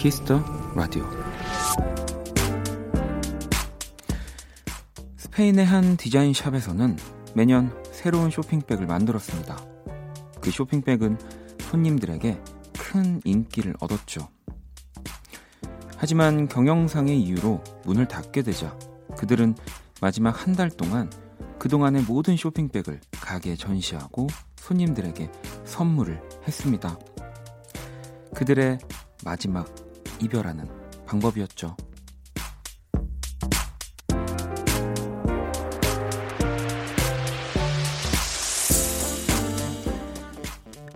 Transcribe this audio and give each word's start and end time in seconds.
키스터 0.00 0.42
라디오 0.74 1.04
스페인의 5.18 5.66
한 5.66 5.98
디자인 5.98 6.32
샵에서는 6.32 6.96
매년 7.34 7.70
새로운 7.92 8.30
쇼핑백을 8.30 8.86
만들었습니다. 8.86 9.62
그 10.40 10.50
쇼핑백은 10.50 11.18
손님들에게 11.60 12.40
큰 12.78 13.20
인기를 13.26 13.74
얻었죠. 13.78 14.30
하지만 15.98 16.48
경영상의 16.48 17.20
이유로 17.20 17.62
문을 17.84 18.08
닫게 18.08 18.40
되자 18.40 18.74
그들은 19.18 19.54
마지막 20.00 20.46
한 20.46 20.54
달 20.54 20.70
동안 20.70 21.10
그동안의 21.58 22.04
모든 22.04 22.38
쇼핑백을 22.38 23.02
가게에 23.20 23.54
전시하고 23.54 24.28
손님들에게 24.56 25.30
선물을 25.66 26.22
했습니다. 26.48 26.98
그들의 28.34 28.78
마지막 29.26 29.66
이별하는 30.20 30.66
방법이었죠. 31.06 31.76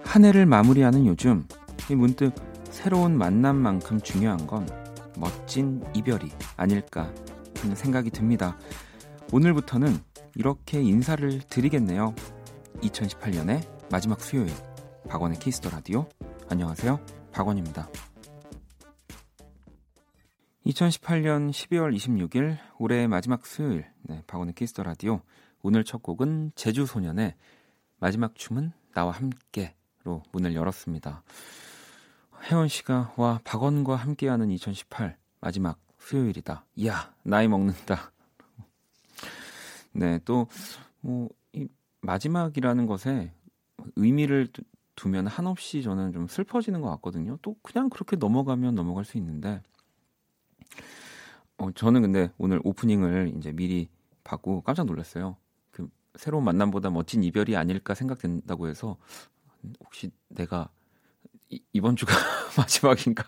한 0.03 0.25
해를 0.25 0.47
마무리하는 0.47 1.07
요즘 1.07 1.45
문득 1.91 2.33
새로운 2.71 3.19
만남만큼 3.19 4.01
중요한 4.01 4.47
건 4.47 4.65
멋진 5.17 5.83
이별이 5.95 6.31
아닐까 6.57 7.13
하는 7.59 7.75
생각이 7.75 8.11
듭니다. 8.11 8.57
오늘부터는 9.33 9.99
이렇게 10.37 10.81
인사를 10.81 11.41
드리겠네요. 11.49 12.15
2018년의 12.83 13.67
마지막 13.91 14.21
수요일 14.21 14.53
박원의 15.09 15.39
Kiss 15.39 15.57
the 15.57 15.71
Radio 15.71 16.07
안녕하세요. 16.49 17.01
박원입니다. 17.33 17.89
2018년 20.67 21.51
12월 21.51 21.95
26일 21.95 22.57
올해의 22.79 23.09
마지막 23.09 23.47
수요일 23.47 23.87
네, 24.03 24.23
박원의 24.27 24.55
Kiss 24.55 24.71
the 24.71 24.83
Radio 24.83 25.21
오늘 25.63 25.85
첫 25.85 26.03
곡은 26.03 26.53
재주소년의 26.55 27.35
마지막 27.99 28.35
춤은 28.35 28.73
나와 28.95 29.13
함께로 29.13 30.23
문을 30.33 30.55
열었습니다. 30.55 31.23
혜원 32.45 32.69
씨가 32.69 33.15
와 33.17 33.41
박원과 33.45 33.97
함께하는 33.97 34.51
2018 34.51 35.17
마지막 35.41 35.79
수요일이다. 35.99 36.65
이야 36.77 37.15
나이 37.23 37.49
먹는다. 37.49 38.13
네, 39.93 40.19
또 40.25 40.47
뭐 41.03 41.29
이 41.55 41.69
마지막이라는 42.01 42.87
것에 42.87 43.33
의미를 43.97 44.49
두면 44.97 45.27
한없이 45.27 45.83
저는 45.83 46.13
좀 46.13 46.27
슬퍼지는 46.27 46.81
것 46.81 46.91
같거든요. 46.91 47.39
또 47.43 47.57
그냥 47.63 47.89
그렇게 47.89 48.17
넘어가면 48.17 48.75
넘어갈 48.75 49.05
수 49.05 49.19
있는데 49.19 49.63
어, 51.59 51.71
저는 51.73 52.03
근데 52.03 52.31
오늘 52.39 52.61
오프닝을 52.65 53.33
이제 53.37 53.53
미리 53.53 53.89
받고 54.25 54.63
깜짝 54.63 54.87
놀랐어요. 54.87 55.37
그 55.71 55.89
새로운 56.17 56.45
만남보다 56.45 56.91
멋진 56.91 57.23
이별이 57.23 57.57
아닐까 57.57 57.95
생각된다고 57.95 58.69
해서 58.69 58.97
혹시 59.85 60.11
내가 60.29 60.71
이, 61.51 61.63
이번 61.73 61.97
주가 61.97 62.13
마지막인가? 62.59 63.25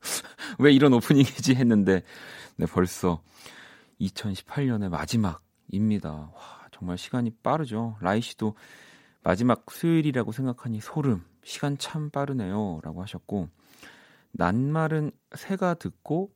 왜 0.58 0.72
이런 0.72 0.92
오프닝이지 0.94 1.54
했는데 1.54 2.02
네, 2.56 2.66
벌써 2.66 3.22
2018년의 4.00 4.88
마지막입니다. 4.88 6.10
와, 6.10 6.68
정말 6.72 6.98
시간이 6.98 7.30
빠르죠. 7.42 7.96
라이 8.00 8.20
씨도 8.20 8.54
마지막 9.22 9.70
수요일이라고 9.70 10.32
생각하니 10.32 10.80
소름. 10.80 11.24
시간 11.42 11.78
참 11.78 12.10
빠르네요 12.10 12.80
라고 12.82 13.02
하셨고 13.02 13.48
낱말은 14.32 15.10
새가 15.34 15.74
듣고 15.74 16.30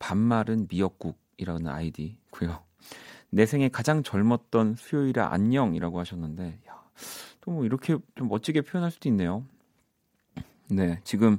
반말은 0.00 0.66
미역국이라는 0.68 1.68
아이디고요. 1.68 2.64
내 3.30 3.46
생에 3.46 3.68
가장 3.68 4.02
젊었던 4.02 4.74
수요일에 4.74 5.20
안녕이라고 5.20 6.00
하셨는데 6.00 6.58
또 7.40 7.52
뭐 7.52 7.64
이렇게 7.64 7.96
좀 8.14 8.28
멋지게 8.28 8.62
표현할 8.62 8.90
수도 8.90 9.08
있네요. 9.08 9.44
네, 10.68 11.00
지금 11.04 11.38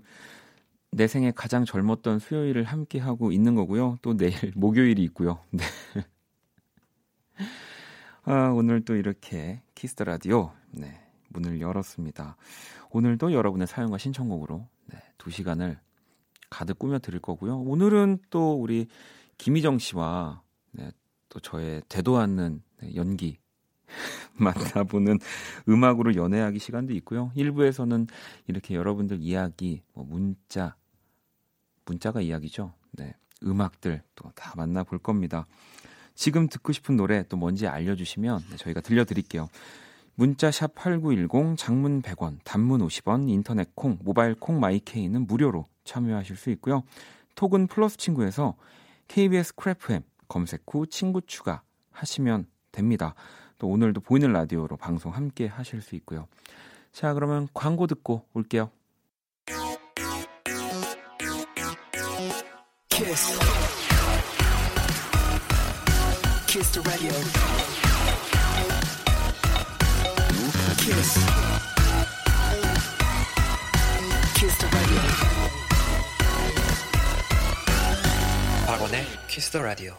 내 0.91 1.07
생에 1.07 1.31
가장 1.31 1.63
젊었던 1.63 2.19
수요일을 2.19 2.63
함께 2.63 2.99
하고 2.99 3.31
있는 3.31 3.55
거고요. 3.55 3.97
또 4.01 4.15
내일 4.17 4.33
목요일이 4.55 5.03
있고요. 5.05 5.39
네. 5.51 5.63
아, 8.23 8.49
오늘 8.49 8.83
또 8.83 8.95
이렇게 8.95 9.61
Kiss 9.75 9.91
the 9.91 10.03
Radio 10.03 10.51
네, 10.71 11.01
문을 11.29 11.61
열었습니다. 11.61 12.35
오늘도 12.91 13.33
여러분의 13.33 13.67
사연과 13.67 13.97
신청곡으로 13.97 14.67
네, 14.87 14.97
2시간을 15.17 15.77
가득 16.51 16.77
꾸며 16.77 16.99
드릴 16.99 17.19
거고요. 17.19 17.61
오늘은 17.61 18.19
또 18.29 18.53
우리 18.53 18.85
김희정 19.39 19.79
씨와 19.79 20.43
네, 20.73 20.91
또 21.29 21.39
저의 21.39 21.81
되도 21.89 22.17
않는 22.19 22.61
네, 22.81 22.95
연기 22.95 23.39
만나보는 24.37 25.17
음악으로 25.67 26.15
연애하기 26.15 26.59
시간도 26.59 26.93
있고요. 26.95 27.31
1부에서는 27.35 28.07
이렇게 28.47 28.75
여러분들 28.75 29.19
이야기, 29.21 29.81
뭐 29.93 30.05
문자, 30.05 30.75
문자가 31.85 32.21
이야기죠. 32.21 32.73
네, 32.91 33.15
음악들 33.43 34.03
또 34.13 34.29
다 34.35 34.53
만나볼 34.55 34.99
겁니다. 34.99 35.47
지금 36.13 36.47
듣고 36.47 36.73
싶은 36.73 36.97
노래 36.97 37.23
또 37.29 37.37
뭔지 37.37 37.67
알려주시면 37.67 38.39
네, 38.51 38.57
저희가 38.57 38.81
들려드릴게요. 38.81 39.49
문자 40.15 40.51
샵 40.51 40.75
8910 40.75 41.57
장문 41.57 42.01
100원, 42.01 42.39
단문 42.43 42.81
50원, 42.85 43.29
인터넷 43.29 43.73
콩, 43.75 43.97
모바일 44.01 44.35
콩 44.35 44.59
my 44.59 44.78
K는 44.78 45.25
무료로 45.25 45.65
참여하실 45.83 46.35
수 46.35 46.49
있고요. 46.51 46.83
톡은 47.35 47.67
플러스 47.67 47.97
친구에서 47.97 48.55
KBS 49.07 49.55
Cool 49.55 49.87
FM 49.87 50.03
검색 50.27 50.63
후 50.67 50.87
친구 50.87 51.21
추가 51.21 51.61
하시면 51.91 52.47
됩니다. 52.71 53.15
또 53.57 53.67
오늘도 53.67 54.01
보이는 54.01 54.31
라디오로 54.31 54.77
방송 54.77 55.13
함께 55.13 55.47
하실 55.47 55.81
수 55.81 55.95
있고요. 55.95 56.27
자, 56.91 57.13
그러면 57.13 57.47
광고 57.53 57.87
듣고 57.87 58.25
올게요. 58.33 58.71
키스. 62.89 63.39
키스 66.47 66.81
키스. 70.77 71.19
키스 74.35 74.67
박원의 74.69 74.80
키스 79.31 79.49
더 79.49 79.61
라디오. 79.61 79.93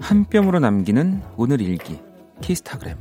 한 0.00 0.26
뼘으로 0.26 0.58
남기는 0.58 1.22
오늘 1.38 1.62
일기 1.62 1.98
키스타그램 2.42 2.98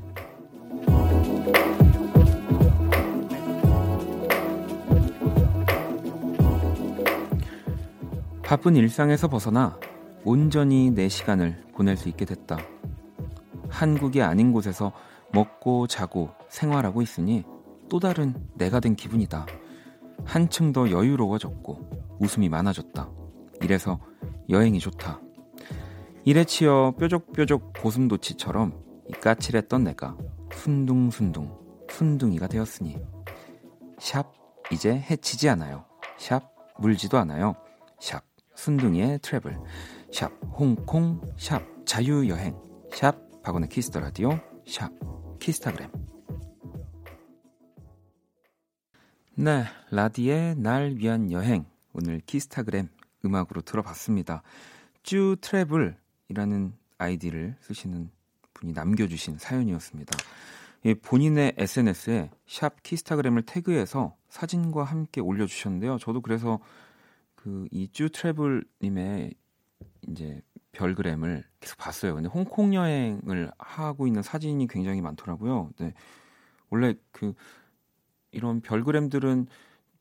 바쁜 8.41 8.78
일상에서 8.78 9.28
벗어나 9.28 9.78
온전히 10.24 10.92
내 10.92 11.08
시간을 11.08 11.64
보낼 11.74 11.98
수 11.98 12.10
있게 12.10 12.26
됐다. 12.26 12.58
한국이 13.70 14.22
아닌 14.22 14.52
곳에서 14.52 14.92
먹고 15.32 15.88
자고 15.88 16.30
생활하고 16.50 17.02
있으니 17.02 17.44
또 17.90 18.00
다른 18.00 18.34
내가 18.56 18.80
된 18.80 18.96
기분이다. 18.96 19.46
한층 20.26 20.72
더 20.72 20.90
여유로워졌고 20.90 22.18
웃음이 22.20 22.50
많아졌다. 22.50 23.10
이래서 23.62 24.00
여행이 24.50 24.80
좋다. 24.80 25.22
일에 26.26 26.44
치여 26.44 26.94
뾰족뾰족 27.00 27.74
고슴도치처럼 27.82 28.74
까칠했던 29.22 29.84
내가 29.86 30.18
순둥순둥 30.54 31.58
순둥이가 31.90 32.48
되었으니 32.48 32.98
샵 33.98 34.34
이제 34.72 34.94
해치지 34.94 35.50
않아요. 35.50 35.86
샵 36.18 36.54
물지도 36.78 37.18
않아요. 37.18 37.56
샵 38.00 38.24
순둥이의 38.56 39.20
travel 39.22 39.58
샵 40.11 40.32
홍콩 40.58 41.22
샵 41.38 41.61
자유여행 41.85 42.56
샵 42.91 43.41
박원의 43.44 43.70
Kiss 43.70 43.87
the 43.87 44.00
Radio 44.00 44.40
샵 44.67 44.91
키스타그램. 45.40 45.90
네 49.35 49.64
라디의 49.91 50.56
날 50.58 50.96
위한 50.97 51.32
여행. 51.32 51.66
오늘 51.94 52.20
키스타그램 52.26 52.90
음악으로 53.23 53.61
들어봤습니다. 53.61 54.41
쭈 55.03 55.38
travel이라는 55.40 56.73
아이디를 56.97 57.56
쓰시는 57.61 58.11
분이 58.53 58.73
남겨주신 58.73 59.38
사연이었습니다. 59.38 60.17
본인의 61.02 61.53
SNS에 61.58 62.32
샵 62.47 62.82
키스타그램을 62.84 63.44
태그해서 63.44 64.16
사진과 64.29 64.84
함께 64.84 65.22
올려주셨는데요. 65.22 65.97
저도 66.00 66.22
그래서 66.22 66.59
그 67.35 67.67
이쭈 67.72 68.09
트래블님의 68.09 69.34
이제 70.07 70.41
별그램을 70.72 71.43
계속 71.59 71.78
봤어요. 71.78 72.16
근데 72.16 72.29
홍콩 72.29 72.73
여행을 72.73 73.51
하고 73.57 74.07
있는 74.07 74.22
사진이 74.22 74.67
굉장히 74.67 75.01
많더라고요. 75.01 75.69
네. 75.79 75.93
원래 76.69 76.93
그 77.11 77.34
이런 78.31 78.61
별그램들은 78.61 79.47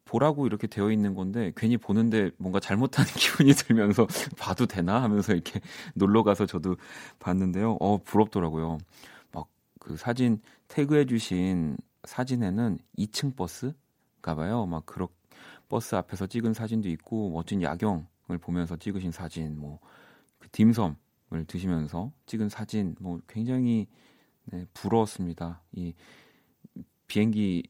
보라고 0.04 0.46
이렇게 0.46 0.66
되어 0.66 0.90
있는 0.90 1.14
건데 1.14 1.52
괜히 1.56 1.76
보는데 1.76 2.30
뭔가 2.38 2.60
잘못하는 2.60 3.10
기분이 3.16 3.52
들면서 3.52 4.06
봐도 4.38 4.66
되나 4.66 5.02
하면서 5.02 5.32
이렇게 5.34 5.60
놀러 5.94 6.22
가서 6.22 6.46
저도 6.46 6.76
봤는데요. 7.18 7.76
어 7.80 7.98
부럽더라고요. 7.98 8.78
막 9.32 9.48
그 9.78 9.96
사진 9.96 10.40
태그해 10.68 11.06
주신 11.06 11.76
사진에는 12.04 12.78
2층 12.98 13.34
버스가 13.36 14.34
봐요. 14.34 14.66
막 14.66 14.84
그런 14.86 15.08
버스 15.68 15.94
앞에서 15.94 16.26
찍은 16.26 16.52
사진도 16.54 16.88
있고 16.90 17.30
멋진 17.30 17.62
야경을 17.62 18.04
보면서 18.36 18.76
찍으신 18.76 19.10
사진 19.12 19.58
뭐 19.58 19.80
그 20.38 20.48
딤섬을 20.50 21.46
드시면서 21.46 22.12
찍은 22.26 22.48
사진 22.48 22.96
뭐 23.00 23.20
굉장히 23.28 23.86
네, 24.46 24.64
부러웠습니다. 24.72 25.62
이 25.72 25.94
비행기의 27.06 27.64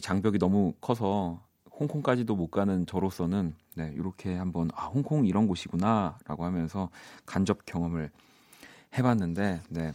장벽이 0.00 0.38
너무 0.38 0.72
커서 0.80 1.46
홍콩까지도 1.78 2.36
못 2.36 2.50
가는 2.50 2.86
저로서는 2.86 3.54
네, 3.74 3.92
이렇게 3.94 4.34
한번 4.34 4.70
아, 4.74 4.86
홍콩 4.86 5.26
이런 5.26 5.46
곳이구나라고 5.46 6.44
하면서 6.44 6.90
간접 7.26 7.66
경험을 7.66 8.10
해봤는데 8.96 9.62
네, 9.68 9.92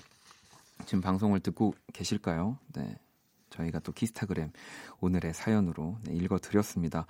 지금 0.85 1.01
방송을 1.01 1.39
듣고 1.39 1.73
계실까요? 1.93 2.57
네, 2.73 2.97
저희가 3.49 3.79
또 3.79 3.91
키스타그램 3.91 4.51
오늘의 4.99 5.33
사연으로 5.33 5.97
네, 6.03 6.13
읽어드렸습니다. 6.13 7.07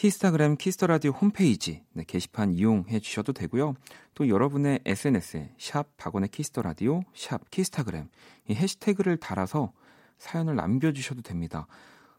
키스타그램 0.00 0.56
키스터라디오 0.56 1.10
홈페이지 1.10 1.82
네, 1.92 2.04
게시판 2.06 2.54
이용해 2.54 3.00
주셔도 3.00 3.34
되고요. 3.34 3.74
또 4.14 4.30
여러분의 4.30 4.80
SNS에 4.86 5.52
샵 5.58 5.94
박원의 5.98 6.30
키스터라디오 6.30 7.02
샵 7.14 7.50
키스타그램 7.50 8.08
이 8.48 8.54
해시태그를 8.54 9.18
달아서 9.18 9.74
사연을 10.16 10.56
남겨주셔도 10.56 11.20
됩니다. 11.20 11.66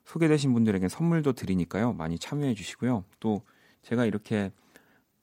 소개되신 0.05 0.53
분들에게 0.53 0.89
선물도 0.89 1.33
드리니까요. 1.33 1.93
많이 1.93 2.19
참여해 2.19 2.53
주시고요. 2.53 3.03
또 3.19 3.41
제가 3.81 4.05
이렇게 4.05 4.51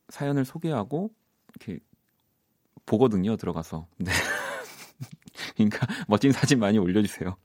사연을 0.08 0.44
소개하고 0.44 1.12
이렇게 1.54 1.78
보거든요. 2.86 3.36
들어가서. 3.36 3.86
네. 3.98 4.10
그러니까 5.54 5.86
멋진 6.08 6.32
사진 6.32 6.58
많이 6.58 6.76
올려주세요. 6.76 7.36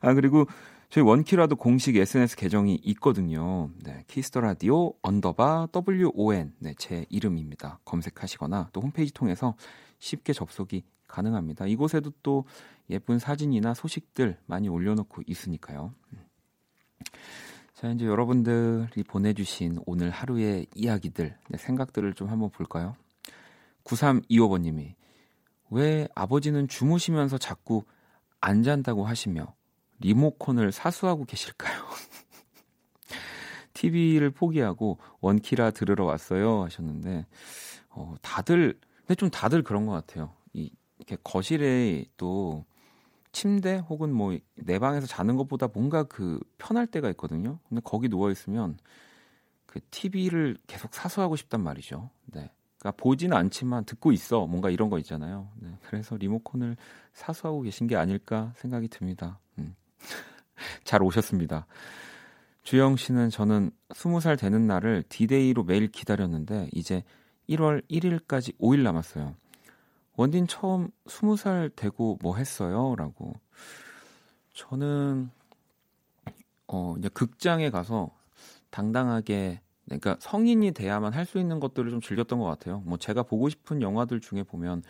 아 0.00 0.14
그리고 0.14 0.46
저희 0.92 1.04
원키라도 1.04 1.56
공식 1.56 1.96
SNS 1.96 2.36
계정이 2.36 2.78
있거든요. 2.84 3.70
네, 3.82 4.04
Kiss 4.08 4.27
the 4.27 4.42
Radio 4.42 4.92
언더바 5.00 5.68
WON 5.74 6.52
네, 6.58 6.74
제 6.76 7.06
이름입니다. 7.08 7.78
검색하시거나 7.86 8.68
또 8.74 8.82
홈페이지 8.82 9.10
통해서 9.14 9.54
쉽게 10.00 10.34
접속이 10.34 10.84
가능합니다. 11.08 11.66
이곳에도 11.66 12.12
또 12.22 12.44
예쁜 12.90 13.18
사진이나 13.18 13.72
소식들 13.72 14.36
많이 14.44 14.68
올려놓고 14.68 15.22
있으니까요. 15.26 15.94
음. 16.12 16.18
자, 17.72 17.88
이제 17.88 18.04
여러분들이 18.04 19.02
보내주신 19.02 19.78
오늘 19.86 20.10
하루의 20.10 20.66
이야기들, 20.74 21.34
네, 21.48 21.56
생각들을 21.56 22.12
좀 22.12 22.28
한번 22.28 22.50
볼까요? 22.50 22.96
9325번님이 23.84 24.92
왜 25.70 26.06
아버지는 26.14 26.68
주무시면서 26.68 27.38
자꾸 27.38 27.82
안 28.42 28.62
잔다고 28.62 29.06
하시며 29.06 29.54
리모컨을 30.02 30.72
사수하고 30.72 31.24
계실까요? 31.24 31.84
TV를 33.74 34.30
포기하고 34.30 34.98
원키라 35.20 35.70
들으러 35.70 36.04
왔어요 36.04 36.64
하셨는데 36.64 37.26
어, 37.90 38.14
다들 38.22 38.78
근데 38.98 39.14
좀 39.14 39.30
다들 39.30 39.62
그런 39.62 39.86
것 39.86 39.92
같아요. 39.92 40.34
이 40.52 40.70
이렇게 40.98 41.16
거실에 41.22 42.04
또 42.16 42.64
침대 43.32 43.78
혹은 43.88 44.12
뭐 44.12 44.36
내 44.64 44.78
방에서 44.78 45.06
자는 45.06 45.36
것보다 45.36 45.68
뭔가 45.72 46.04
그 46.04 46.40
편할 46.58 46.86
때가 46.86 47.10
있거든요. 47.10 47.58
근데 47.68 47.80
거기 47.84 48.08
누워 48.08 48.30
있으면 48.30 48.78
그 49.66 49.80
TV를 49.90 50.56
계속 50.66 50.94
사수하고 50.94 51.36
싶단 51.36 51.60
말이죠. 51.62 52.10
네. 52.26 52.50
그러니까 52.78 53.02
보지는 53.02 53.36
않지만 53.36 53.84
듣고 53.84 54.12
있어. 54.12 54.46
뭔가 54.46 54.70
이런 54.70 54.90
거 54.90 54.98
있잖아요. 54.98 55.48
네. 55.56 55.76
그래서 55.82 56.16
리모컨을 56.16 56.76
사수하고 57.12 57.62
계신 57.62 57.86
게 57.86 57.96
아닐까 57.96 58.52
생각이 58.56 58.88
듭니다. 58.88 59.38
음. 59.58 59.74
잘 60.84 61.02
오셨습니다. 61.02 61.66
주영 62.62 62.96
씨는 62.96 63.30
저는 63.30 63.70
20살 63.90 64.38
되는 64.38 64.66
날을 64.66 65.02
디데이로 65.08 65.64
매일 65.64 65.88
기다렸는데 65.88 66.68
이제 66.72 67.02
1월 67.48 67.82
1일까지 67.90 68.56
5일 68.58 68.82
남았어요. 68.82 69.34
원딘 70.16 70.46
처음 70.46 70.88
스무 71.06 71.36
살 71.36 71.70
되고 71.74 72.18
뭐 72.22 72.36
했어요? 72.36 72.94
라고. 72.96 73.32
저는, 74.54 75.30
어, 76.68 76.94
이제 76.98 77.08
극장에 77.08 77.70
가서 77.70 78.10
당당하게, 78.70 79.60
그러니까 79.86 80.16
성인이 80.20 80.72
돼야만 80.72 81.12
할 81.14 81.26
수 81.26 81.38
있는 81.38 81.58
것들을 81.60 81.90
좀 81.90 82.00
즐겼던 82.00 82.38
것 82.38 82.44
같아요. 82.46 82.80
뭐 82.86 82.98
제가 82.98 83.22
보고 83.22 83.48
싶은 83.48 83.82
영화들 83.82 84.20
중에 84.20 84.42
보면 84.42 84.82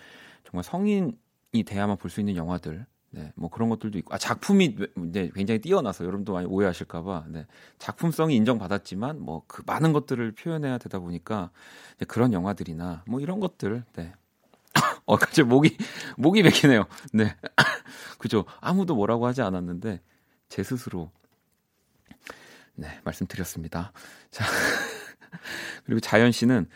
정말 0.44 0.64
성인이 0.64 1.14
돼야만 1.64 1.96
볼 1.96 2.10
수 2.10 2.20
있는 2.20 2.36
영화들, 2.36 2.84
네, 3.14 3.30
뭐 3.36 3.50
그런 3.50 3.68
것들도 3.68 3.98
있고, 3.98 4.14
아, 4.14 4.18
작품이 4.18 4.76
네, 4.96 5.30
굉장히 5.34 5.60
뛰어나서 5.60 6.04
여러분도 6.04 6.32
많이 6.32 6.46
오해하실까봐, 6.46 7.26
네, 7.28 7.46
작품성이 7.78 8.36
인정받았지만, 8.36 9.20
뭐 9.20 9.44
그 9.46 9.62
많은 9.66 9.92
것들을 9.92 10.32
표현해야 10.32 10.78
되다 10.78 10.98
보니까, 10.98 11.50
네, 11.98 12.06
그런 12.06 12.32
영화들이나, 12.32 13.04
뭐 13.06 13.20
이런 13.20 13.38
것들, 13.38 13.84
네, 13.96 14.14
어, 15.04 15.16
갑자기 15.16 15.42
목이, 15.42 15.76
목이 16.16 16.42
맥히네요. 16.42 16.86
네. 17.12 17.36
그죠. 18.18 18.46
아무도 18.60 18.94
뭐라고 18.94 19.26
하지 19.26 19.42
않았는데, 19.42 20.00
제 20.48 20.62
스스로, 20.62 21.10
네, 22.74 22.88
말씀드렸습니다. 23.04 23.92
자. 24.30 24.44
그리고 25.84 26.00
자연 26.00 26.32
씨는, 26.32 26.66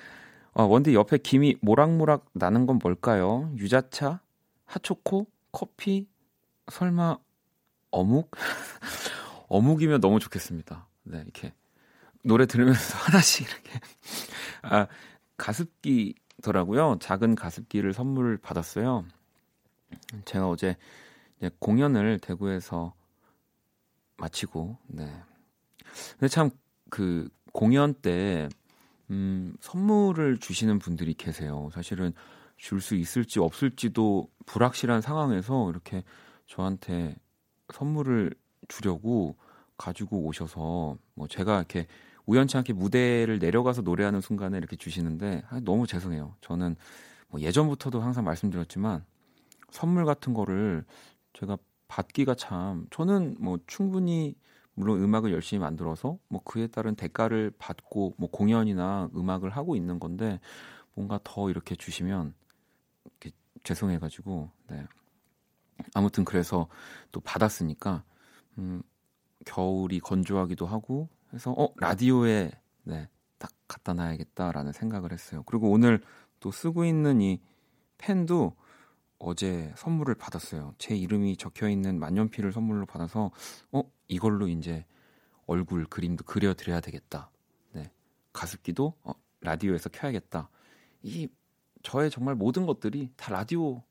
어, 0.52 0.64
원디 0.64 0.94
옆에 0.94 1.16
김이 1.18 1.56
모락모락 1.62 2.26
나는 2.34 2.66
건 2.66 2.78
뭘까요? 2.82 3.50
유자차? 3.56 4.20
핫초코? 4.66 5.26
커피? 5.52 6.06
설마, 6.70 7.18
어묵? 7.90 8.30
어묵이면 9.48 10.00
너무 10.00 10.18
좋겠습니다. 10.20 10.88
네, 11.04 11.20
이렇게. 11.20 11.52
노래 12.24 12.46
들으면서 12.46 12.98
하나씩 13.06 13.46
이렇게. 13.48 13.80
아, 14.62 14.86
가습기 15.36 16.14
더라고요. 16.42 16.98
작은 17.00 17.34
가습기를 17.34 17.92
선물 17.92 18.36
받았어요. 18.38 19.04
제가 20.24 20.48
어제 20.48 20.76
공연을 21.60 22.18
대구에서 22.18 22.94
마치고, 24.16 24.78
네. 24.88 25.22
근데 26.18 26.28
참 26.28 26.50
그 26.90 27.28
공연 27.52 27.94
때 27.94 28.48
음, 29.10 29.54
선물을 29.60 30.38
주시는 30.38 30.78
분들이 30.78 31.14
계세요. 31.14 31.68
사실은 31.72 32.12
줄 32.56 32.80
수 32.80 32.94
있을지 32.94 33.38
없을지도 33.38 34.28
불확실한 34.46 35.02
상황에서 35.02 35.68
이렇게 35.70 36.04
저한테 36.46 37.16
선물을 37.72 38.32
주려고 38.68 39.36
가지고 39.76 40.24
오셔서 40.24 40.96
뭐 41.14 41.28
제가 41.28 41.58
이렇게 41.58 41.86
우연치 42.26 42.56
않게 42.56 42.72
무대를 42.72 43.38
내려가서 43.38 43.82
노래하는 43.82 44.20
순간에 44.20 44.58
이렇게 44.58 44.76
주시는데 44.76 45.44
아, 45.48 45.60
너무 45.60 45.86
죄송해요. 45.86 46.34
저는 46.40 46.76
뭐 47.28 47.40
예전부터도 47.40 48.00
항상 48.00 48.24
말씀드렸지만 48.24 49.04
선물 49.70 50.04
같은 50.04 50.34
거를 50.34 50.84
제가 51.34 51.58
받기가 51.88 52.34
참 52.34 52.86
저는 52.90 53.36
뭐 53.38 53.58
충분히 53.66 54.34
물론 54.74 55.02
음악을 55.02 55.32
열심히 55.32 55.60
만들어서 55.60 56.18
뭐 56.28 56.42
그에 56.42 56.66
따른 56.66 56.94
대가를 56.94 57.52
받고 57.58 58.14
뭐 58.18 58.30
공연이나 58.30 59.10
음악을 59.14 59.50
하고 59.50 59.76
있는 59.76 59.98
건데 59.98 60.40
뭔가 60.94 61.20
더 61.22 61.48
이렇게 61.50 61.74
주시면 61.76 62.34
이렇게 63.04 63.30
죄송해가지고 63.62 64.50
네 64.68 64.84
아무튼 65.94 66.24
그래서 66.24 66.68
또 67.12 67.20
받았으니까 67.20 68.04
음 68.58 68.82
겨울이 69.44 70.00
건조하기도 70.00 70.66
하고 70.66 71.08
그래서 71.28 71.52
어 71.52 71.68
라디오에 71.76 72.50
네, 72.84 73.08
딱 73.38 73.50
갖다 73.68 73.94
놔야겠다라는 73.94 74.72
생각을 74.72 75.12
했어요. 75.12 75.42
그리고 75.46 75.70
오늘 75.70 76.02
또 76.40 76.50
쓰고 76.50 76.84
있는 76.84 77.20
이 77.20 77.40
펜도 77.98 78.54
어제 79.18 79.72
선물을 79.76 80.14
받았어요. 80.14 80.74
제 80.78 80.94
이름이 80.94 81.36
적혀 81.36 81.68
있는 81.68 81.98
만년필을 81.98 82.52
선물로 82.52 82.86
받아서 82.86 83.30
어 83.72 83.82
이걸로 84.08 84.48
이제 84.48 84.84
얼굴 85.46 85.86
그림도 85.86 86.24
그려 86.24 86.54
드려야 86.54 86.80
되겠다. 86.80 87.30
네. 87.72 87.90
가습기도 88.32 88.94
어, 89.02 89.12
라디오에서 89.40 89.88
켜야겠다. 89.88 90.50
이 91.02 91.28
저의 91.82 92.10
정말 92.10 92.34
모든 92.34 92.66
것들이 92.66 93.10
다 93.16 93.32
라디오 93.32 93.82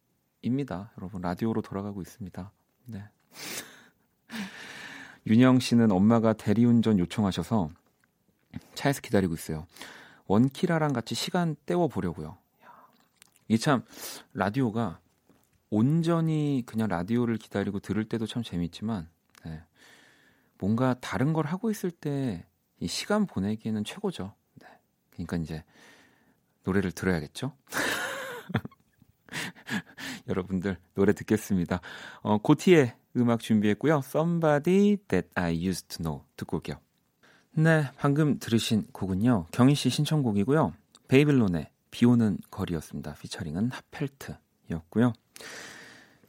입니다. 0.46 0.92
여러분 0.98 1.22
라디오로 1.22 1.62
돌아가고 1.62 2.02
있습니다. 2.02 2.52
네. 2.86 3.04
윤영 5.28 5.60
씨는 5.60 5.92
엄마가 5.92 6.34
대리운전 6.34 7.00
요청하셔서 7.00 7.70
차에서 8.76 9.02
기다리고 9.02 9.34
있어요. 9.34 9.66
원키라랑 10.28 10.94
같이 10.94 11.16
시간 11.16 11.56
때워 11.66 11.88
보려고요. 11.88 12.38
이 13.48 13.58
참 13.60 13.84
라디오가 14.34 15.00
온전히 15.70 16.64
그냥 16.66 16.88
라디오를 16.88 17.38
기다리고 17.38 17.80
들을 17.80 18.04
때도 18.06 18.26
참 18.26 18.44
재밌지만 18.44 19.08
네. 19.46 19.62
뭔가 20.58 20.96
다른 21.00 21.34
걸 21.34 21.46
하고 21.46 21.70
있을 21.72 21.92
때 21.92 22.46
이 22.80 22.88
시간 22.88 23.26
보내기에는 23.26 23.84
최고죠. 23.84 24.34
네. 24.56 24.68
그러니까 25.12 25.38
이제 25.38 25.64
노래를 26.64 26.92
들어야겠죠. 26.92 27.54
여러분들 30.28 30.78
노래 30.94 31.14
듣겠습니다. 31.14 31.82
어, 32.22 32.38
고티의 32.38 32.94
음악 33.18 33.40
준비했고요. 33.40 34.02
Somebody 34.04 34.98
That 35.08 35.30
I 35.36 35.66
Used 35.66 35.98
to 35.98 36.04
Know 36.04 36.26
듣고 36.36 36.58
올게요. 36.58 36.78
네, 37.52 37.90
방금 37.98 38.38
들으신 38.38 38.86
곡은요. 38.92 39.48
경희 39.52 39.76
씨 39.76 39.90
신청곡이고요. 39.90 40.74
베이블론의 41.08 41.70
비 41.92 42.06
오는 42.06 42.38
거리였습니다. 42.52 43.14
피처링은 43.14 43.72
하펠트였고요. 43.72 45.14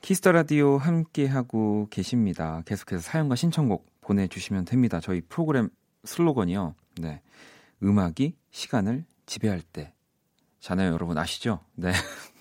Kiss 0.03 0.19
the 0.19 0.31
Radio 0.31 0.77
함께 0.77 1.27
하고 1.27 1.89
계십니다. 1.91 2.63
계속해서 2.67 3.03
사연과 3.03 3.35
신청곡 3.35 3.87
보내주시면 4.03 4.67
됩니다. 4.67 5.01
저희 5.01 5.21
프로그램 5.21 5.69
슬로건이요. 6.05 6.77
네, 7.01 7.23
음악이 7.83 8.37
시간을 8.53 9.05
지배할 9.27 9.63
때. 9.63 9.93
잖아요, 10.61 10.93
여러분 10.93 11.19
아시죠? 11.19 11.61
네. 11.75 11.93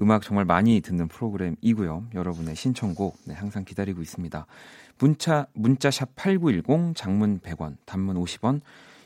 음악 0.00 0.22
정말 0.22 0.44
많이 0.44 0.80
듣는 0.80 1.08
프로그램이고요. 1.08 2.08
여러분의 2.14 2.54
신청곡 2.56 3.18
네, 3.26 3.34
항상 3.34 3.64
기다리고 3.64 4.00
있습니다. 4.02 4.46
문자 4.98 5.46
문자샵 5.54 6.14
8910 6.16 6.96
장문 6.96 7.40
100원, 7.40 7.76
단문 7.84 8.16
50원, 8.16 8.60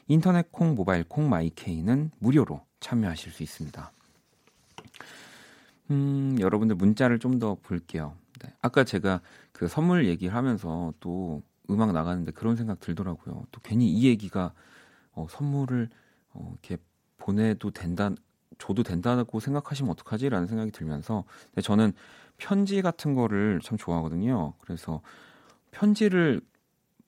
인터넷 0.08 0.50
콩, 0.52 0.74
모바일 0.74 1.04
콩, 1.04 1.28
my 1.28 1.52
K는 1.52 2.10
무료로 2.18 2.60
참여하실 2.80 3.32
수 3.32 3.42
있습니다. 3.42 3.92
음, 5.90 6.36
여러분들 6.40 6.76
문자를 6.76 7.18
좀 7.18 7.38
더 7.38 7.56
볼게요. 7.62 8.14
네. 8.42 8.52
아까 8.60 8.84
제가 8.84 9.20
그 9.52 9.68
선물 9.68 10.06
얘기를 10.06 10.34
하면서 10.34 10.92
또 11.00 11.42
음악 11.70 11.92
나가는데 11.92 12.32
그런 12.32 12.56
생각 12.56 12.80
들더라고요. 12.80 13.46
또 13.50 13.60
괜히 13.62 13.88
이 13.90 14.06
얘기가 14.06 14.52
어, 15.12 15.26
선물을 15.30 15.88
어, 16.34 16.50
이렇게 16.52 16.82
보내도 17.18 17.70
된다, 17.70 18.10
줘도 18.58 18.82
된다고 18.82 19.40
생각하시면 19.40 19.90
어떡하지라는 19.92 20.46
생각이 20.46 20.70
들면서 20.70 21.24
근데 21.46 21.62
저는 21.62 21.92
편지 22.38 22.82
같은 22.82 23.14
거를 23.14 23.60
참 23.62 23.78
좋아하거든요. 23.78 24.54
그래서 24.60 25.00
편지를 25.70 26.40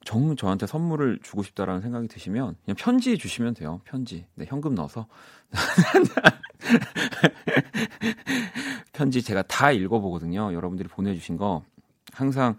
정 0.04 0.36
저한테 0.36 0.66
선물을 0.66 1.20
주고 1.22 1.42
싶다라는 1.42 1.80
생각이 1.80 2.08
드시면 2.08 2.56
그냥 2.64 2.76
편지 2.78 3.16
주시면 3.16 3.54
돼요. 3.54 3.80
편지. 3.84 4.26
네, 4.34 4.44
현금 4.46 4.74
넣어서. 4.74 5.06
편지 8.92 9.22
제가 9.22 9.42
다 9.42 9.72
읽어 9.72 10.00
보거든요. 10.00 10.52
여러분들이 10.52 10.88
보내 10.88 11.14
주신 11.14 11.36
거 11.36 11.64
항상 12.12 12.56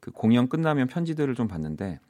그 0.00 0.10
공연 0.10 0.48
끝나면 0.48 0.88
편지들을 0.88 1.34
좀 1.34 1.48
받는데 1.48 2.00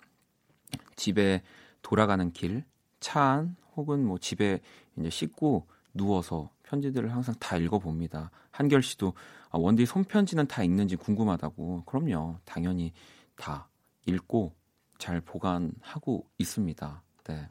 집에 0.97 1.43
돌아가는 1.83 2.33
길, 2.33 2.65
차 3.01 3.21
안 3.21 3.57
혹은 3.77 4.05
뭐 4.05 4.19
집에 4.19 4.61
이제 4.97 5.11
씻고 5.11 5.67
누워서 5.95 6.51
편지들을 6.65 7.13
항상 7.13 7.35
다 7.39 7.57
읽어봅니다. 7.57 8.31
한결 8.51 8.83
씨도 8.83 9.15
아, 9.51 9.59
원디 9.59 9.87
손편지는 9.87 10.47
다 10.49 10.63
읽는지 10.65 10.97
궁금하다고. 10.97 11.85
그럼요. 11.85 12.39
당연히 12.45 12.93
다 13.37 13.69
읽고 14.07 14.53
잘 14.99 15.21
보관하고 15.21 16.29
있습니다. 16.39 17.03
네. 17.25 17.49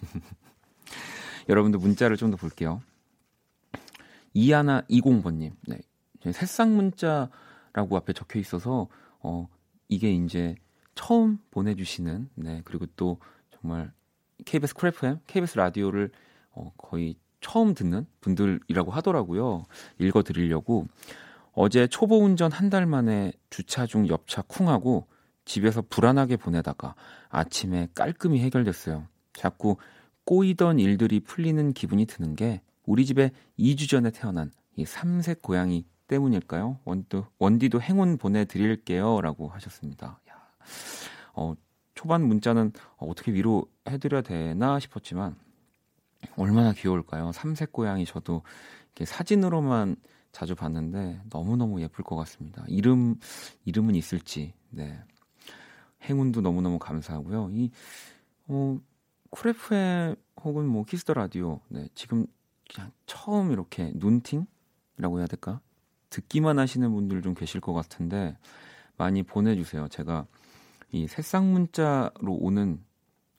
여러분들 1.48 1.80
문자를 1.80 2.16
좀 2.16 2.30
더 2.30 2.36
볼게요. 2.36 2.80
이하나 4.34 4.82
20번님. 4.82 5.52
네. 5.66 5.78
새싹 6.32 6.70
문자라고 6.70 7.96
앞에 7.96 8.12
적혀 8.12 8.38
있어서 8.38 8.88
어 9.20 9.48
이게 9.88 10.12
이제 10.12 10.54
처음 10.94 11.38
보내주시는 11.50 12.30
네 12.36 12.62
그리고 12.64 12.86
또 12.96 13.18
정말 13.50 13.92
KBS 14.44 14.74
크래프엠, 14.74 15.20
KBS 15.26 15.58
라디오를 15.58 16.10
어, 16.52 16.72
거의 16.76 17.16
처음 17.42 17.74
듣는 17.74 18.06
분들이라고 18.20 18.90
하더라고요. 18.90 19.64
읽어드리려고 19.98 20.86
어제 21.52 21.86
초보 21.86 22.18
운전 22.24 22.50
한 22.50 22.70
달 22.70 22.86
만에 22.86 23.32
주차 23.50 23.84
중 23.86 24.08
옆차 24.08 24.42
쿵하고 24.42 25.06
집에서 25.44 25.82
불안하게 25.82 26.36
보내다가 26.38 26.94
아침에 27.28 27.88
깔끔히 27.94 28.40
해결됐어요. 28.40 29.06
자꾸 29.34 29.76
꼬이던 30.24 30.78
일들이 30.78 31.20
풀리는 31.20 31.72
기분이 31.74 32.06
드는 32.06 32.36
게 32.36 32.62
우리 32.86 33.04
집에 33.04 33.32
2주 33.58 33.90
전에 33.90 34.10
태어난 34.10 34.50
이 34.76 34.86
삼색 34.86 35.42
고양이 35.42 35.84
때문일까요? 36.08 36.78
원도, 36.84 37.26
원디도 37.38 37.82
행운 37.82 38.16
보내드릴게요. 38.16 39.20
라고 39.20 39.48
하셨습니다. 39.48 40.20
야, 40.30 40.34
어, 41.34 41.54
초반 41.94 42.22
문자는 42.26 42.72
어떻게 42.96 43.32
위로해드려야 43.32 44.22
되나 44.22 44.78
싶었지만 44.78 45.36
얼마나 46.36 46.72
귀여울까요? 46.72 47.32
삼색 47.32 47.72
고양이 47.72 48.04
저도 48.04 48.42
이렇게 48.86 49.04
사진으로만 49.04 49.96
자주 50.32 50.54
봤는데 50.54 51.20
너무너무 51.30 51.80
예쁠 51.82 52.04
것 52.04 52.16
같습니다. 52.16 52.64
이름, 52.68 53.16
이름은 53.64 53.94
있을지, 53.94 54.54
네. 54.70 54.98
행운도 56.04 56.40
너무너무 56.40 56.78
감사하고요. 56.78 57.50
이, 57.52 57.70
어, 58.48 58.78
Cool 59.30 59.79
FM에 59.79 60.16
혹은 60.42 60.66
뭐 60.66 60.84
Kiss 60.84 61.01
the 61.01 61.14
Radio, 61.14 61.60
네. 61.68 61.88
지금 61.94 62.26
그냥 62.72 62.90
처음 63.06 63.52
이렇게 63.52 63.92
눈팅이라고 63.94 65.18
해야 65.18 65.26
될까? 65.26 65.60
듣기만 66.10 66.58
하시는 66.58 66.90
분들 66.92 67.22
좀 67.22 67.34
계실 67.34 67.60
것 67.60 67.72
같은데 67.72 68.36
많이 68.96 69.22
보내 69.22 69.56
주세요. 69.56 69.88
제가 69.88 70.26
이 70.90 71.06
새싹 71.06 71.44
문자로 71.44 72.34
오는 72.34 72.84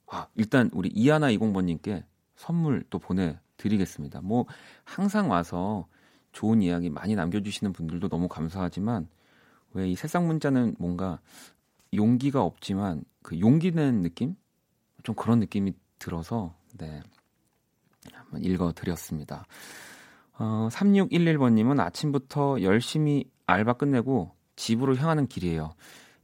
아 0.08 0.28
일단 0.36 0.70
우리 0.74 0.90
이하나 0.90 1.30
이공번님께 1.30 2.04
선물 2.36 2.84
또 2.90 3.00
보내드리겠습니다. 3.00 4.22
뭐 4.22 4.46
항상 4.84 5.30
와서 5.30 5.88
좋은 6.32 6.62
이야기 6.62 6.90
많이 6.90 7.16
남겨주시는 7.16 7.74
분들도 7.74 8.10
너무 8.10 8.28
감사하지만 8.28 9.08
왜 9.74 9.90
이 9.90 9.96
새싹 9.96 10.25
문자는 10.25 10.75
뭔가 10.80 11.20
용기가 11.94 12.44
없지만 12.44 13.04
그 13.22 13.40
용기 13.40 13.72
낸 13.72 14.02
느낌 14.02 14.36
좀 15.04 15.16
그런 15.16 15.40
느낌이 15.40 15.74
들어서 16.00 16.56
네 16.78 17.02
한번 18.12 18.44
읽어드렸습니다. 18.44 19.46
어, 20.38 20.68
3611번님은 20.72 21.80
아침부터 21.80 22.62
열심히 22.62 23.25
알바 23.46 23.74
끝내고 23.74 24.32
집으로 24.56 24.96
향하는 24.96 25.28
길이에요. 25.28 25.74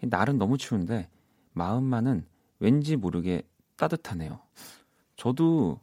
날은 0.02 0.38
너무 0.38 0.58
추운데 0.58 1.10
마음만은 1.54 2.26
왠지 2.60 2.96
모르게 2.96 3.44
따뜻하네요. 3.78 4.40
저도 5.16 5.80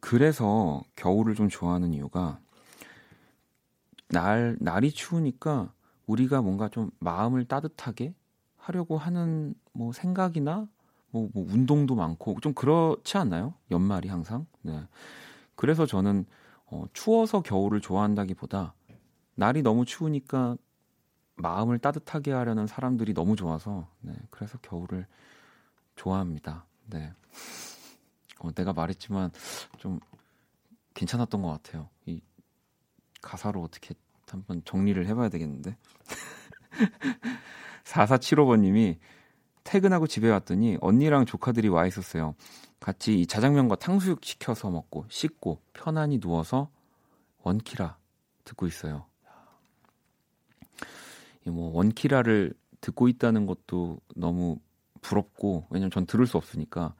그래서 0.00 0.82
겨울을 0.96 1.34
좀 1.34 1.48
좋아하는 1.48 1.92
이유가 1.92 2.38
날 4.08 4.56
날이 4.60 4.90
추우니까 4.90 5.72
우리가 6.06 6.42
뭔가 6.42 6.68
좀 6.68 6.90
마음을 6.98 7.44
따뜻하게 7.46 8.14
하려고 8.56 8.96
하는 8.96 9.54
뭐 9.72 9.92
생각이나 9.92 10.68
뭐, 11.10 11.28
뭐 11.32 11.46
운동도 11.48 11.94
많고 11.94 12.40
좀 12.40 12.54
그렇지 12.54 13.16
않나요? 13.18 13.54
연말이 13.70 14.08
항상. 14.08 14.46
네. 14.62 14.86
그래서 15.54 15.86
저는 15.86 16.26
어, 16.66 16.84
추워서 16.92 17.40
겨울을 17.40 17.80
좋아한다기보다 17.80 18.74
날이 19.36 19.62
너무 19.62 19.84
추우니까 19.84 20.56
마음을 21.36 21.78
따뜻하게 21.78 22.32
하려는 22.32 22.66
사람들이 22.66 23.14
너무 23.14 23.36
좋아서 23.36 23.88
네, 24.00 24.12
그래서 24.30 24.58
겨울을 24.58 25.06
좋아합니다. 25.96 26.64
네. 26.86 27.12
어, 28.44 28.52
내가 28.52 28.72
말했지만 28.72 29.30
좀 29.78 29.98
괜찮았던 30.94 31.42
것 31.42 31.48
같아요. 31.48 31.88
이 32.06 32.20
가사로 33.22 33.62
어떻게 33.62 33.94
한번 34.28 34.62
정리를 34.64 35.06
해봐야 35.06 35.28
되겠는데. 35.28 35.76
4475번님이 37.84 38.98
퇴근하고 39.62 40.06
집에 40.06 40.28
왔더니 40.30 40.76
언니랑 40.80 41.24
조카들이 41.24 41.68
와 41.68 41.86
있었어요. 41.86 42.34
같이 42.80 43.20
이 43.20 43.26
자장면과 43.26 43.76
탕수육 43.76 44.24
시켜서 44.24 44.70
먹고 44.70 45.06
씻고 45.08 45.62
편안히 45.72 46.20
누워서 46.20 46.70
원키라 47.42 47.96
듣고 48.44 48.66
있어요. 48.66 49.06
뭐 51.46 51.74
원키라를 51.74 52.54
듣고 52.80 53.08
있다는 53.08 53.46
것도 53.46 54.00
너무 54.16 54.58
부럽고 55.00 55.66
왜냐면 55.70 55.90
전 55.90 56.06
들을 56.06 56.26
수 56.26 56.36
없으니까 56.36 56.94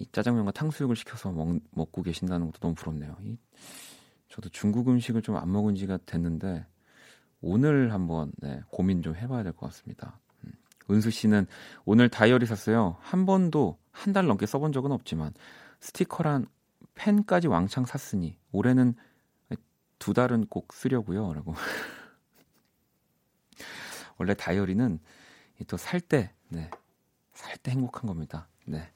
이 0.00 0.06
짜장면과 0.12 0.52
탕수육을 0.52 0.96
시켜서 0.96 1.30
먹, 1.30 1.60
먹고 1.72 2.02
계신다는 2.02 2.46
것도 2.46 2.58
너무 2.58 2.74
부럽네요. 2.74 3.16
이, 3.22 3.36
저도 4.28 4.48
중국 4.48 4.88
음식을 4.88 5.20
좀 5.22 5.36
안 5.36 5.52
먹은 5.52 5.74
지가 5.76 5.98
됐는데 6.06 6.66
오늘 7.42 7.92
한번 7.92 8.32
네, 8.38 8.62
고민 8.70 9.02
좀 9.02 9.14
해봐야 9.14 9.42
될 9.42 9.52
것 9.52 9.66
같습니다. 9.66 10.18
음. 10.44 10.52
은수 10.90 11.10
씨는 11.10 11.46
오늘 11.84 12.08
다이어리 12.08 12.46
샀어요. 12.46 12.96
한 13.00 13.26
번도 13.26 13.78
한 13.92 14.12
달 14.14 14.26
넘게 14.26 14.46
써본 14.46 14.72
적은 14.72 14.90
없지만 14.92 15.32
스티커란 15.80 16.46
펜까지 16.94 17.48
왕창 17.48 17.84
샀으니 17.84 18.38
올해는 18.52 18.94
두 19.98 20.14
달은 20.14 20.46
꼭 20.46 20.72
쓰려고요. 20.72 21.34
라고. 21.34 21.54
원래 24.16 24.32
다이어리는 24.34 24.98
또 25.66 25.76
살 25.76 26.00
때, 26.00 26.32
네. 26.48 26.70
살 27.34 27.58
때 27.58 27.70
행복한 27.72 28.06
겁니다. 28.06 28.48
네. 28.66 28.90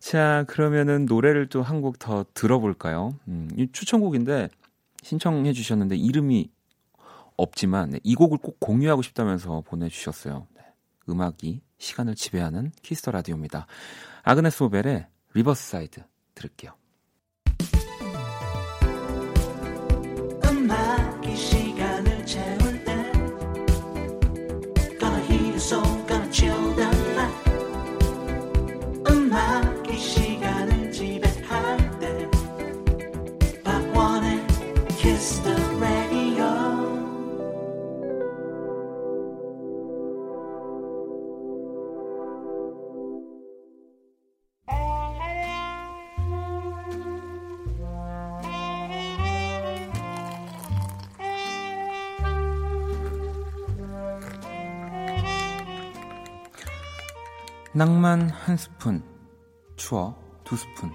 자, 0.00 0.44
그러면은 0.48 1.06
노래를 1.06 1.48
또 1.48 1.62
한 1.62 1.80
곡 1.82 1.98
더 1.98 2.24
들어볼까요? 2.34 3.18
음, 3.28 3.48
이 3.56 3.68
추천곡인데 3.72 4.48
신청해 5.02 5.52
주셨는데 5.52 5.96
이름이 5.96 6.50
없지만 7.36 7.90
네, 7.90 8.00
이 8.02 8.14
곡을 8.14 8.38
꼭 8.38 8.58
공유하고 8.60 9.02
싶다면서 9.02 9.62
보내주셨어요. 9.66 10.46
네, 10.54 10.62
음악이 11.08 11.60
시간을 11.78 12.14
지배하는 12.16 12.72
Kiss 12.82 12.98
the 12.98 13.10
Radio입니다. 13.12 13.66
Agnes 14.24 14.62
Obel의 14.64 15.06
Riverside 15.34 16.02
들을게요. 16.34 16.72
낭만 57.78 58.28
한 58.30 58.56
스푼, 58.56 59.04
추억 59.76 60.42
두 60.42 60.56
스푼, 60.56 60.90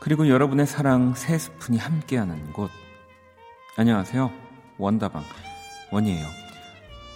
그리고 0.00 0.28
여러분의 0.28 0.64
사랑 0.64 1.14
세 1.16 1.36
스푼이 1.36 1.76
함께하는 1.76 2.52
곳. 2.52 2.70
안녕하세요. 3.76 4.30
원다방 4.78 5.24
원이에요. 5.90 6.24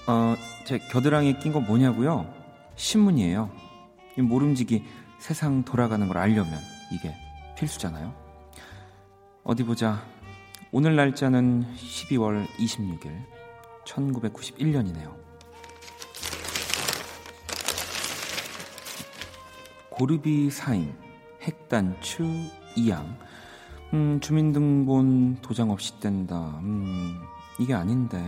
어, 0.09 0.35
제 0.67 0.79
겨드랑이에 0.79 1.39
낀 1.39 1.53
건 1.53 1.65
뭐냐고요? 1.65 2.27
신문이에요. 2.75 3.53
모름지기 4.19 4.85
세상 5.21 5.63
돌아가는 5.63 6.09
걸 6.09 6.19
알려면 6.19 6.59
이게 6.91 7.15
필수잖아요. 7.57 8.13
어디 9.45 9.63
보자. 9.63 10.03
오늘 10.73 10.97
날짜는 10.97 11.73
12월 11.77 12.49
26일 12.57 13.27
1991년이네요. 13.85 15.32
고르비 20.03 20.51
사인, 20.51 20.93
핵단추, 21.43 22.25
이양. 22.75 23.17
음, 23.95 24.19
주민등본 24.19 25.37
도장 25.43 25.71
없이 25.71 25.93
뗀다. 26.01 26.59
음, 26.59 27.21
이게 27.61 27.73
아닌데. 27.73 28.21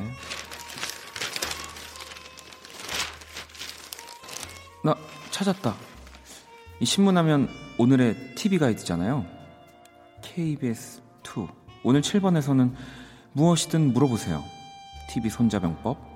나 4.85 4.95
찾았다. 5.33 5.75
이 6.79 6.85
신문하면 6.85 7.49
오늘의 7.79 8.37
TV 8.37 8.59
가이드잖아요. 8.59 9.27
KBS2. 10.23 11.49
오늘 11.83 12.03
7번에서는 12.03 12.73
무엇이든 13.33 13.93
물어보세요. 13.95 14.45
TV 15.11 15.29
손자병법. 15.29 16.14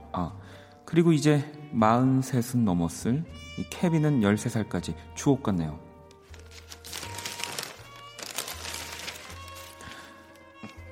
아, 0.88 0.90
그리고 0.90 1.12
이제 1.12 1.44
43은 1.74 2.64
넘었을 2.64 3.24
이 3.58 3.64
케빈은 3.68 4.22
13살까지 4.22 4.94
추억 5.14 5.42
같네요. 5.42 5.78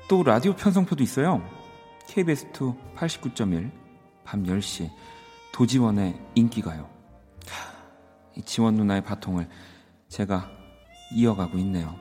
또 0.08 0.22
라디오 0.22 0.54
편성표도 0.54 1.02
있어요. 1.02 1.42
KBS2 2.08 2.94
89.1 2.94 3.70
밤 4.22 4.44
10시 4.44 4.90
도지원의 5.52 6.20
인기가요. 6.34 6.88
이 8.36 8.42
지원 8.42 8.74
누나의 8.74 9.02
바통을 9.02 9.48
제가 10.08 10.50
이어가고 11.14 11.56
있네요. 11.58 11.96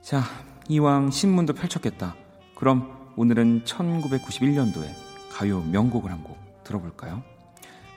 자, 0.00 0.22
이왕 0.68 1.10
신문도 1.10 1.54
펼쳤겠다. 1.54 2.14
그럼 2.54 3.12
오늘은 3.16 3.64
1991년도에 3.64 4.88
가요 5.32 5.60
명곡을 5.60 6.10
한 6.12 6.22
곡 6.22 6.43
들어볼까요? 6.64 7.22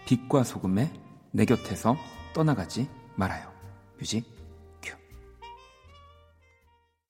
빛과 0.06 0.44
소금의 0.44 0.94
내 1.32 1.46
곁에서 1.46 1.98
떠나가지 2.34 2.90
말아요. 3.16 3.52
뮤직 3.98 4.26
큐. 4.82 4.96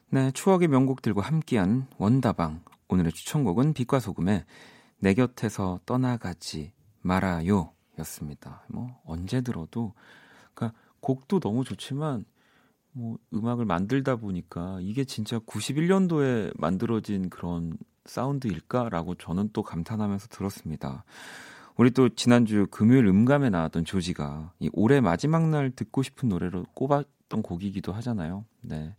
네, 0.10 0.32
추억의 0.32 0.67
명곡들과 0.67 1.22
함께한 1.22 1.88
원다방. 1.98 2.63
오늘의 2.89 3.12
추천곡은 3.12 3.74
빛과 3.74 4.00
소금의 4.00 4.46
내 5.00 5.13
곁에서 5.13 5.80
떠나가지 5.86 6.74
말아요. 7.02 7.74
였습니다. 8.00 8.63
뭐, 8.70 9.02
언제 9.06 9.41
들어도, 9.41 9.93
그니까 10.54 10.74
곡도 11.02 11.39
너무 11.39 11.63
좋지만, 11.63 12.26
뭐, 12.91 13.17
음악을 13.34 13.65
만들다 13.65 14.15
보니까 14.15 14.80
이게 14.82 15.04
진짜 15.04 15.39
91년도에 15.39 16.54
만들어진 16.60 17.30
그런 17.30 17.78
사운드일까라고 18.06 19.15
저는 19.15 19.50
또 19.54 19.62
감탄하면서 19.63 20.28
들었습니다. 20.30 21.04
우리 21.77 21.91
또 21.91 22.09
지난주 22.09 22.65
금요일 22.71 23.05
음감에 23.05 23.51
나왔던 23.51 23.85
조지가 23.85 24.51
이 24.59 24.69
올해 24.73 24.99
마지막 24.99 25.47
날 25.49 25.69
듣고 25.69 26.01
싶은 26.01 26.27
노래로 26.27 26.65
꼽았던 26.73 27.43
곡이기도 27.43 27.93
하잖아요. 27.93 28.45
네. 28.61 28.95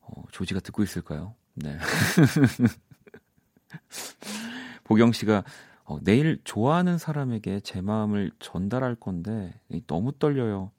어, 0.00 0.22
조지가 0.32 0.60
듣고 0.60 0.82
있을까요? 0.82 1.34
네. 1.54 1.78
보경 4.84 5.12
씨가 5.12 5.44
어, 5.84 5.98
내일 6.02 6.40
좋아하는 6.44 6.96
사람에게 6.96 7.60
제 7.60 7.82
마음을 7.82 8.30
전달할 8.38 8.94
건데 8.94 9.60
너무 9.86 10.12
떨려요. 10.12 10.70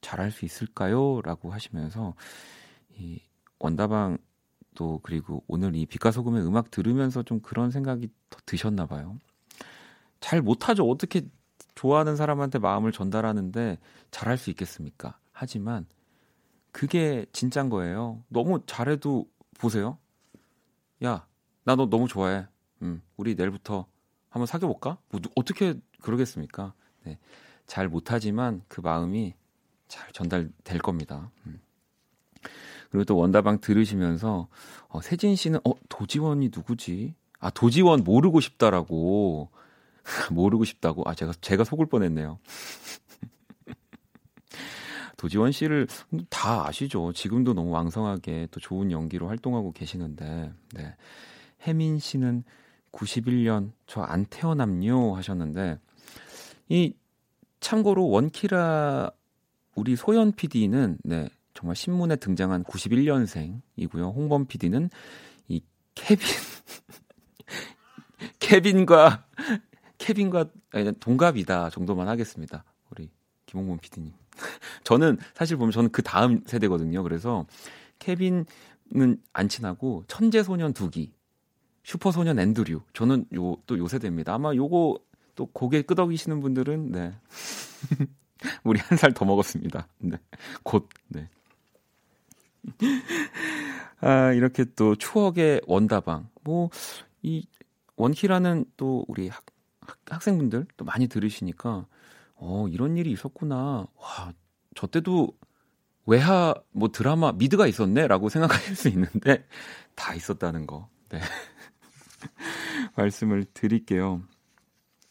잘할 0.00 0.30
수 0.30 0.44
있을까요? 0.44 1.20
라고 1.22 1.52
하시면서 1.52 2.14
이 2.96 3.20
원다방 3.58 4.18
또 4.76 5.00
그리고 5.02 5.42
오늘 5.48 5.74
이 5.74 5.86
빛과 5.86 6.12
소금의 6.12 6.46
음악 6.46 6.70
들으면서 6.70 7.24
좀 7.24 7.40
그런 7.40 7.72
생각이 7.72 8.08
더 8.30 8.38
드셨나 8.46 8.86
봐요. 8.86 9.18
잘 10.20 10.42
못하죠. 10.42 10.88
어떻게 10.88 11.22
좋아하는 11.74 12.16
사람한테 12.16 12.58
마음을 12.58 12.92
전달하는데 12.92 13.78
잘할 14.10 14.36
수 14.36 14.50
있겠습니까? 14.50 15.18
하지만 15.32 15.86
그게 16.72 17.26
진짠 17.32 17.68
거예요. 17.68 18.22
너무 18.28 18.60
잘해도 18.66 19.26
보세요. 19.58 19.98
야, 21.04 21.26
나 21.64 21.76
너 21.76 21.86
너무 21.88 22.08
좋아해. 22.08 22.46
음, 22.82 23.02
우리 23.16 23.34
내일부터 23.34 23.86
한번 24.30 24.46
사귀어 24.46 24.68
볼까? 24.68 24.98
뭐 25.10 25.20
어떻게 25.36 25.74
그러겠습니까? 26.02 26.74
네. 27.04 27.18
잘 27.66 27.88
못하지만 27.88 28.62
그 28.68 28.80
마음이 28.80 29.34
잘 29.88 30.10
전달될 30.12 30.78
겁니다. 30.80 31.30
음. 31.46 31.60
그리고 32.90 33.04
또 33.04 33.16
원다방 33.16 33.60
들으시면서 33.60 34.48
어, 34.88 35.00
세진 35.00 35.36
씨는 35.36 35.60
어 35.64 35.72
도지원이 35.88 36.50
누구지? 36.54 37.14
아 37.38 37.50
도지원 37.50 38.02
모르고 38.04 38.40
싶다라고 38.40 39.50
모르고 40.32 40.64
싶다고. 40.64 41.02
아, 41.06 41.14
제가, 41.14 41.32
제가 41.40 41.64
속을 41.64 41.86
뻔했네요. 41.86 42.38
도지원 45.16 45.52
씨를 45.52 45.86
다 46.30 46.66
아시죠? 46.66 47.12
지금도 47.12 47.54
너무 47.54 47.70
왕성하게 47.70 48.48
또 48.50 48.60
좋은 48.60 48.92
연기로 48.92 49.28
활동하고 49.28 49.72
계시는데, 49.72 50.52
네. 50.74 50.94
혜민 51.66 51.98
씨는 51.98 52.44
91년 52.92 53.72
저 53.86 54.02
안 54.02 54.24
태어남요 54.26 55.16
하셨는데, 55.16 55.78
이, 56.68 56.94
참고로 57.60 58.08
원키라 58.08 59.10
우리 59.74 59.96
소연 59.96 60.32
PD는, 60.32 60.98
네. 61.04 61.28
정말 61.54 61.74
신문에 61.74 62.14
등장한 62.16 62.62
91년생이고요. 62.62 64.14
홍범 64.14 64.46
PD는 64.46 64.90
이 65.48 65.60
케빈, 65.96 66.24
케빈과 68.38 69.24
케빈과 69.98 70.46
동갑이다 71.00 71.70
정도만 71.70 72.08
하겠습니다. 72.08 72.64
우리 72.90 73.10
김홍범 73.46 73.78
PD님. 73.78 74.12
저는 74.84 75.18
사실 75.34 75.56
보면 75.56 75.72
저는 75.72 75.90
그 75.90 76.02
다음 76.02 76.42
세대거든요. 76.46 77.02
그래서 77.02 77.46
케빈은 77.98 78.46
안 79.32 79.48
친하고 79.48 80.04
천재 80.08 80.42
소년 80.42 80.72
두기 80.72 81.12
슈퍼 81.82 82.12
소년 82.12 82.38
앤드류. 82.38 82.82
저는 82.92 83.26
요 83.34 83.56
또 83.66 83.76
요 83.78 83.88
세대입니다. 83.88 84.34
아마 84.34 84.54
요거 84.54 84.98
또 85.34 85.46
고개 85.46 85.82
끄덕이시는 85.82 86.40
분들은 86.40 86.92
네. 86.92 87.14
우리 88.64 88.78
한 88.80 88.96
살 88.98 89.12
더 89.12 89.24
먹었습니다. 89.24 89.88
네. 89.98 90.16
곧 90.62 90.88
네. 91.08 91.28
아, 94.00 94.32
이렇게 94.32 94.64
또 94.76 94.94
추억의 94.96 95.62
원다방. 95.66 96.28
뭐 96.44 96.70
이 97.22 97.44
원키라는 97.96 98.64
또 98.76 99.04
우리 99.08 99.26
학, 99.28 99.44
학생분들 100.08 100.66
또 100.76 100.84
많이 100.84 101.06
들으시니까 101.06 101.86
어, 102.36 102.66
이런 102.68 102.96
일이 102.96 103.10
있었구나. 103.12 103.86
와, 103.96 104.32
저 104.74 104.86
때도 104.86 105.36
외화 106.06 106.54
뭐 106.72 106.90
드라마 106.90 107.32
미드가 107.32 107.66
있었네라고 107.66 108.28
생각하실 108.30 108.76
수 108.76 108.88
있는데 108.88 109.46
다 109.94 110.14
있었다는 110.14 110.66
거. 110.66 110.88
네. 111.10 111.20
말씀을 112.96 113.44
드릴게요. 113.52 114.22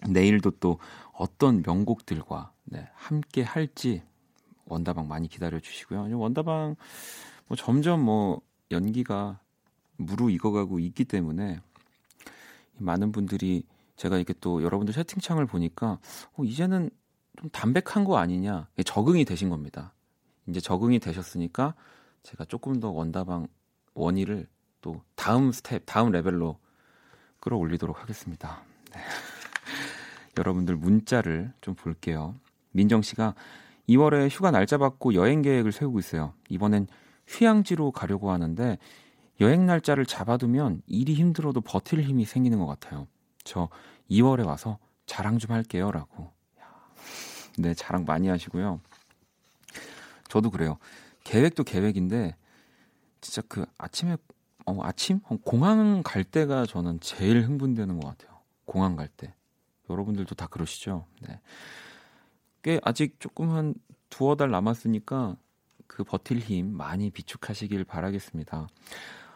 내일도 0.08 0.52
또 0.52 0.80
어떤 1.14 1.64
명곡들과 1.66 2.52
네, 2.66 2.88
함께 2.94 3.42
할지 3.42 4.04
원다방 4.66 5.08
많이 5.08 5.28
기다려 5.28 5.60
주시고요. 5.60 6.18
원다방 6.18 6.76
뭐 7.48 7.58
점점 7.58 8.04
뭐 8.04 8.42
연기가 8.72 9.40
무르익어가고 9.98 10.80
있기 10.80 11.06
때문에 11.06 11.60
많은 12.78 13.12
분들이 13.12 13.64
제가 13.98 14.18
이렇게 14.18 14.34
또 14.40 14.64
여러분들 14.64 14.94
채팅창을 14.94 15.46
보니까 15.46 16.00
어, 16.34 16.44
이제는 16.44 16.90
좀 17.40 17.50
담백한 17.50 18.04
거 18.06 18.18
아니냐 18.18 18.68
적응이 18.86 19.26
되신 19.26 19.50
겁니다. 19.50 19.94
이제 20.48 20.60
적응이 20.60 21.00
되셨으니까 21.00 21.76
제가 22.24 22.46
조금 22.46 22.80
더 22.80 22.90
원다방 22.90 23.48
원의를 23.94 24.48
또 24.82 25.02
다음 25.16 25.52
스텝, 25.52 25.84
다음 25.86 26.12
레벨로 26.12 26.58
끌어올리도록 27.40 28.02
하겠습니다. 28.02 28.64
네. 28.94 29.02
여러분들 30.38 30.76
문자를 30.76 31.54
좀 31.62 31.76
볼게요. 31.76 32.36
민정 32.72 33.02
씨가 33.02 33.34
2월에 33.90 34.30
휴가 34.30 34.52
날짜 34.52 34.78
받고 34.78 35.14
여행 35.14 35.42
계획을 35.42 35.72
세우고 35.72 36.00
있어요. 36.00 36.34
이번엔 36.50 36.88
휴양지로 37.28 37.92
가려고 37.92 38.32
하는데 38.32 38.78
여행 39.40 39.66
날짜를 39.66 40.06
잡아두면 40.06 40.82
일이 40.88 41.14
힘들어도 41.14 41.62
버틸 41.62 42.02
힘이 42.02 42.26
생기는 42.26 42.60
것 42.60 42.66
같아요. 42.66 43.08
저 43.48 43.70
2월에 44.12 44.46
와서 44.46 44.78
자랑 45.06 45.40
좀 45.40 45.52
할게요 45.52 45.92
라고. 45.92 46.32
네, 47.58 47.74
자랑 47.74 48.04
많이 48.06 48.28
하시고요. 48.28 48.82
저도 50.28 50.52
그래요. 50.52 50.78
계획도 51.24 51.64
계획인데 51.64 52.36
진짜 53.22 53.42
그 53.48 53.66
아침에 53.78 54.18
어, 54.66 54.78
아침 54.84 55.22
공항 55.44 56.04
갈 56.04 56.24
때가 56.26 56.66
저는 56.66 57.00
제일 57.00 57.42
흥분되는 57.44 58.00
것 58.00 58.08
같아요. 58.10 58.38
공항 58.66 58.96
갈 58.96 59.08
때. 59.08 59.34
여러분들도 59.90 60.36
다 60.36 60.48
그러시죠? 60.48 61.06
네. 61.22 61.40
꽤 62.62 62.82
아직 62.84 63.18
조금 63.20 63.52
한 63.52 63.74
두어 64.10 64.36
달 64.36 64.52
남았으니까 64.52 65.38
그 65.88 66.04
버틸 66.04 66.40
힘 66.40 66.76
많이 66.76 67.10
비축하시길 67.10 67.86
바라겠습니다. 67.86 68.68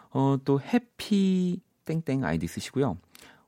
어, 0.09 0.37
또 0.43 0.59
해피 0.59 1.61
땡땡 1.85 2.25
아이디 2.25 2.47
쓰시고요. 2.47 2.97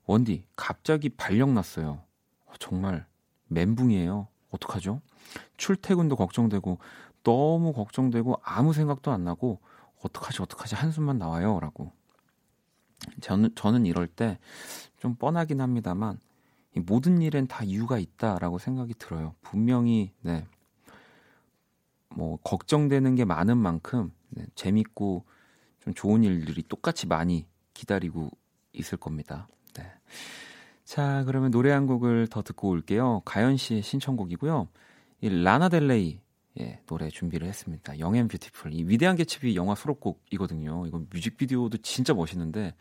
원디 0.06 0.44
갑자기 0.56 1.10
발령 1.10 1.54
났어요. 1.54 2.04
어, 2.46 2.54
정말 2.60 3.06
멘붕이에요. 3.48 4.28
어떡하죠? 4.52 5.02
출퇴근도 5.58 6.16
걱정되고 6.16 6.78
너무 7.24 7.74
걱정되고 7.74 8.40
아무 8.44 8.74
생각도 8.74 9.12
안 9.12 9.24
나고 9.24 9.60
어떡하지 10.04 10.42
어떡하지 10.42 10.76
한숨만 10.76 11.18
나와요라고. 11.18 11.92
저는 13.22 13.56
저는 13.56 13.86
이럴 13.86 14.08
때 14.08 14.40
좀 15.04 15.16
뻔하긴 15.16 15.60
합니다만 15.60 16.18
이 16.78 16.80
모든 16.80 17.22
일엔 17.22 17.48
다 17.48 17.66
이유가 17.66 18.00
있다라고 18.00 18.58
생각이 18.58 18.94
들어요. 18.94 19.36
분명히 19.42 20.14
네. 20.22 20.48
뭐 22.08 22.38
걱정되는 22.38 23.16
게 23.16 23.26
많은 23.26 23.58
만큼 23.58 24.14
네, 24.30 24.46
재밌고 24.56 25.26
좀 25.82 25.94
좋은 25.94 26.24
일들이 26.24 26.64
똑같이 26.64 27.06
많이 27.06 27.46
기다리고 27.74 28.30
있을 28.72 28.98
겁니다. 28.98 29.50
네. 29.74 29.92
자, 30.84 31.24
그러면 31.26 31.52
노래 31.52 31.72
한 31.72 31.88
곡을 31.88 32.28
더 32.28 32.42
듣고 32.42 32.70
올게요. 32.70 33.22
가연 33.26 33.58
씨의 33.58 33.82
신청곡이고요. 33.82 34.68
이 35.22 35.30
라나델레이 35.44 36.20
예, 36.60 36.80
노래 36.86 37.10
준비를 37.10 37.48
했습니다. 37.48 37.98
영앤 38.00 38.28
뷰티풀. 38.28 38.74
이 38.74 38.84
위대한 38.84 39.16
개츠비 39.16 39.56
영화 39.56 39.74
수록곡이거든요. 39.74 40.86
이건 40.86 41.08
뮤직비디오도 41.12 41.78
진짜 41.78 42.14
멋있는데 42.14 42.76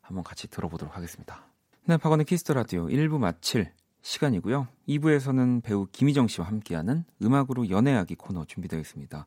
한번 0.00 0.24
같이 0.24 0.48
들어보도록 0.48 0.96
하겠습니다. 0.96 1.44
네, 1.84 1.96
박원의 1.96 2.24
키스 2.24 2.43
더 2.43 2.54
라디오 2.54 2.86
1부 2.86 3.18
마칠 3.18 3.72
시간이고요. 4.00 4.68
2부에서는 4.88 5.62
배우 5.62 5.86
김희정 5.92 6.28
씨와 6.28 6.46
함께하는 6.46 7.04
음악으로 7.22 7.68
연애하기 7.68 8.14
코너 8.14 8.44
준비되어 8.46 8.78
있습니다. 8.78 9.26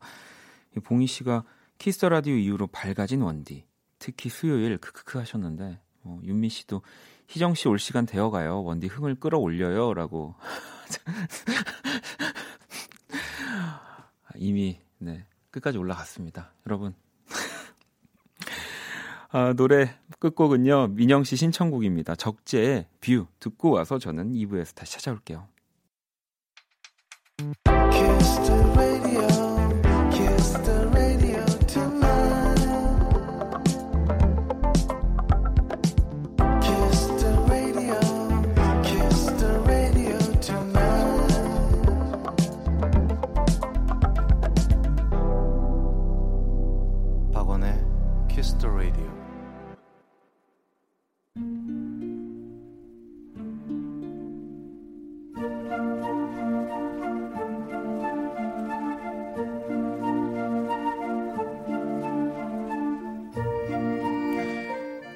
봉희 0.82 1.06
씨가 1.06 1.44
키스 1.78 1.97
더 1.97 2.08
라디오 2.08 2.34
이후로 2.34 2.68
밝아진 2.68 3.22
원디. 3.22 3.66
특히 3.98 4.30
수요일 4.30 4.78
크크크 4.78 5.18
하셨는데 5.18 5.78
어, 6.04 6.18
윤미 6.24 6.48
씨도 6.48 6.82
희정 7.28 7.54
씨 7.54 7.68
올 7.68 7.78
시간 7.78 8.06
되어가요. 8.06 8.62
원디 8.64 8.86
흥을 8.86 9.16
끌어올려요라고 9.16 10.34
이미 14.36 14.80
네, 14.98 15.24
끝까지 15.50 15.78
올라갔습니다. 15.78 16.52
여러분. 16.66 16.94
아, 19.30 19.52
노래 19.54 19.94
끝곡은요. 20.18 20.88
민영 20.88 21.24
씨 21.24 21.36
신청곡입니다. 21.36 22.16
적재의 22.16 22.86
뷰 23.00 23.26
듣고 23.40 23.70
와서 23.70 23.98
저는 23.98 24.32
2부에서 24.32 24.74
다시 24.74 24.92
찾아올게요. 24.94 25.48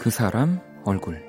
그 0.06 0.10
사람 0.10 0.60
얼굴 0.84 1.20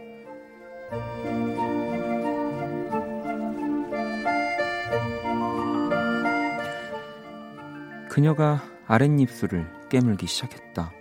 그녀가 8.07 8.61
아랫입술을 8.85 9.65
깨물기 9.89 10.27
시작했다. 10.27 10.91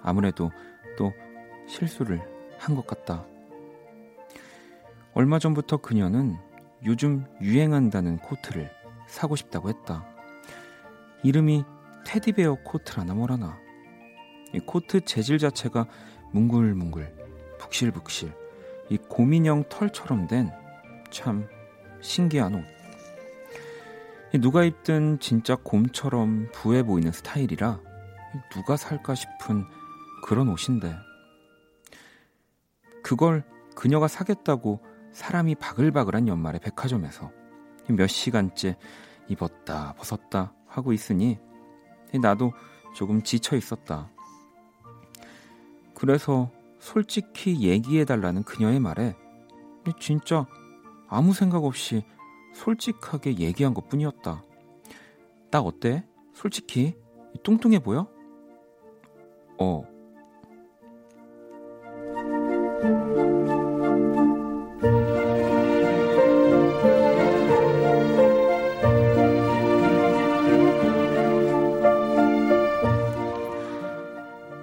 아무래도 0.00 0.52
또 0.96 1.12
실수를 1.66 2.22
한 2.56 2.76
것 2.76 2.86
같다. 2.86 3.26
얼마 5.12 5.40
전부터 5.40 5.78
그녀는 5.78 6.36
요즘 6.84 7.26
유행한다는 7.40 8.18
코트를 8.18 8.70
사고 9.08 9.34
싶다고 9.34 9.70
했다. 9.70 10.06
이름이 11.24 11.64
테디베어 12.06 12.58
코트라나 12.62 13.14
뭐라나. 13.14 13.58
이 14.54 14.60
코트 14.60 15.00
재질 15.00 15.38
자체가 15.38 15.88
뭉글뭉글, 16.32 17.14
북실북실, 17.58 18.32
이 18.90 18.96
곰인형 18.96 19.64
털처럼 19.68 20.26
된 20.26 20.50
참 21.10 21.46
신기한 22.00 22.54
옷. 22.54 22.64
누가 24.40 24.62
입든 24.64 25.18
진짜 25.18 25.56
곰처럼 25.56 26.48
부해 26.52 26.84
보이는 26.84 27.10
스타일이라 27.10 27.80
누가 28.52 28.76
살까 28.76 29.16
싶은 29.16 29.64
그런 30.24 30.48
옷인데 30.48 30.94
그걸 33.02 33.44
그녀가 33.74 34.06
사겠다고 34.06 34.80
사람이 35.12 35.56
바글바글한 35.56 36.28
연말에 36.28 36.60
백화점에서 36.60 37.32
몇 37.88 38.06
시간째 38.06 38.76
입었다 39.26 39.94
벗었다 39.94 40.54
하고 40.68 40.92
있으니 40.92 41.38
나도 42.20 42.52
조금 42.94 43.22
지쳐 43.22 43.56
있었다. 43.56 44.10
그래서 46.00 46.50
솔직히 46.78 47.60
얘기해달라는 47.60 48.42
그녀의 48.44 48.80
말에 48.80 49.14
진짜 50.00 50.46
아무 51.06 51.34
생각 51.34 51.62
없이 51.62 52.02
솔직하게 52.54 53.38
얘기한 53.38 53.74
것 53.74 53.86
뿐이었다. 53.90 54.42
나 55.50 55.60
어때? 55.60 56.06
솔직히 56.32 56.94
뚱뚱해 57.42 57.80
보여? 57.80 58.08
어. 59.58 59.84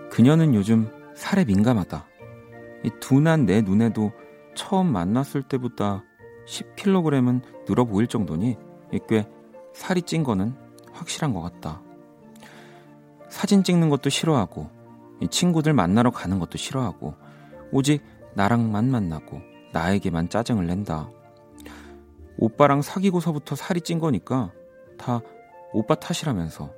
그녀는 0.10 0.56
요즘 0.56 0.97
살에 1.17 1.45
민감하다. 1.45 2.06
이 2.84 2.91
둔한 2.99 3.47
내 3.47 3.62
눈에도 3.62 4.12
처음 4.53 4.91
만났을 4.93 5.41
때보다 5.41 6.03
10kg은 6.47 7.41
늘어 7.65 7.86
보일 7.86 8.06
정도니 8.08 8.56
꽤 9.10 9.27
살이 9.73 10.03
찐 10.03 10.23
거는 10.23 10.53
확실한 10.93 11.34
것 11.34 11.41
같다. 11.41 11.82
사진 13.30 13.63
찍는 13.63 13.89
것도 13.89 14.10
싫어하고 14.10 14.69
친구들 15.32 15.73
만나러 15.73 16.12
가는 16.12 16.38
것도 16.38 16.60
싫어하고 16.60 17.15
오직 17.71 18.03
나랑만 18.36 18.89
만나고 18.89 19.41
나에게만 19.73 20.30
짜증을 20.30 20.67
낸다. 20.67 21.10
오빠랑 22.38 22.84
사귀고서부터 22.84 23.56
살이 23.56 23.82
찐 23.82 23.97
거니까 23.97 24.51
다 24.99 25.21
오빠 25.73 25.95
탓이라면서. 25.95 26.71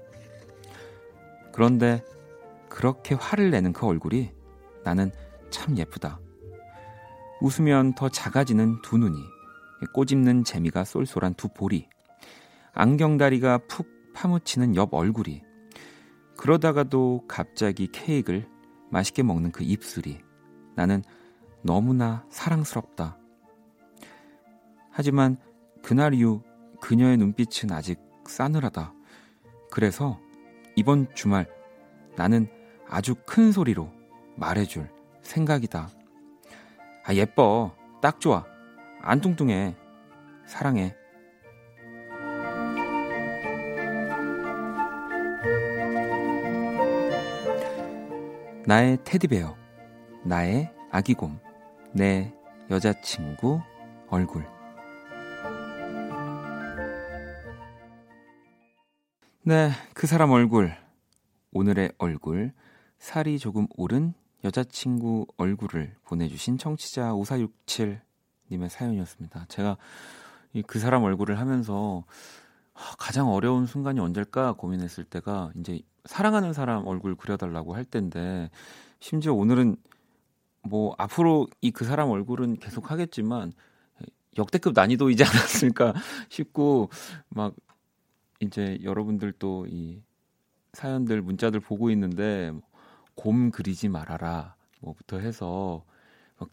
그런데 1.52 2.02
그렇게 2.70 3.16
화를 3.16 3.52
내는 3.52 3.74
그 3.74 3.86
얼굴이 3.86 4.32
나는 4.84 5.12
참 5.50 5.78
예쁘다. 5.78 6.20
웃으면 7.42 7.96
더 7.96 8.10
작아지는 8.10 8.82
두 8.82 8.98
눈이, 8.98 9.18
꼬집는 9.94 10.44
재미가 10.44 10.84
쏠쏠한 10.84 11.36
두 11.36 11.48
볼이, 11.50 11.88
안경다리가 12.74 13.60
푹 13.68 13.88
파묻히는 14.14 14.76
옆 14.76 14.94
얼굴이, 14.94 15.42
그러다가도 16.38 17.26
갑자기 17.28 17.88
케이크를 17.88 18.48
맛있게 18.92 19.24
먹는 19.24 19.52
그 19.52 19.64
입술이 19.64 20.22
나는 20.76 21.04
너무나 21.62 22.26
사랑스럽다. 22.30 23.18
하지만 24.90 25.38
그날 25.84 26.14
이후 26.14 26.42
그녀의 26.82 27.18
눈빛은 27.18 27.72
아직 27.72 28.00
싸늘하다. 28.26 28.94
그래서 29.72 30.20
이번 30.76 31.08
주말 31.14 31.48
나는 32.16 32.50
아주 32.90 33.16
큰 33.26 33.52
소리로 33.52 33.92
말해줄 34.36 34.90
생각이다. 35.22 35.90
아, 37.06 37.14
예뻐. 37.14 37.76
딱 38.02 38.20
좋아. 38.20 38.46
안 39.02 39.22
뚱뚱해. 39.22 39.76
사랑해. 40.46 40.96
나의 48.66 48.98
테디베어. 49.04 49.56
나의 50.24 50.72
아기곰. 50.92 51.40
내 51.94 52.34
여자친구 52.70 53.62
얼굴. 54.10 54.46
네, 59.44 59.72
그 59.94 60.08
사람 60.08 60.32
얼굴. 60.32 60.76
오늘의 61.52 61.94
얼굴. 61.98 62.54
살이 63.00 63.40
조금 63.40 63.66
오른 63.76 64.14
여자친구 64.44 65.26
얼굴을 65.38 65.96
보내주신 66.04 66.58
청취자 66.58 67.14
5467님의 67.14 68.70
사연이었습니다. 68.70 69.46
제가 69.48 69.78
그 70.68 70.80
사람 70.80 71.04
얼굴을 71.04 71.40
하면서 71.40 72.04
가장 72.98 73.30
어려운 73.30 73.66
순간이 73.66 74.00
언제일까 74.00 74.54
고민했을 74.54 75.04
때가 75.04 75.52
이제 75.60 75.82
사랑하는 76.06 76.54
사람 76.54 76.88
얼굴 76.88 77.16
그려달라고 77.16 77.76
할 77.76 77.84
때인데 77.86 78.50
심지어 79.00 79.34
오늘은 79.34 79.76
뭐 80.62 80.94
앞으로 80.98 81.48
이 81.62 81.72
그 81.72 81.86
사람 81.86 82.10
얼굴은 82.10 82.58
계속 82.58 82.92
하겠지만 82.92 83.54
역대급 84.38 84.74
난이도이지 84.76 85.24
않았을까 85.24 85.94
싶고 86.30 86.90
막 87.30 87.56
이제 88.40 88.78
여러분들 88.84 89.32
또 89.34 89.66
이 89.68 90.02
사연들 90.74 91.22
문자들 91.22 91.60
보고 91.60 91.90
있는데 91.92 92.52
곰 93.20 93.52
그리지 93.52 93.90
말아라 93.90 94.56
뭐부터 94.80 95.20
해서 95.20 95.84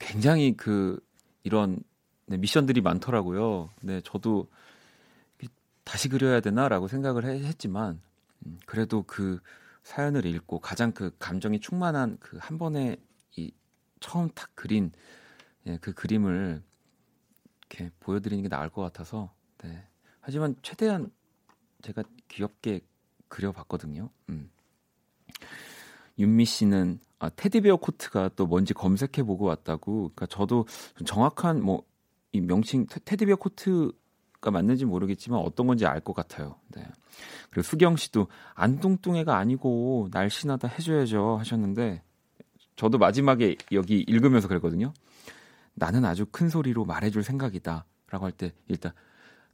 굉장히 0.01 0.57
그 0.57 0.99
이런 1.45 1.79
네, 2.27 2.37
미션들이 2.39 2.81
많더라고요. 2.81 3.71
네, 3.83 4.01
저도 4.05 4.49
다시 5.85 6.09
그려야 6.09 6.41
되나라고 6.41 6.89
생각을 6.89 7.25
했지만 7.25 8.01
음, 8.45 8.59
그래도 8.67 9.05
그 9.05 9.39
사연을 9.85 10.27
읽고 10.27 10.59
가장 10.59 10.91
그 10.91 11.15
감정이 11.21 11.61
충만한 11.61 12.19
그 12.19 12.39
한 12.41 12.59
번에 12.59 12.97
이 13.37 13.53
처음 14.01 14.29
탁 14.31 14.51
그린 14.57 14.91
예, 15.69 15.79
그 15.81 15.93
그림을 15.95 16.61
이렇게 17.61 17.91
보여드리는 18.01 18.43
게 18.43 18.49
나을 18.49 18.71
것 18.71 18.83
같아서 18.83 19.33
네. 19.59 19.87
하지만 20.21 20.57
최대한 20.63 21.13
제가 21.83 22.03
귀엽게 22.27 22.81
그려봤거든요. 23.29 24.11
음. 24.31 24.51
윤미 26.19 26.45
씨는 26.45 27.01
아, 27.19 27.29
테디베어 27.31 27.77
코트가 27.77 28.31
또 28.37 28.47
뭔지 28.47 28.75
검색해 28.75 29.23
보고 29.25 29.47
왔다고. 29.47 30.13
그러니까 30.15 30.27
저도 30.27 30.67
정확한 31.05 31.63
뭐 31.63 31.85
이 32.37 32.41
명칭 32.41 32.87
테디베어 32.87 33.37
코트가 33.37 34.51
맞는지 34.51 34.85
모르겠지만 34.85 35.41
어떤 35.41 35.67
건지 35.67 35.87
알 35.87 36.01
것 36.01 36.15
같아요. 36.15 36.57
네. 36.75 36.87
그리고 37.51 37.63
수경 37.63 37.97
씨도 37.97 38.29
안뚱뚱해가 38.55 39.37
아니고 39.37 40.09
날씬하다 40.13 40.69
해줘야죠 40.69 41.37
하셨는데 41.39 42.03
저도 42.77 42.99
마지막에 42.99 43.57
여기 43.73 44.05
읽으면서 44.07 44.49
그랬거든요. 44.49 44.93
나는 45.75 46.05
아주 46.05 46.27
큰 46.27 46.49
소리로 46.51 46.85
말해줄 46.85 47.23
생각이다라고 47.23 48.25
할 48.25 48.33
때 48.33 48.53
일단 48.69 48.93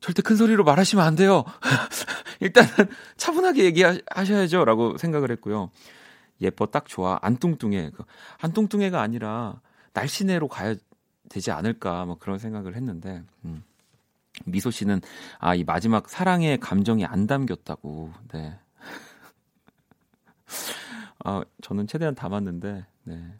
절대 0.00 0.20
큰 0.22 0.34
소리로 0.34 0.64
말하시면 0.64 1.04
안 1.04 1.14
돼요. 1.14 1.44
일단은 2.40 2.70
차분하게 3.16 3.64
얘기하셔야죠. 3.66 4.64
라고 4.64 4.98
생각을 4.98 5.30
했고요. 5.30 5.70
예뻐, 6.42 6.66
딱 6.66 6.86
좋아, 6.86 7.18
안 7.22 7.36
뚱뚱해. 7.36 7.90
그안 7.90 8.52
뚱뚱해가 8.52 9.00
아니라 9.00 9.60
날씬해로 9.94 10.48
가야 10.48 10.74
되지 11.28 11.50
않을까, 11.50 12.04
뭐 12.04 12.18
그런 12.18 12.38
생각을 12.38 12.76
했는데, 12.76 13.22
음. 13.44 13.64
미소 14.44 14.70
씨는, 14.70 15.00
아, 15.38 15.54
이 15.54 15.64
마지막 15.64 16.08
사랑의 16.08 16.58
감정이 16.58 17.04
안 17.04 17.26
담겼다고, 17.26 18.12
네. 18.32 18.58
아, 21.24 21.42
저는 21.62 21.86
최대한 21.86 22.14
담았는데, 22.14 22.86
네. 23.04 23.34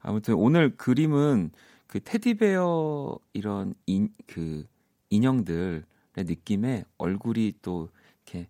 아무튼 0.00 0.34
오늘 0.34 0.76
그림은 0.76 1.52
그 1.86 2.00
테디베어 2.00 3.18
이런 3.32 3.74
인, 3.86 4.10
그 4.26 4.66
인형들의 5.10 5.84
느낌에 6.16 6.84
얼굴이 6.98 7.54
또 7.62 7.88
이렇게 8.24 8.48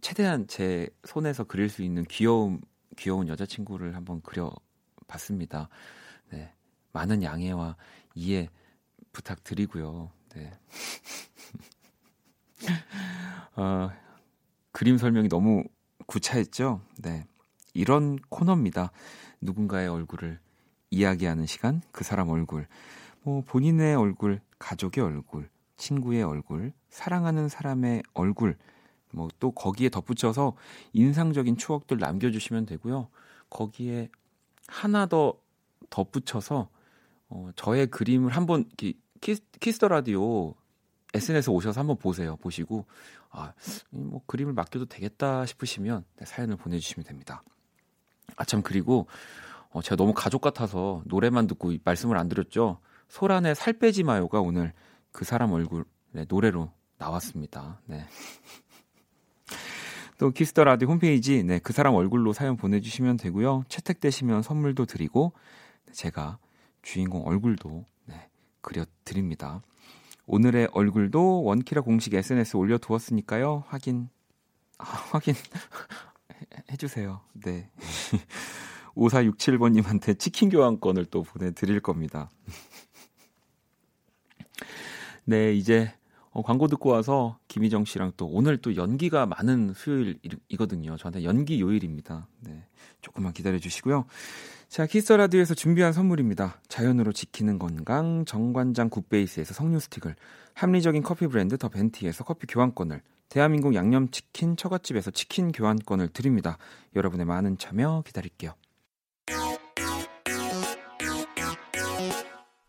최대한 0.00 0.46
제 0.46 0.88
손에서 1.04 1.44
그릴 1.44 1.68
수 1.68 1.82
있는 1.82 2.04
귀여움 2.04 2.60
귀여운 2.96 3.28
여자친구를 3.28 3.96
한번 3.96 4.20
그려봤습니다. 4.22 5.68
네, 6.30 6.52
많은 6.92 7.22
양해와 7.22 7.76
이해 8.14 8.48
부탁드리고요. 9.12 10.10
네. 10.34 10.52
어, 13.56 13.90
그림 14.72 14.98
설명이 14.98 15.28
너무 15.28 15.64
구차했죠? 16.06 16.80
네. 16.98 17.26
이런 17.72 18.18
코너입니다. 18.28 18.90
누군가의 19.40 19.88
얼굴을 19.88 20.40
이야기하는 20.90 21.46
시간, 21.46 21.82
그 21.90 22.04
사람 22.04 22.28
얼굴, 22.28 22.66
뭐 23.22 23.42
본인의 23.42 23.96
얼굴, 23.96 24.40
가족의 24.58 25.02
얼굴, 25.02 25.48
친구의 25.76 26.22
얼굴, 26.22 26.72
사랑하는 26.88 27.48
사람의 27.48 28.02
얼굴, 28.14 28.56
뭐 29.14 29.28
또 29.40 29.50
거기에 29.52 29.88
덧붙여서 29.88 30.54
인상적인 30.92 31.56
추억들 31.56 31.98
남겨주시면 31.98 32.66
되고요. 32.66 33.08
거기에 33.50 34.10
하나 34.66 35.06
더 35.06 35.34
덧붙여서 35.90 36.68
어, 37.28 37.50
저의 37.56 37.86
그림을 37.88 38.30
한번 38.32 38.64
키스, 39.20 39.42
키스 39.60 39.78
더 39.78 39.88
라디오 39.88 40.54
SNS 41.14 41.50
오셔서 41.50 41.80
한번 41.80 41.96
보세요. 41.96 42.36
보시고 42.36 42.86
아, 43.30 43.52
뭐 43.90 44.20
그림을 44.26 44.52
맡겨도 44.52 44.86
되겠다 44.86 45.46
싶으시면 45.46 46.04
네, 46.16 46.24
사연을 46.24 46.56
보내주시면 46.56 47.04
됩니다. 47.04 47.42
아 48.36 48.44
참 48.44 48.62
그리고 48.62 49.06
어, 49.70 49.82
제가 49.82 49.96
너무 49.96 50.12
가족 50.14 50.40
같아서 50.40 51.02
노래만 51.06 51.46
듣고 51.46 51.72
말씀을 51.84 52.16
안 52.16 52.28
드렸죠. 52.28 52.78
소란의 53.08 53.54
살 53.54 53.74
빼지 53.74 54.02
마요가 54.02 54.40
오늘 54.40 54.72
그 55.12 55.24
사람 55.24 55.52
얼굴 55.52 55.84
네, 56.12 56.24
노래로 56.28 56.70
나왔습니다. 56.98 57.80
네. 57.86 58.06
또 60.18 60.30
키스 60.30 60.51
더 60.51 60.64
라디오 60.64 60.88
홈페이지 60.88 61.42
네, 61.42 61.58
그 61.58 61.72
사람 61.72 61.94
얼굴로 61.94 62.32
사연 62.32 62.56
보내주시면 62.56 63.16
되고요. 63.16 63.64
채택되시면 63.68 64.42
선물도 64.42 64.86
드리고 64.86 65.32
제가 65.92 66.38
주인공 66.82 67.26
얼굴도 67.26 67.84
네, 68.06 68.28
그려드립니다. 68.60 69.60
오늘의 70.26 70.68
얼굴도 70.72 71.42
원키라 71.42 71.82
공식 71.82 72.14
SNS 72.14 72.56
올려두었으니까요. 72.56 73.64
확인 73.66 74.08
아, 74.78 74.84
확인 75.12 75.34
해주세요. 76.70 77.20
네. 77.32 77.68
5467번님한테 78.96 80.16
치킨 80.16 80.50
교환권을 80.50 81.06
또 81.06 81.24
보내드릴 81.24 81.80
겁니다. 81.80 82.30
네, 85.24 85.52
이제 85.52 85.92
어, 86.34 86.42
광고 86.42 86.66
듣고 86.66 86.90
와서 86.90 87.38
김희정 87.46 87.84
씨랑 87.84 88.12
또 88.16 88.26
오늘 88.26 88.58
또 88.58 88.74
연기가 88.74 89.24
많은 89.24 89.72
수요일이거든요. 89.74 90.96
저한테 90.96 91.22
연기 91.22 91.60
요일입니다. 91.60 92.26
네. 92.40 92.64
조금만 93.00 93.32
기다려 93.32 93.58
주시고요. 93.60 94.04
자, 94.68 94.86
키스 94.86 95.12
라디오에서 95.12 95.54
준비한 95.54 95.92
선물입니다. 95.92 96.60
자연으로 96.66 97.12
지키는 97.12 97.60
건강 97.60 98.24
정관장 98.24 98.90
굿베이스에서 98.90 99.54
석류 99.54 99.78
스틱을 99.78 100.16
합리적인 100.54 101.04
커피 101.04 101.28
브랜드 101.28 101.56
더 101.56 101.68
벤티에서 101.68 102.24
커피 102.24 102.48
교환권을 102.48 103.00
대한민국 103.28 103.76
양념치킨 103.76 104.56
처갓집에서 104.56 105.12
치킨 105.12 105.52
교환권을 105.52 106.08
드립니다. 106.08 106.58
여러분의 106.96 107.26
많은 107.26 107.58
참여 107.58 108.02
기다릴게요. 108.04 108.54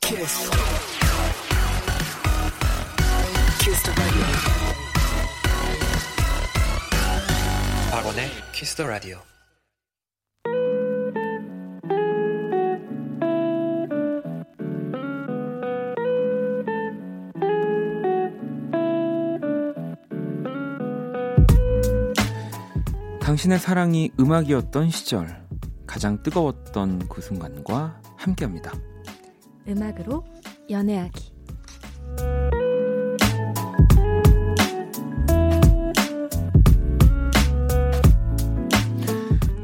키스. 0.01 0.94
박원의 8.15 8.30
키스 8.54 8.75
더 8.75 8.88
라디오. 8.88 9.17
당신의 23.19 23.60
사랑이 23.60 24.12
음악이었던 24.17 24.89
시절 24.89 25.45
가장 25.86 26.23
뜨거웠던 26.23 27.10
그 27.10 27.21
순간과 27.21 28.01
함께합니다. 28.15 28.71
음악으로 29.67 30.23
연애하기 30.69 31.34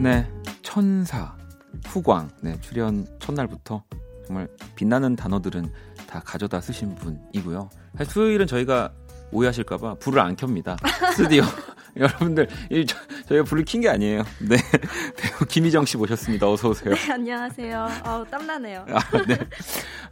네, 0.02 0.28
천사, 0.64 1.38
후광, 1.86 2.32
네, 2.42 2.60
출연 2.60 3.06
첫날부터 3.20 3.84
정말 4.26 4.48
빛나는 4.76 5.16
단어들은 5.16 5.72
다 6.08 6.20
가져다 6.26 6.60
쓰신 6.60 6.96
분이고요. 6.96 7.70
사실 8.00 8.12
수요일은 8.12 8.48
저희가 8.48 8.92
오해하실까봐 9.32 9.96
불을 10.00 10.20
안 10.20 10.36
켭니다. 10.36 10.78
스튜디오. 11.16 11.44
여러분들, 11.98 12.48
이, 12.72 12.86
저, 12.86 12.98
희가 13.28 13.44
불을 13.44 13.66
킨 13.66 13.82
게 13.82 13.90
아니에요. 13.90 14.24
네. 14.40 14.56
배우 15.18 15.48
김희정 15.48 15.86
씨 15.86 15.98
모셨습니다. 15.98 16.50
어서 16.50 16.70
오세요. 16.70 16.94
네, 16.94 17.12
안녕하세요. 17.12 17.88
어 18.06 18.24
땀나네요. 18.30 18.86
아, 18.90 19.00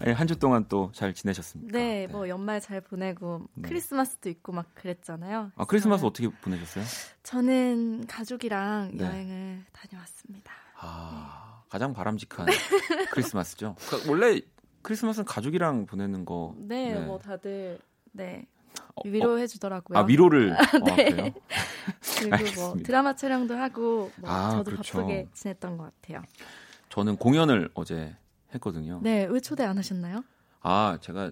네. 0.06 0.12
한 0.14 0.28
주 0.28 0.38
동안 0.38 0.66
또 0.68 0.92
잘 0.94 1.14
지내셨습니까? 1.14 1.72
네, 1.78 2.06
네, 2.06 2.08
뭐 2.08 2.28
연말 2.28 2.60
잘 2.62 2.82
보내고 2.82 3.48
네. 3.56 3.70
크리스마스도 3.70 4.30
있고 4.30 4.52
막 4.52 4.74
그랬잖아요. 4.76 5.52
아, 5.56 5.66
크리스마스 5.66 6.04
어떻게 6.06 6.28
보내셨어요? 6.30 6.84
저는 7.24 8.08
가족이랑 8.08 8.92
네. 8.96 9.06
여행을 9.06 9.66
다녀왔습니다. 9.72 10.52
아, 10.80 11.62
가장 11.70 11.94
바람직한 11.94 12.48
크리스마스죠. 13.12 13.76
그러니까 13.88 14.12
원래 14.12 14.42
크리스마스는 14.82 15.26
가족이랑 15.26 15.86
보내는 15.86 16.26
거. 16.26 16.56
네, 16.58 16.94
네. 16.94 17.00
뭐 17.06 17.20
다들 17.20 17.80
네. 18.12 18.46
어, 18.96 19.02
위로해 19.06 19.48
주더라고요. 19.48 19.98
아 19.98 20.02
위로를. 20.04 20.56
네. 20.98 21.34
어, 21.36 21.42
그리고 22.20 22.62
뭐 22.62 22.78
드라마 22.84 23.16
촬영도 23.16 23.56
하고 23.56 24.12
뭐 24.18 24.30
아, 24.30 24.52
저도 24.52 24.72
그렇죠. 24.72 24.98
바쁘게 25.00 25.28
지냈던 25.34 25.78
것 25.78 25.92
같아요. 26.02 26.24
저는 26.90 27.18
공연을 27.18 27.70
어제 27.74 28.16
했거든요. 28.54 29.00
네, 29.04 29.26
왜 29.26 29.40
초대 29.40 29.64
안 29.64 29.78
하셨나요? 29.78 30.24
아 30.62 30.98
제가 31.02 31.32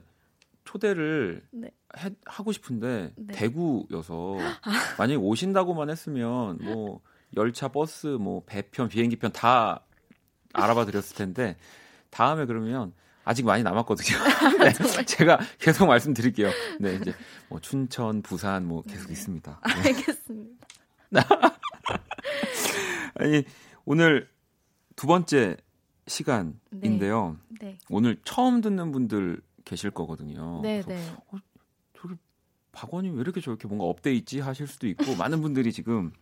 초대를 0.63 1.43
네. 1.51 1.71
해, 1.97 2.09
하고 2.25 2.51
싶은데 2.51 3.13
네. 3.15 3.33
대구여서 3.33 4.37
아. 4.39 4.71
만약에 4.97 5.15
오신다고만 5.15 5.89
했으면 5.89 6.59
뭐 6.61 7.01
열차, 7.35 7.67
버스, 7.69 8.07
뭐 8.07 8.43
배편, 8.45 8.89
비행기편 8.89 9.31
다 9.31 9.83
알아봐 10.53 10.85
드렸을 10.85 11.15
텐데 11.15 11.57
다음에 12.09 12.45
그러면 12.45 12.93
아직 13.27 13.45
많이 13.45 13.61
남았거든요. 13.61 14.17
네, 14.63 15.05
제가 15.05 15.37
계속 15.59 15.85
말씀드릴게요. 15.87 16.49
네, 16.79 16.95
이제 16.95 17.13
뭐 17.49 17.59
춘천, 17.59 18.21
부산 18.21 18.65
뭐 18.65 18.81
계속 18.83 19.07
네. 19.07 19.13
있습니다. 19.13 19.61
네. 19.65 19.89
알겠습니다. 19.89 20.67
아니 23.15 23.43
오늘 23.83 24.29
두 24.95 25.07
번째 25.07 25.57
시간인데요. 26.07 27.37
네. 27.59 27.67
네. 27.67 27.77
오늘 27.89 28.17
처음 28.23 28.61
듣는 28.61 28.93
분들 28.93 29.41
계실 29.65 29.91
거거든요. 29.91 30.61
네, 30.61 30.81
네. 30.81 30.97
어, 31.27 31.37
저기 31.99 32.15
박원이 32.71 33.09
왜 33.09 33.19
이렇게 33.19 33.41
저렇게 33.41 33.67
뭔가 33.67 33.85
업데이트 33.85 34.39
하실 34.39 34.67
수도 34.67 34.87
있고 34.87 35.15
많은 35.15 35.41
분들이 35.41 35.73
지금 35.73 36.13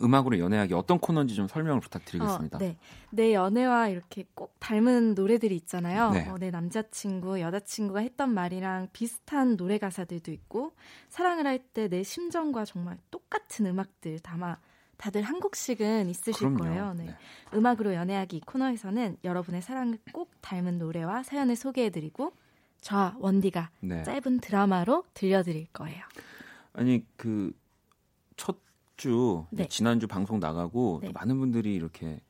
음악으로 0.00 0.38
연애하기 0.38 0.74
어떤 0.74 0.98
코너인지 0.98 1.34
좀 1.34 1.48
설명을 1.48 1.80
부탁드리겠습니다. 1.80 2.56
어, 2.56 2.60
네. 2.60 2.76
내 3.10 3.34
연애와 3.34 3.88
이렇게 3.88 4.24
꼭 4.34 4.54
닮은 4.60 5.14
노래들이 5.14 5.56
있잖아요. 5.56 6.10
네. 6.10 6.28
어, 6.28 6.38
내 6.38 6.50
남자친구, 6.50 7.40
여자친구가 7.40 8.00
했던 8.00 8.32
말이랑 8.32 8.88
비슷한 8.92 9.56
노래 9.56 9.78
가사들도 9.78 10.30
있고 10.32 10.72
사랑을 11.08 11.46
할 11.46 11.58
때 11.74 11.88
내 11.88 12.02
심정과 12.02 12.64
정말 12.64 12.98
똑같은 13.10 13.66
음악들 13.66 14.18
담아 14.20 14.58
다들 14.96 15.22
한 15.22 15.40
곡씩은 15.40 16.08
있으실 16.10 16.32
그럼요. 16.54 16.58
거예요. 16.58 16.94
네. 16.94 17.04
네. 17.06 17.14
음악으로 17.54 17.94
연애하기 17.94 18.42
코너에서는 18.46 19.16
여러분의 19.24 19.62
사랑을 19.62 19.98
꼭 20.12 20.30
닮은 20.42 20.78
노래와 20.78 21.22
사연을 21.24 21.56
소개해드리고 21.56 22.32
저와 22.82 23.16
원디가 23.18 23.70
네. 23.80 24.02
짧은 24.04 24.40
드라마로 24.40 25.04
들려드릴 25.14 25.66
거예요. 25.72 26.02
아니 26.74 27.04
그 27.16 27.52
첫 28.36 28.56
주 28.96 29.46
네. 29.50 29.66
지난주 29.68 30.06
방송 30.06 30.38
나가고 30.40 31.00
네. 31.02 31.12
많은 31.12 31.38
분들이 31.38 31.74
이렇게 31.74 32.20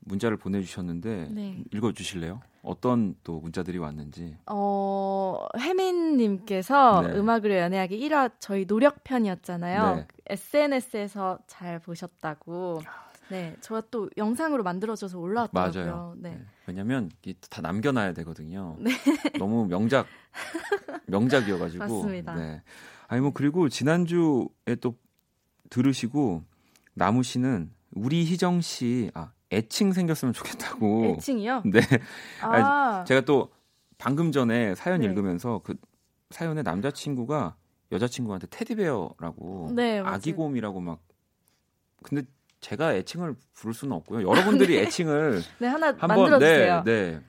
문자를 0.00 0.36
보내주셨는데 0.36 1.28
네. 1.30 1.62
읽어주실래요? 1.72 2.40
어떤 2.62 3.14
또 3.22 3.40
문자들이 3.40 3.78
왔는지. 3.78 4.36
어, 4.46 5.46
혜민님께서 5.58 7.02
네. 7.02 7.18
음악으로 7.18 7.54
연애하기 7.54 7.98
1화 8.00 8.32
저희 8.40 8.64
노력편이었잖아요. 8.66 9.94
네. 9.96 10.06
SNS에서 10.26 11.38
잘 11.46 11.78
보셨다고. 11.78 12.82
네, 13.28 13.56
저가 13.60 13.82
또 13.90 14.08
영상으로 14.16 14.62
만들어져서 14.62 15.18
올라왔더라고요. 15.18 15.84
맞아요. 15.84 16.14
네. 16.16 16.30
네. 16.30 16.44
왜냐면 16.66 17.10
다 17.50 17.60
남겨놔야 17.60 18.12
되거든요. 18.14 18.76
네. 18.78 18.90
너무 19.38 19.66
명작, 19.66 20.06
명작이어가지고. 21.06 21.84
맞습니다. 21.84 22.34
네. 22.34 22.62
아니 23.08 23.20
뭐 23.20 23.32
그리고 23.32 23.68
지난주에 23.68 24.76
또 24.80 24.96
들으시고 25.70 26.44
나무 26.94 27.22
씨는 27.22 27.70
우리 27.92 28.24
희정 28.24 28.60
씨 28.60 29.10
아, 29.14 29.32
애칭 29.52 29.92
생겼으면 29.92 30.32
좋겠다고. 30.34 31.16
애칭이요? 31.18 31.62
네. 31.72 31.80
아. 32.42 33.04
제가 33.06 33.22
또 33.22 33.50
방금 33.98 34.32
전에 34.32 34.74
사연 34.74 35.00
네. 35.00 35.06
읽으면서 35.06 35.60
그 35.64 35.74
사연에 36.30 36.62
남자친구가 36.62 37.56
여자친구한테 37.92 38.48
테디베어라고 38.50 39.70
네, 39.74 40.00
아기곰이라고 40.00 40.80
막 40.80 41.00
근데 42.02 42.22
제가 42.60 42.94
애칭을 42.94 43.36
부를 43.54 43.74
수는 43.74 43.94
없고요. 43.96 44.28
여러분들이 44.28 44.74
네. 44.76 44.82
애칭을 44.82 45.42
네, 45.60 45.66
하나 45.68 45.92
만들어 45.92 46.38
주세요. 46.38 46.82
네, 46.84 47.12
네. 47.12 47.20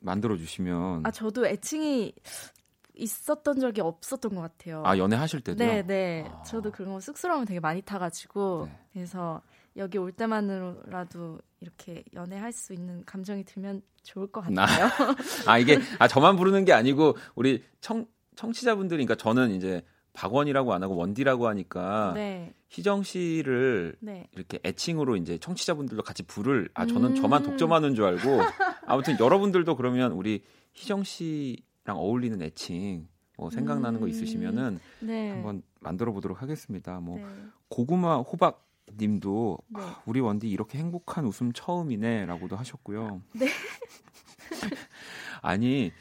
만들어 0.00 0.36
주시면 0.36 1.02
아 1.04 1.10
저도 1.10 1.46
애칭이 1.46 2.14
있었던 2.98 3.60
적이 3.60 3.80
없었던 3.82 4.34
것 4.34 4.40
같아요. 4.40 4.82
아 4.84 4.98
연애하실 4.98 5.40
때도요? 5.40 5.66
네, 5.66 5.82
네. 5.86 6.24
아. 6.28 6.42
저도 6.42 6.70
그런 6.70 6.92
거 6.92 7.00
쑥스러움을 7.00 7.46
되게 7.46 7.60
많이 7.60 7.80
타가지고 7.80 8.66
네. 8.68 8.78
그래서 8.92 9.40
여기 9.76 9.96
올 9.96 10.12
때만으로라도 10.12 11.38
이렇게 11.60 12.04
연애할 12.12 12.52
수 12.52 12.72
있는 12.72 13.04
감정이 13.04 13.44
들면 13.44 13.82
좋을 14.02 14.26
것 14.26 14.42
같아요. 14.42 14.86
아, 14.86 15.16
아 15.46 15.58
이게 15.58 15.78
아 15.98 16.08
저만 16.08 16.36
부르는 16.36 16.64
게 16.64 16.72
아니고 16.72 17.16
우리 17.34 17.62
청 17.80 18.06
청취자분들이 18.36 19.04
그러니까 19.04 19.22
저는 19.22 19.52
이제 19.52 19.82
박원이라고 20.12 20.72
안 20.72 20.82
하고 20.82 20.96
원디라고 20.96 21.46
하니까 21.48 22.12
네. 22.14 22.52
희정 22.68 23.04
씨를 23.04 23.96
네. 24.00 24.28
이렇게 24.32 24.58
애칭으로 24.64 25.16
이제 25.16 25.38
청취자분들도 25.38 26.02
같이 26.02 26.24
부를 26.24 26.68
아 26.74 26.86
저는 26.86 27.10
음~ 27.10 27.14
저만 27.14 27.44
독점하는 27.44 27.94
줄 27.94 28.04
알고 28.04 28.40
아무튼 28.86 29.16
여러분들도 29.20 29.76
그러면 29.76 30.12
우리 30.12 30.42
희정 30.74 31.04
씨랑 31.04 31.67
어울리는 31.96 32.40
애칭 32.42 33.08
뭐 33.36 33.50
생각나는 33.50 33.98
음, 33.98 34.00
거 34.00 34.08
있으시면은 34.08 34.80
네. 35.00 35.30
한번 35.30 35.62
만들어 35.80 36.12
보도록 36.12 36.42
하겠습니다. 36.42 36.98
뭐 37.00 37.16
네. 37.18 37.24
고구마 37.68 38.18
호박 38.18 38.66
님도 38.98 39.58
네. 39.68 39.80
아, 39.80 40.02
우리 40.06 40.20
원디 40.20 40.48
이렇게 40.48 40.78
행복한 40.78 41.24
웃음 41.26 41.52
처음이네라고도 41.52 42.56
하셨고요. 42.56 43.22
네. 43.34 43.46
아니 45.42 45.92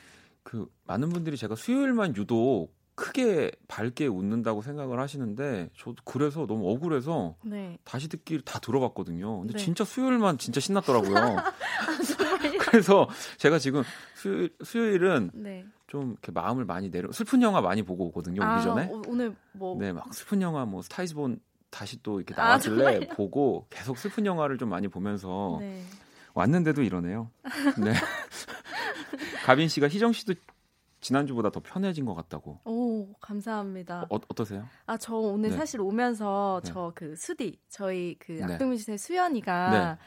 그 0.43 0.67
많은 0.85 1.09
분들이 1.09 1.37
제가 1.37 1.55
수요일만 1.55 2.15
유독 2.15 2.69
크게 2.95 3.51
밝게 3.67 4.07
웃는다고 4.07 4.63
생각을 4.63 4.99
하시는데 4.99 5.69
저도 5.77 5.97
그래서 6.03 6.47
너무 6.47 6.71
억울해서 6.71 7.35
네. 7.43 7.77
다시 7.83 8.09
듣기를 8.09 8.41
다 8.41 8.57
들어봤거든요. 8.59 9.39
근데 9.39 9.53
네. 9.53 9.59
진짜 9.59 9.83
수요일만 9.85 10.39
진짜 10.39 10.59
신났더라고요. 10.59 11.15
아, 11.37 11.53
그래서 12.59 13.07
제가 13.37 13.59
지금 13.59 13.83
수요일, 14.15 14.55
수요일은 14.63 15.29
네. 15.35 15.65
좀 15.87 16.11
이렇게 16.11 16.31
마음을 16.31 16.65
많이 16.65 16.91
내려 16.91 17.11
슬픈 17.11 17.41
영화 17.41 17.61
많이 17.61 17.81
보고 17.81 18.05
오거든요 18.07 18.41
오기 18.41 18.49
아, 18.49 18.61
전에. 18.61 18.87
오, 18.87 19.01
오늘 19.07 19.35
뭐 19.53 19.77
네, 19.79 19.93
막 19.93 20.13
슬픈 20.13 20.41
영화 20.41 20.65
뭐 20.65 20.81
스타이즈본 20.81 21.39
다시 21.69 22.01
또 22.03 22.19
이렇게 22.19 22.33
아, 22.39 22.45
나왔길래 22.45 23.07
아, 23.09 23.15
보고 23.15 23.65
계속 23.69 23.97
슬픈 23.97 24.25
영화를 24.25 24.57
좀 24.57 24.69
많이 24.69 24.87
보면서 24.87 25.57
네. 25.59 25.81
왔는데도 26.33 26.83
이러네요. 26.83 27.31
네. 27.83 27.93
가빈 29.45 29.69
씨가 29.69 29.87
희정 29.87 30.11
씨도 30.11 30.33
지난주보다 30.99 31.51
더 31.51 31.61
편해진 31.61 32.05
것 32.05 32.15
같다고. 32.15 32.59
오, 32.65 33.13
감사합니다. 33.21 34.07
어, 34.09 34.19
어떠세요? 34.27 34.67
아, 34.85 34.97
저 34.97 35.15
오늘 35.15 35.51
네. 35.51 35.55
사실 35.55 35.79
오면서 35.79 36.61
네. 36.63 36.71
저그 36.71 37.15
수디, 37.15 37.59
저희 37.69 38.15
그 38.19 38.33
네. 38.33 38.43
악동뮤지션의 38.53 38.97
수연이가 38.97 39.69
네. 39.71 39.97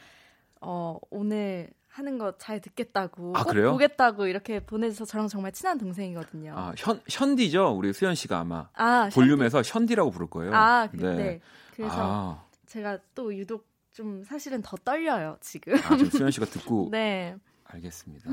어, 0.61 0.99
오늘 1.09 1.71
하는 1.91 2.17
거 2.17 2.33
잘 2.37 2.61
듣겠다고 2.61 3.33
아, 3.35 3.43
그래요? 3.43 3.71
보겠다고 3.71 4.27
이렇게 4.27 4.59
보내줘서 4.61 5.05
저랑 5.05 5.27
정말 5.27 5.51
친한 5.51 5.77
동생이거든요. 5.77 6.53
아, 6.55 6.73
현 6.77 7.01
현디죠? 7.09 7.75
우리 7.77 7.91
수연 7.93 8.15
씨가 8.15 8.39
아마 8.39 8.69
아, 8.73 9.09
볼륨에서 9.13 9.61
현디. 9.63 9.95
라고 9.95 10.09
부를 10.09 10.27
거예요. 10.27 10.53
아, 10.55 10.87
그, 10.89 10.95
네. 10.97 11.15
네. 11.15 11.41
그래서 11.75 11.93
아. 11.97 12.45
제가 12.65 12.99
또 13.13 13.35
유독 13.35 13.67
좀 13.91 14.23
사실은 14.23 14.61
더 14.61 14.77
떨려요, 14.77 15.37
지금. 15.41 15.73
아, 15.75 15.97
지금 15.97 16.05
수연 16.09 16.31
씨가 16.31 16.45
듣고 16.45 16.87
네. 16.91 17.35
알겠습니다. 17.65 18.29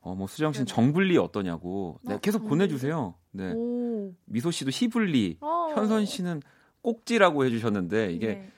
어, 0.00 0.14
뭐 0.14 0.28
수정 0.28 0.52
씨는 0.52 0.66
정불리 0.66 1.18
어떠냐고. 1.18 1.98
네, 2.04 2.14
어, 2.14 2.18
계속 2.18 2.38
정 2.40 2.48
보내 2.48 2.68
주세요. 2.68 3.14
네. 3.32 3.52
오. 3.56 4.14
미소 4.26 4.52
씨도 4.52 4.70
희불리, 4.72 5.38
어. 5.40 5.72
현선 5.74 6.06
씨는 6.06 6.42
꼭지라고 6.82 7.44
해 7.44 7.50
주셨는데 7.50 8.12
이게 8.12 8.26
네. 8.26 8.52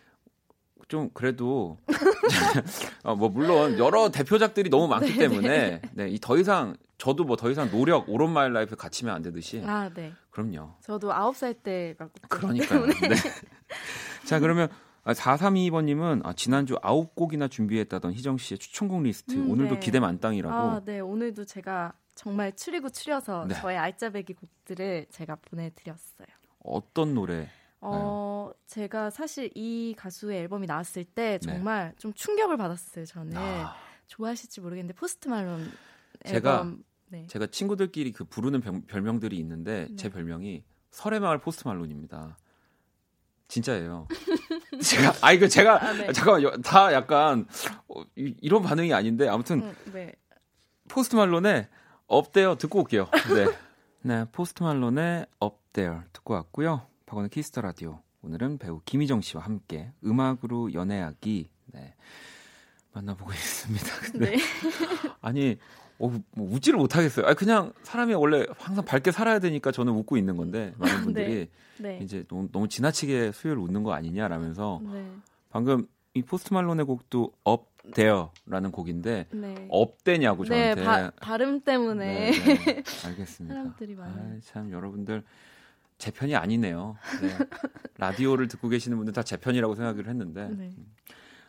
좀 0.91 1.09
그래도 1.15 1.79
어, 3.05 3.15
뭐 3.15 3.29
물론 3.31 3.79
여러 3.79 4.11
대표작들이 4.11 4.69
너무 4.71 4.89
많기 4.89 5.13
네, 5.13 5.19
때문에 5.29 5.81
네, 5.93 6.09
이 6.09 6.19
더 6.19 6.37
이상 6.37 6.77
저도 6.99 7.25
뭐 7.25 7.37
더 7.37 7.49
이상 7.51 7.71
노력 7.71 8.11
all 8.11 8.24
of 8.24 8.33
my 8.33 8.53
life 8.53 8.77
갇히면 8.77 9.15
안 9.15 9.23
되듯이 9.23 9.63
아, 9.65 9.89
네. 9.95 10.13
그럼요. 10.31 10.75
저도 10.83 11.13
아홉 11.15 11.37
살 11.37 11.55
때가 11.55 12.09
그러니까요. 12.29 12.87
네. 12.87 13.15
자, 14.27 14.39
그러면 14.41 14.69
4322번 15.05 15.85
님은 15.85 16.23
아, 16.25 16.33
지난주 16.35 16.77
아홉 16.83 17.15
곡이나 17.15 17.49
준비했다던 17.49 18.13
희정 18.13 18.37
씨의 18.37 18.59
추천곡 18.59 19.03
리스트 19.03 19.33
음, 19.35 19.51
오늘도 19.51 19.75
네. 19.77 19.81
기대 19.81 20.01
만땅이라고. 20.01 20.55
아, 20.55 20.83
네, 20.85 21.01
오늘도 21.01 21.45
제가 21.47 21.95
정말 22.15 22.55
추리고 22.55 22.91
추려서 22.91 23.47
네. 23.47 23.55
저의 23.55 23.79
알짜배기 23.79 24.35
곡들을 24.35 25.07
제가 25.11 25.37
보내 25.37 25.71
드렸어요. 25.75 26.27
어떤 26.63 27.15
노래? 27.15 27.49
어, 27.81 28.51
제가 28.67 29.11
사실 29.11 29.51
이 29.55 29.95
가수의 29.97 30.41
앨범이 30.41 30.67
나왔을 30.67 31.05
때 31.05 31.33
네. 31.33 31.39
정말 31.39 31.91
네. 31.91 31.95
좀 31.99 32.13
충격을 32.13 32.57
받았어요. 32.57 33.07
저는 33.07 33.37
아. 33.37 33.75
좋아하실지 34.07 34.61
모르겠는데 34.61 34.95
Post 34.95 35.29
Malone 35.29 35.71
제가 36.25 36.53
앨범, 36.53 36.85
네. 37.09 37.27
제가 37.29 37.47
친구들끼리 37.47 38.13
그 38.13 38.25
부르는 38.25 38.61
병, 38.61 38.83
별명들이 38.83 39.37
있는데 39.39 39.87
네. 39.89 39.97
제 39.97 40.09
별명이 40.11 40.65
서래마을 40.91 41.39
Post 41.39 41.67
Malone입니다. 41.67 42.37
진짜예요. 43.49 44.07
제가 44.83 45.15
아 45.23 45.33
이거 45.33 45.49
제가 45.49 45.85
아, 45.85 45.93
네. 45.93 46.13
잠깐만 46.13 46.63
다 46.63 46.93
약간 46.93 47.47
어, 47.89 48.03
이, 48.15 48.49
런 48.49 48.63
반응이 48.63 48.93
아닌데 48.93 49.27
아무튼 49.27 49.63
음, 49.63 49.75
네. 49.93 50.13
Post 50.89 51.17
Malone의 51.17 51.69
Up 52.07 52.21
There 52.21 52.57
듣고 52.57 52.81
올게요. 52.81 53.09
네. 53.35 53.47
네, 54.03 54.25
Post 54.33 54.63
Malone의 54.63 55.27
Up 55.39 55.57
There 55.57 56.03
듣고 56.13 56.35
왔고요. 56.35 56.87
박원의 57.11 57.31
키스 57.31 57.49
더 57.49 57.61
라디오. 57.61 57.99
오늘은 58.23 58.59
배우 58.59 58.81
김희정 58.85 59.21
씨와 59.21 59.43
함께 59.43 59.91
음악으로 60.05 60.73
연애하기 60.73 61.51
네, 61.73 61.95
만나보고 62.93 63.33
있습니다. 63.35 63.87
근데 64.13 64.31
네. 64.31 64.37
아니 65.21 65.59
어, 65.99 66.09
뭐 66.31 66.55
웃지를 66.55 66.79
못하겠어요. 66.79 67.27
아 67.27 67.35
그냥 67.35 67.73
사람이 67.83 68.15
원래 68.15 68.47
항상 68.57 68.85
밝게 68.85 69.11
살아야 69.11 69.41
되니까 69.41 69.73
저는 69.73 69.93
웃고 69.93 70.19
있는 70.19 70.37
건데 70.37 70.73
많은 70.79 70.95
네. 71.03 71.03
분들이 71.03 71.51
네. 71.79 71.99
네. 71.99 72.05
이제 72.05 72.25
너무, 72.29 72.49
너무 72.53 72.69
지나치게 72.69 73.33
수요일 73.33 73.59
웃는 73.59 73.83
거 73.83 73.93
아니냐라면서 73.93 74.81
네. 74.85 75.05
방금 75.51 75.89
이 76.15 76.23
Post 76.23 76.55
Malone의 76.55 76.87
곡도 76.87 77.33
Up 77.43 77.71
There라는 77.93 78.71
곡인데 78.71 79.27
네. 79.33 79.67
up되냐고 79.69 80.45
저한테 80.45 80.75
네, 80.81 80.87
바, 80.87 81.11
발음 81.21 81.63
때문에 81.63 82.31
네, 82.31 82.83
알겠습니다. 83.05 83.55
사람들이 83.55 83.97
많아요. 83.97 84.37
아, 84.37 84.41
참 84.45 84.71
여러분들 84.71 85.25
제 86.01 86.11
편이 86.11 86.35
아니네요. 86.35 86.97
네. 87.23 87.39
라디오를 87.99 88.49
듣고 88.49 88.69
계시는 88.69 88.97
분들 88.97 89.13
다 89.13 89.23
제 89.23 89.37
편이라고 89.37 89.77
생각을 89.77 90.09
했는데 90.09 90.49
네. 90.49 90.73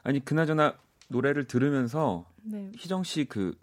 아니 0.04 0.24
그나저나 0.24 0.76
노래를 1.08 1.46
들으면서 1.46 2.30
네. 2.44 2.72
희정 2.76 3.04
씨 3.04 3.26
그 3.26 3.56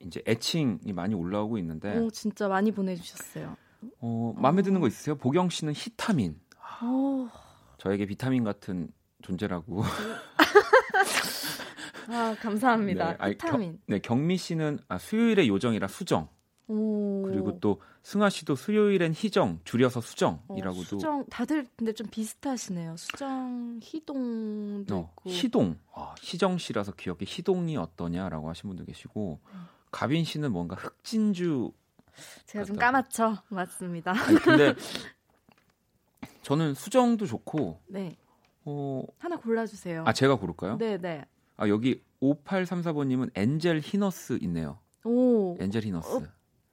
이제 0.00 0.20
애칭이 0.26 0.92
많이 0.94 1.14
올라오고 1.14 1.58
있는데 1.58 1.96
오 1.98 2.10
진짜 2.10 2.48
많이 2.48 2.72
보내주셨어요. 2.72 3.56
어 4.00 4.34
마음에 4.36 4.60
어. 4.60 4.62
드는 4.62 4.80
거 4.80 4.88
있으세요? 4.88 5.14
보경 5.14 5.50
씨는 5.50 5.74
히타민. 5.76 6.40
오. 6.82 7.28
저에게 7.78 8.06
비타민 8.06 8.42
같은 8.42 8.88
존재라고. 9.22 9.84
아 12.08 12.34
감사합니다. 12.40 13.16
네, 13.18 13.30
히타민. 13.32 13.72
경, 13.72 13.78
네 13.86 13.98
경미 13.98 14.36
씨는 14.36 14.78
아, 14.88 14.98
수요일의 14.98 15.48
요정이라 15.48 15.88
수정. 15.88 16.28
오. 16.70 17.22
그리고 17.26 17.58
또 17.58 17.80
승아 18.04 18.30
씨도 18.30 18.54
수요일엔 18.54 19.12
희정 19.12 19.58
줄여서 19.64 20.00
수정이라고도. 20.00 20.80
어, 20.80 20.84
수정 20.84 21.24
다들 21.26 21.66
근데 21.76 21.92
좀 21.92 22.06
비슷하시네요. 22.08 22.96
수정 22.96 23.80
희동도 23.82 24.94
어, 24.94 25.10
있고. 25.16 25.30
희동. 25.30 25.76
아, 25.92 26.14
희정 26.20 26.58
씨라서 26.58 26.92
기억에 26.92 27.18
희동이 27.22 27.76
어떠냐라고 27.76 28.48
하신 28.48 28.68
분도 28.68 28.84
계시고 28.84 29.40
음. 29.52 29.60
가빈 29.90 30.24
씨는 30.24 30.52
뭔가 30.52 30.76
흑진주. 30.76 31.72
제가 32.46 32.64
좀 32.64 32.76
까맣죠. 32.76 33.38
맞습니다. 33.48 34.12
아니, 34.12 34.38
근데 34.38 34.74
저는 36.42 36.74
수정도 36.74 37.26
좋고. 37.26 37.80
네. 37.88 38.16
어 38.64 39.02
하나 39.18 39.36
골라주세요. 39.36 40.04
아 40.06 40.12
제가 40.12 40.36
고를까요? 40.36 40.78
네, 40.78 40.98
네. 40.98 41.24
아 41.56 41.68
여기 41.68 42.02
5834번님은 42.22 43.30
엔젤 43.34 43.80
히너스 43.82 44.38
있네요. 44.42 44.78
오. 45.02 45.56
엔젤 45.58 45.82
히너스. 45.82 46.14
어, 46.14 46.22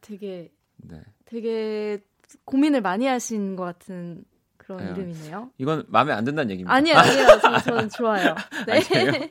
되게 0.07 0.51
네. 0.77 1.01
되게 1.25 1.99
고민을 2.45 2.81
많이 2.81 3.05
하신 3.05 3.55
것 3.55 3.63
같은 3.63 4.23
그런 4.57 4.83
네. 4.83 4.91
이름이네요. 4.91 5.51
이건 5.57 5.85
마음에 5.87 6.11
안 6.13 6.23
든다는 6.25 6.51
얘기입니다. 6.51 6.73
아니요, 6.73 6.95
아니요. 6.97 7.25
저, 7.41 7.59
저는 7.59 7.89
좋아요. 7.89 8.35
네. 8.65 9.29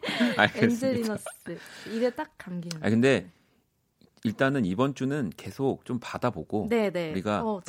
엔젤리너스. 0.56 1.24
입에 1.92 2.10
딱 2.10 2.30
감기는. 2.38 2.82
아 2.84 2.90
근데 2.90 3.30
일단은 4.26 4.64
이번 4.64 4.94
주는 4.94 5.30
계속 5.36 5.84
좀 5.84 5.98
받아보고 6.00 6.66
네네. 6.68 6.90
네. 6.90 7.10
우리가 7.12 7.42
어, 7.44 7.60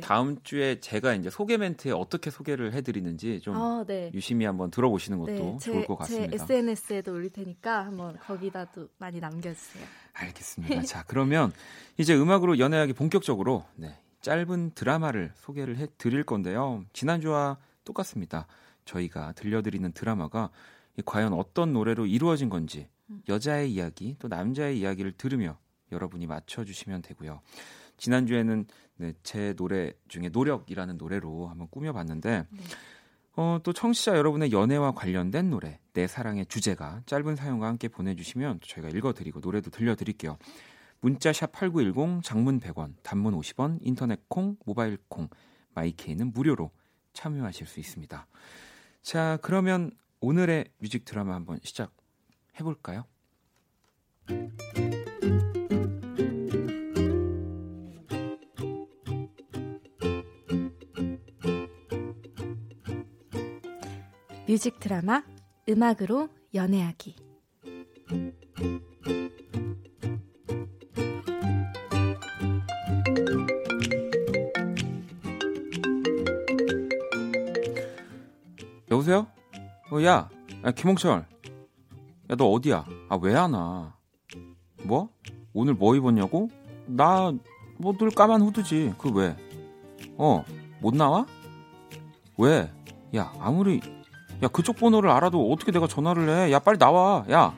다음 0.00 0.42
주에 0.42 0.80
제가 0.80 1.14
이제 1.14 1.28
소개 1.28 1.56
멘트에 1.56 1.92
어떻게 1.92 2.30
소개를 2.30 2.72
해드리는지 2.72 3.40
좀 3.40 3.54
아, 3.56 3.84
네. 3.86 4.10
유심히 4.14 4.46
한번 4.46 4.70
들어보시는 4.70 5.18
것도 5.18 5.32
네, 5.32 5.56
제, 5.60 5.72
좋을 5.72 5.86
것 5.86 5.96
같습니다. 5.96 6.36
제 6.36 6.42
SNS에도 6.42 7.12
올릴 7.12 7.30
테니까 7.30 7.84
한번 7.84 8.16
거기다도 8.18 8.88
많이 8.98 9.20
남겨주세요. 9.20 9.84
알겠습니다. 10.14 10.82
자 10.82 11.04
그러면 11.06 11.52
이제 11.98 12.16
음악으로 12.16 12.58
연애하기 12.58 12.94
본격적으로 12.94 13.64
네, 13.74 13.98
짧은 14.22 14.72
드라마를 14.74 15.32
소개를 15.36 15.76
해드릴 15.76 16.24
건데요. 16.24 16.84
지난주와 16.92 17.58
똑같습니다. 17.84 18.46
저희가 18.86 19.32
들려드리는 19.32 19.92
드라마가 19.92 20.50
과연 21.04 21.34
어떤 21.34 21.74
노래로 21.74 22.06
이루어진 22.06 22.48
건지 22.48 22.88
음. 23.10 23.22
여자의 23.28 23.72
이야기 23.72 24.16
또 24.18 24.28
남자의 24.28 24.80
이야기를 24.80 25.12
들으며 25.12 25.58
여러분이 25.92 26.26
맞춰주시면 26.26 27.02
되고요. 27.02 27.40
지난주에는 27.96 28.66
네, 28.98 29.12
제 29.22 29.54
노래 29.54 29.92
중에 30.08 30.28
노력이라는 30.30 30.96
노래로 30.96 31.48
한번 31.48 31.68
꾸며봤는데 31.70 32.46
네. 32.50 32.62
어, 33.36 33.58
또 33.62 33.72
청취자 33.72 34.16
여러분의 34.16 34.50
연애와 34.50 34.92
관련된 34.92 35.50
노래 35.50 35.78
내 35.92 36.06
사랑의 36.06 36.46
주제가 36.46 37.02
짧은 37.04 37.36
사연과 37.36 37.66
함께 37.66 37.88
보내주시면 37.88 38.60
저희가 38.62 38.88
읽어드리고 38.96 39.40
노래도 39.40 39.70
들려드릴게요. 39.70 40.38
문자 41.00 41.32
샵 41.32 41.52
8910 41.52 42.22
장문 42.24 42.58
100원 42.60 42.94
단문 43.02 43.38
50원 43.38 43.78
인터넷 43.82 44.26
콩 44.28 44.56
모바일 44.64 44.98
콩 45.08 45.28
마이케이는 45.74 46.32
무료로 46.32 46.70
참여하실 47.12 47.66
수 47.66 47.78
있습니다. 47.80 48.26
자 49.02 49.38
그러면 49.42 49.90
오늘의 50.20 50.70
뮤직 50.78 51.04
드라마 51.04 51.34
한번 51.34 51.60
시작해 51.62 51.92
볼까요? 52.62 53.04
뮤직 64.46 64.78
드라마 64.80 65.22
음악으로 65.68 66.28
연애하기 66.54 67.16
여보세요? 78.90 79.26
어, 79.90 80.02
야, 80.02 80.28
야 80.64 80.70
김홍철. 80.70 81.26
야, 82.30 82.34
너 82.36 82.46
어디야? 82.50 82.84
아, 83.08 83.18
왜 83.20 83.34
안 83.34 83.54
와? 83.54 83.94
뭐? 84.84 85.08
오늘 85.52 85.74
뭐 85.74 85.94
입었냐고? 85.96 86.48
나 86.86 87.32
뭐 87.78 87.92
늘 87.98 88.10
까만 88.10 88.40
후드지. 88.42 88.94
그 88.98 89.10
왜? 89.12 89.36
어, 90.16 90.44
못 90.80 90.94
나와? 90.94 91.26
왜? 92.38 92.70
야, 93.14 93.32
아무리 93.38 93.80
야, 94.42 94.48
그쪽 94.48 94.76
번호를 94.76 95.10
알아도 95.10 95.50
어떻게 95.50 95.72
내가 95.72 95.86
전화를 95.86 96.28
해? 96.28 96.52
야, 96.52 96.58
빨리 96.58 96.78
나와. 96.78 97.24
야. 97.30 97.54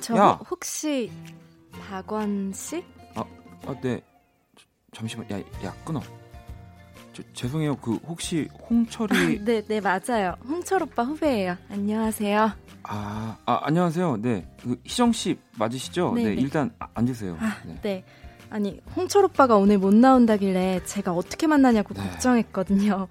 저 0.00 0.16
야. 0.16 0.40
혹시 0.50 1.10
박원 1.88 2.52
씨? 2.54 2.82
아, 3.14 3.24
아, 3.66 3.74
네. 3.82 4.00
잠시만. 4.92 5.30
야, 5.30 5.38
야, 5.64 5.74
끊어. 5.84 6.00
저, 7.12 7.22
죄송해요. 7.34 7.76
그 7.76 7.96
혹시 8.06 8.48
홍철이 8.70 9.16
아, 9.16 9.44
네, 9.44 9.62
네, 9.66 9.80
맞아요. 9.80 10.34
홍철 10.48 10.82
오빠 10.84 11.02
후배예요. 11.04 11.56
안녕하세요. 11.70 12.52
아, 12.84 13.36
아 13.44 13.60
안녕하세요. 13.64 14.16
네. 14.22 14.48
그 14.62 14.80
희정 14.84 15.12
씨 15.12 15.38
맞으시죠? 15.58 16.14
네, 16.14 16.22
네, 16.24 16.34
네. 16.36 16.40
일단 16.40 16.70
아, 16.78 16.88
앉으세요. 16.94 17.36
아, 17.38 17.56
네. 17.66 17.78
네. 17.82 18.04
아니, 18.50 18.80
홍철 18.96 19.24
오빠가 19.26 19.56
오늘 19.56 19.76
못 19.76 19.92
나온다길래 19.94 20.80
제가 20.86 21.12
어떻게 21.12 21.46
만나냐고 21.46 21.92
네. 21.92 22.02
걱정했거든요. 22.02 23.08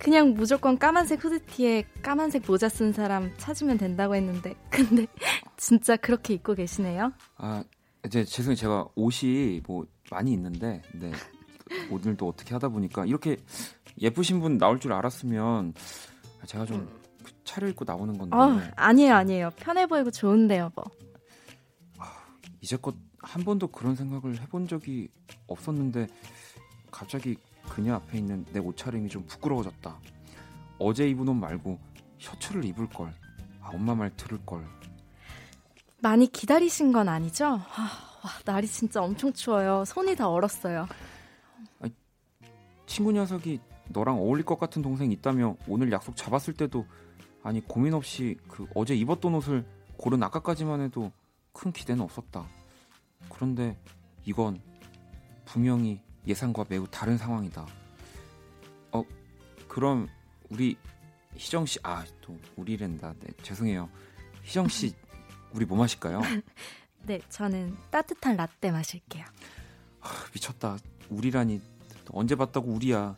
그냥 0.00 0.32
무조건 0.32 0.78
까만색 0.78 1.22
후드티에 1.22 1.84
까만색 2.02 2.44
모자 2.46 2.70
쓴 2.70 2.92
사람 2.92 3.30
찾으면 3.36 3.76
된다고 3.76 4.14
했는데 4.14 4.54
근데 4.70 5.06
진짜 5.58 5.94
그렇게 5.96 6.34
입고 6.34 6.54
계시네요. 6.54 7.12
아, 7.36 7.62
이제 8.06 8.24
죄송해요. 8.24 8.56
제가 8.56 8.88
옷이 8.94 9.60
뭐 9.66 9.86
많이 10.10 10.32
있는데 10.32 10.80
네. 10.94 11.12
오늘도 11.90 12.26
어떻게 12.26 12.54
하다 12.54 12.70
보니까 12.70 13.04
이렇게 13.04 13.36
예쁘신 14.00 14.40
분 14.40 14.56
나올 14.56 14.80
줄 14.80 14.92
알았으면 14.94 15.74
제가 16.46 16.64
좀그 16.64 17.32
차려입고 17.44 17.84
나오는 17.84 18.16
건데. 18.16 18.34
어, 18.34 18.58
아니에요, 18.76 19.14
아니에요. 19.14 19.50
편해 19.56 19.86
보이고 19.86 20.10
좋은데요, 20.10 20.72
뭐. 20.74 20.84
아, 21.98 22.10
이제껏 22.62 22.94
한 23.18 23.44
번도 23.44 23.68
그런 23.68 23.94
생각을 23.94 24.40
해본 24.40 24.66
적이 24.66 25.08
없었는데 25.46 26.06
갑자기 26.90 27.36
그녀 27.70 27.94
앞에 27.94 28.18
있는 28.18 28.44
내 28.52 28.58
옷차림이 28.58 29.08
좀 29.08 29.24
부끄러워졌다. 29.26 29.98
어제 30.78 31.08
입은 31.08 31.28
옷 31.28 31.34
말고 31.34 31.78
셔츠를 32.18 32.64
입을 32.64 32.88
걸. 32.88 33.14
아, 33.60 33.70
엄마 33.72 33.94
말 33.94 34.10
들을 34.16 34.44
걸. 34.44 34.66
많이 36.02 36.26
기다리신 36.26 36.92
건 36.92 37.08
아니죠? 37.08 37.46
아, 37.46 37.90
와, 38.24 38.30
날이 38.44 38.66
진짜 38.66 39.02
엄청 39.02 39.32
추워요. 39.32 39.84
손이 39.86 40.16
다 40.16 40.28
얼었어요. 40.28 40.88
아니, 41.80 41.94
친구 42.86 43.12
녀석이 43.12 43.60
너랑 43.88 44.18
어울릴 44.18 44.44
것 44.44 44.58
같은 44.58 44.82
동생 44.82 45.12
있다며 45.12 45.56
오늘 45.68 45.92
약속 45.92 46.16
잡았을 46.16 46.54
때도 46.54 46.86
아니 47.42 47.60
고민 47.60 47.94
없이 47.94 48.36
그 48.48 48.66
어제 48.74 48.94
입었던 48.94 49.34
옷을 49.34 49.64
고른 49.96 50.22
아까까지만 50.22 50.80
해도 50.80 51.12
큰 51.52 51.72
기대는 51.72 52.02
없었다. 52.02 52.46
그런데 53.28 53.78
이건 54.24 54.60
분명히 55.44 56.00
예상과 56.26 56.66
매우 56.68 56.86
다른 56.88 57.16
상황이다. 57.16 57.66
어, 58.92 59.04
그럼 59.68 60.08
우리 60.48 60.76
희정 61.34 61.66
씨, 61.66 61.78
아, 61.82 62.04
또 62.20 62.36
우리랜다. 62.56 63.14
네, 63.20 63.28
죄송해요. 63.42 63.88
희정 64.42 64.68
씨, 64.68 64.94
우리 65.52 65.64
뭐 65.64 65.78
마실까요? 65.78 66.20
네, 67.06 67.20
저는 67.28 67.76
따뜻한 67.90 68.36
라떼 68.36 68.70
마실게요. 68.70 69.24
아, 70.00 70.08
미쳤다. 70.34 70.78
우리라니 71.08 71.60
언제 72.12 72.34
봤다고 72.34 72.70
우리야. 72.70 73.16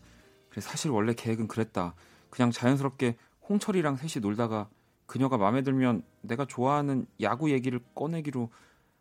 그래 0.50 0.60
사실 0.60 0.90
원래 0.90 1.14
계획은 1.14 1.48
그랬다. 1.48 1.94
그냥 2.30 2.50
자연스럽게 2.50 3.16
홍철이랑 3.48 3.96
셋이 3.96 4.22
놀다가 4.22 4.68
그녀가 5.06 5.36
마음에 5.36 5.62
들면 5.62 6.02
내가 6.22 6.44
좋아하는 6.44 7.06
야구 7.20 7.50
얘기를 7.50 7.80
꺼내기로. 7.94 8.50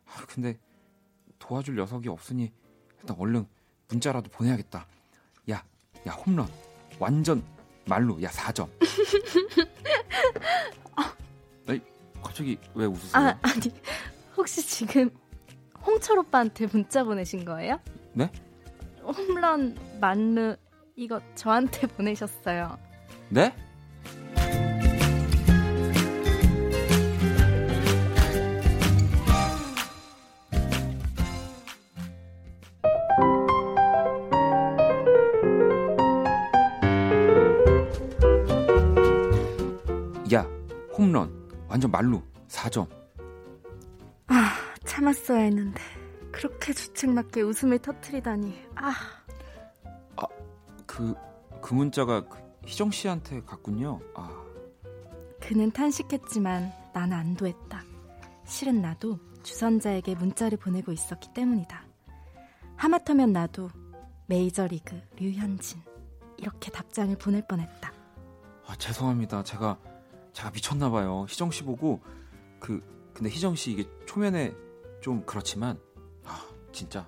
아, 0.07 0.25
근데 0.27 0.57
도와줄 1.39 1.75
녀석이 1.75 2.09
없으니 2.09 2.51
일단 2.99 3.15
얼른 3.17 3.45
문자라도 3.91 4.29
보내야겠다. 4.31 4.87
야, 5.51 5.63
야 6.07 6.11
홈런. 6.11 6.47
완전 6.99 7.43
말로 7.85 8.21
야 8.23 8.29
4점. 8.29 8.69
아니, 11.67 11.81
갑자기 12.23 12.57
왜 12.73 12.85
웃으세요? 12.85 13.21
아, 13.21 13.37
아니 13.41 13.71
혹시 14.35 14.65
지금 14.65 15.09
홍철 15.85 16.19
오빠한테 16.19 16.67
문자 16.67 17.03
보내신 17.03 17.45
거예요? 17.45 17.79
네? 18.13 18.31
홈런 19.03 19.77
만루 19.99 20.55
이거 20.95 21.19
저한테 21.35 21.87
보내셨어요. 21.87 22.77
네? 23.29 23.53
완전 41.81 41.89
말루, 41.89 42.21
4점. 42.47 42.87
아, 44.27 44.51
참았어야 44.85 45.39
했는데 45.39 45.81
그렇게 46.31 46.73
주책맞게 46.73 47.41
웃음을 47.41 47.79
터트리다니. 47.79 48.53
아. 48.75 48.91
아, 50.15 50.27
그, 50.85 51.15
그 51.59 51.73
문자가 51.73 52.23
그 52.27 52.37
희정 52.67 52.91
씨한테 52.91 53.41
갔군요. 53.41 53.99
아. 54.13 54.29
그는 55.39 55.71
탄식했지만 55.71 56.71
나는 56.93 57.17
안도했다. 57.17 57.83
실은 58.45 58.83
나도 58.83 59.17
주선자에게 59.41 60.13
문자를 60.13 60.59
보내고 60.59 60.91
있었기 60.91 61.33
때문이다. 61.33 61.83
하마터면 62.75 63.33
나도 63.33 63.71
메이저리그 64.27 65.01
류현진 65.15 65.81
이렇게 66.37 66.69
답장을 66.71 67.17
보낼 67.17 67.47
뻔했다. 67.47 67.91
아, 68.67 68.75
죄송합니다. 68.75 69.43
제가 69.43 69.79
제가 70.33 70.51
미쳤나 70.51 70.89
봐요. 70.89 71.25
희정 71.27 71.51
씨 71.51 71.63
보고 71.63 72.01
그 72.59 72.81
근데 73.13 73.29
희정 73.29 73.55
씨 73.55 73.71
이게 73.71 73.87
초면에 74.05 74.53
좀 75.01 75.23
그렇지만 75.25 75.79
아, 76.23 76.45
진짜 76.71 77.05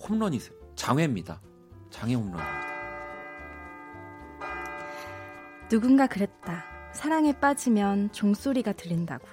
홈런이세요. 0.00 0.56
장외입니다. 0.74 1.40
장애 1.90 2.14
홈런입니다. 2.14 2.64
누군가 5.68 6.06
그랬다. 6.06 6.64
사랑에 6.92 7.32
빠지면 7.38 8.12
종소리가 8.12 8.72
들린다고. 8.72 9.26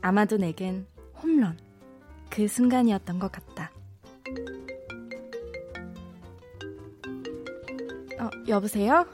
아마도 0.00 0.36
내겐 0.36 0.86
홈런 1.22 1.58
그 2.30 2.48
순간이었던 2.48 3.18
것 3.18 3.30
같다. 3.30 3.70
어, 8.20 8.30
여보세요? 8.48 9.06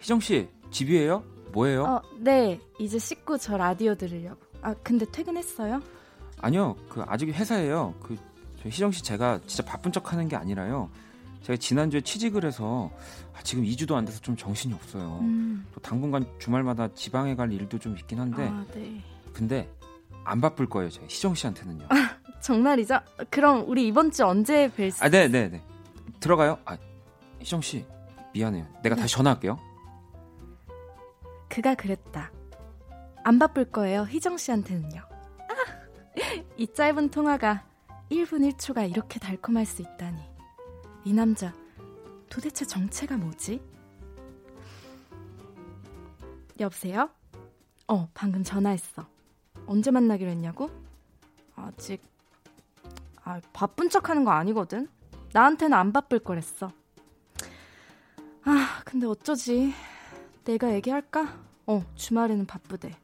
희정 0.00 0.20
씨 0.20 0.48
집이에요? 0.70 1.33
뭐예요? 1.54 1.84
어, 1.84 2.02
네. 2.18 2.60
이제 2.78 2.98
씻고 2.98 3.38
저 3.38 3.56
라디오 3.56 3.94
들으려고. 3.94 4.36
아, 4.60 4.74
근데 4.82 5.06
퇴근했어요? 5.10 5.80
아니요. 6.40 6.76
그 6.88 7.02
아직 7.06 7.30
회사예요. 7.30 7.94
그 8.02 8.16
희정 8.64 8.92
씨 8.92 9.02
제가 9.02 9.40
진짜 9.46 9.64
바쁜 9.64 9.92
척 9.92 10.12
하는 10.12 10.28
게 10.28 10.36
아니라요. 10.36 10.90
제가 11.42 11.56
지난주에 11.58 12.00
취직을 12.00 12.44
해서 12.44 12.90
아, 13.34 13.42
지금 13.42 13.64
2주도 13.64 13.94
안 13.94 14.04
돼서 14.04 14.20
좀 14.20 14.36
정신이 14.36 14.74
없어요. 14.74 15.18
음. 15.22 15.66
또 15.74 15.80
당분간 15.80 16.26
주말마다 16.38 16.88
지방에 16.94 17.36
갈 17.36 17.52
일도 17.52 17.78
좀 17.78 17.96
있긴 17.96 18.18
한데. 18.20 18.48
아, 18.48 18.64
네. 18.74 19.00
근데 19.32 19.70
안 20.24 20.40
바쁠 20.40 20.68
거예요. 20.68 20.90
제가 20.90 21.06
희정 21.06 21.34
씨한테는요. 21.34 21.86
아, 21.90 22.16
정말이죠? 22.40 22.98
그럼 23.30 23.64
우리 23.68 23.86
이번 23.86 24.10
주 24.10 24.24
언제 24.24 24.70
뵐 24.74 24.90
수? 24.90 25.04
아, 25.04 25.08
네, 25.08 25.28
네, 25.28 25.48
네. 25.48 25.62
들어가요. 26.20 26.58
아, 26.64 26.78
희정 27.40 27.60
씨 27.60 27.84
미안해요. 28.32 28.66
내가 28.82 28.94
네. 28.96 29.02
다시 29.02 29.14
전화할게요. 29.14 29.58
그가 31.54 31.76
그랬다. 31.76 32.32
안 33.22 33.38
바쁠 33.38 33.66
거예요, 33.66 34.02
희정 34.02 34.38
씨한테는요. 34.38 35.00
아, 35.00 36.14
이 36.58 36.66
짧은 36.66 37.10
통화가 37.10 37.64
1분 38.10 38.52
1초가 38.52 38.90
이렇게 38.90 39.20
달콤할 39.20 39.64
수 39.64 39.80
있다니. 39.80 40.20
이 41.04 41.12
남자, 41.12 41.54
도대체 42.28 42.64
정체가 42.64 43.16
뭐지? 43.18 43.62
여보세요? 46.58 47.08
어, 47.86 48.08
방금 48.14 48.42
전화했어. 48.42 49.06
언제 49.66 49.92
만나기로 49.92 50.30
했냐고? 50.30 50.70
아직, 51.54 52.02
아, 53.22 53.40
바쁜 53.52 53.88
척 53.90 54.10
하는 54.10 54.24
거 54.24 54.32
아니거든? 54.32 54.88
나한테는 55.32 55.78
안 55.78 55.92
바쁠 55.92 56.18
거랬어. 56.18 56.72
아, 58.42 58.82
근데 58.84 59.06
어쩌지? 59.06 59.72
내가 60.42 60.74
얘기할까? 60.74 61.43
어, 61.66 61.84
주말에는 61.94 62.46
바쁘대. 62.46 62.96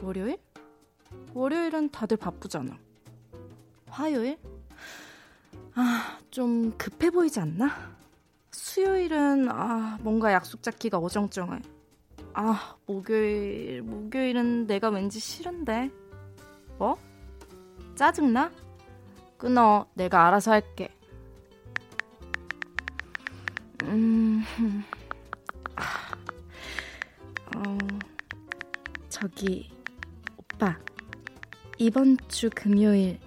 월요일? 0.00 0.38
월요일은 1.34 1.90
다들 1.90 2.16
바쁘잖아. 2.16 2.76
화요일? 3.88 4.38
아, 5.74 6.18
좀 6.30 6.76
급해 6.76 7.10
보이지 7.10 7.40
않나? 7.40 7.70
수요일은, 8.50 9.48
아, 9.50 9.98
뭔가 10.02 10.32
약속 10.32 10.62
잡기가 10.62 10.98
어정쩡해. 10.98 11.60
아, 12.34 12.76
목요일, 12.86 13.82
목요일은 13.82 14.66
내가 14.66 14.88
왠지 14.88 15.20
싫은데. 15.20 15.90
뭐? 16.78 16.98
짜증나? 17.94 18.50
끊어. 19.38 19.86
내가 19.94 20.26
알아서 20.26 20.52
할게. 20.52 20.88
음, 23.84 24.42
저기 29.22 29.70
오빠 30.36 30.76
이번 31.78 32.16
주 32.26 32.50
금요일 32.52 33.20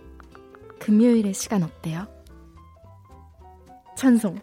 금요일에 0.77 1.31
시간 1.31 1.63
어때요? 1.63 2.05
찬송. 3.95 4.37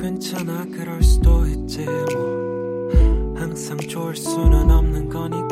괜찮아 0.00 0.64
그럴 0.72 1.02
수도 1.02 1.44
있지 1.48 1.84
뭐 1.84 2.88
항상 3.36 3.76
좋을 3.76 4.16
수는 4.16 4.70
없는 4.70 5.10
거니까 5.10 5.43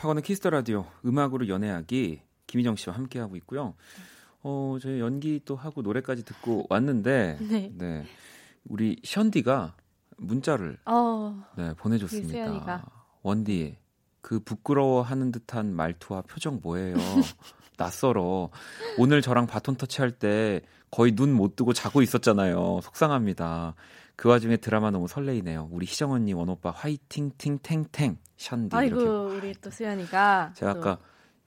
네 0.00 0.02
박원의 0.02 0.22
키스 0.22 0.38
더 0.38 0.48
라디오 0.48 0.86
음악으로 1.04 1.46
연애하기 1.48 2.22
김희정 2.46 2.76
씨와 2.76 2.96
함께 2.96 3.18
하고 3.18 3.36
있고요 3.36 3.74
어, 4.42 4.78
저희 4.80 4.98
연기 4.98 5.42
또 5.44 5.56
하고 5.56 5.82
노래까지 5.82 6.24
듣고 6.24 6.64
왔는데, 6.70 7.36
네. 7.46 7.70
네. 7.74 8.06
우리 8.64 8.96
션디가 9.04 9.74
문자를 10.16 10.78
어, 10.86 11.44
네, 11.58 11.74
보내줬습니다. 11.74 12.90
원디, 13.20 13.76
그 14.22 14.40
부끄러워하는 14.40 15.32
듯한 15.32 15.74
말투와 15.74 16.22
표정 16.22 16.60
뭐예요? 16.62 16.96
낯설어. 17.76 18.48
오늘 18.96 19.20
저랑 19.20 19.46
바톤 19.46 19.76
터치할 19.76 20.12
때 20.12 20.62
거의 20.90 21.12
눈 21.12 21.34
못 21.34 21.56
뜨고 21.56 21.74
자고 21.74 22.00
있었잖아요. 22.00 22.80
속상합니다. 22.82 23.74
그 24.20 24.28
와중에 24.28 24.58
드라마 24.58 24.90
너무 24.90 25.08
설레이네요. 25.08 25.70
우리 25.70 25.86
희정 25.86 26.12
언니 26.12 26.34
원 26.34 26.50
오빠 26.50 26.70
화이팅 26.70 27.30
팅탱탱 27.38 28.18
션디 28.36 28.76
아이고 28.76 29.00
이렇게. 29.00 29.46
우리 29.46 29.54
또 29.54 29.70
수연이가 29.70 30.52
제가 30.54 30.74
또. 30.74 30.78
아까 30.78 30.98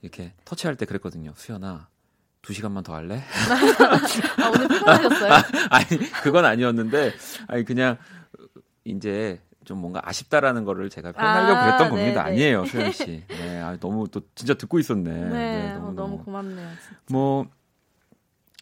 이렇게 0.01 0.33
터치할 0.43 0.75
때 0.75 0.87
그랬거든요. 0.87 1.33
수연아 1.35 1.87
두 2.41 2.51
시간만 2.51 2.83
더 2.83 2.95
할래? 2.95 3.21
아, 4.41 4.49
오늘 4.49 4.67
피곤하셨어요? 4.69 5.33
아, 5.69 5.83
니 5.83 5.97
그건 6.23 6.45
아니었는데, 6.45 7.13
아니, 7.47 7.63
그냥, 7.63 7.97
이제, 8.83 9.39
좀 9.63 9.77
뭔가 9.77 10.01
아쉽다라는 10.03 10.65
거를 10.65 10.89
제가 10.89 11.13
표현하려고 11.13 11.57
아, 11.57 11.63
그랬던 11.63 11.89
겁니다. 11.89 12.23
네네. 12.23 12.35
아니에요, 12.35 12.65
소연 12.65 12.91
씨. 12.91 13.23
네, 13.29 13.61
아, 13.61 13.77
너무 13.79 14.09
또 14.09 14.19
진짜 14.35 14.55
듣고 14.55 14.77
있었네. 14.77 15.09
네, 15.09 15.29
네 15.29 15.73
너무, 15.75 15.87
어, 15.87 15.91
너무 15.93 16.17
고맙네요. 16.17 16.67
진짜. 16.81 16.97
뭐 17.09 17.45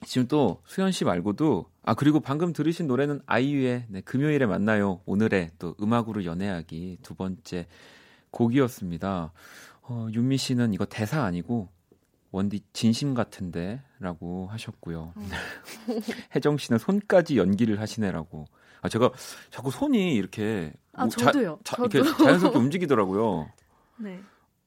지금 0.05 0.27
또 0.27 0.61
수연 0.65 0.91
씨 0.91 1.05
말고도 1.05 1.65
아 1.83 1.93
그리고 1.93 2.19
방금 2.19 2.53
들으신 2.53 2.87
노래는 2.87 3.21
아이유의 3.25 3.85
네, 3.87 4.01
금요일에 4.01 4.45
만나요. 4.45 5.01
오늘의 5.05 5.51
또 5.59 5.75
음악으로 5.81 6.25
연애하기 6.25 6.99
두 7.01 7.15
번째 7.15 7.67
곡이었습니다. 8.31 9.31
어, 9.83 10.07
윤미 10.11 10.37
씨는 10.37 10.73
이거 10.73 10.85
대사 10.85 11.23
아니고 11.23 11.69
원디 12.31 12.61
진심 12.73 13.13
같은데라고 13.13 14.47
하셨고요. 14.47 15.13
음. 15.17 15.29
혜정 16.35 16.57
씨는 16.57 16.79
손까지 16.79 17.37
연기를 17.37 17.79
하시네라고. 17.79 18.45
아 18.81 18.89
제가 18.89 19.11
자꾸 19.51 19.69
손이 19.69 20.15
이렇게 20.15 20.73
아뭐 20.93 21.09
저도요. 21.09 21.59
자, 21.63 21.75
저도. 21.75 21.99
이렇게 21.99 22.23
자연스럽게 22.23 22.57
움직이더라고요. 22.57 23.49
네. 23.97 24.19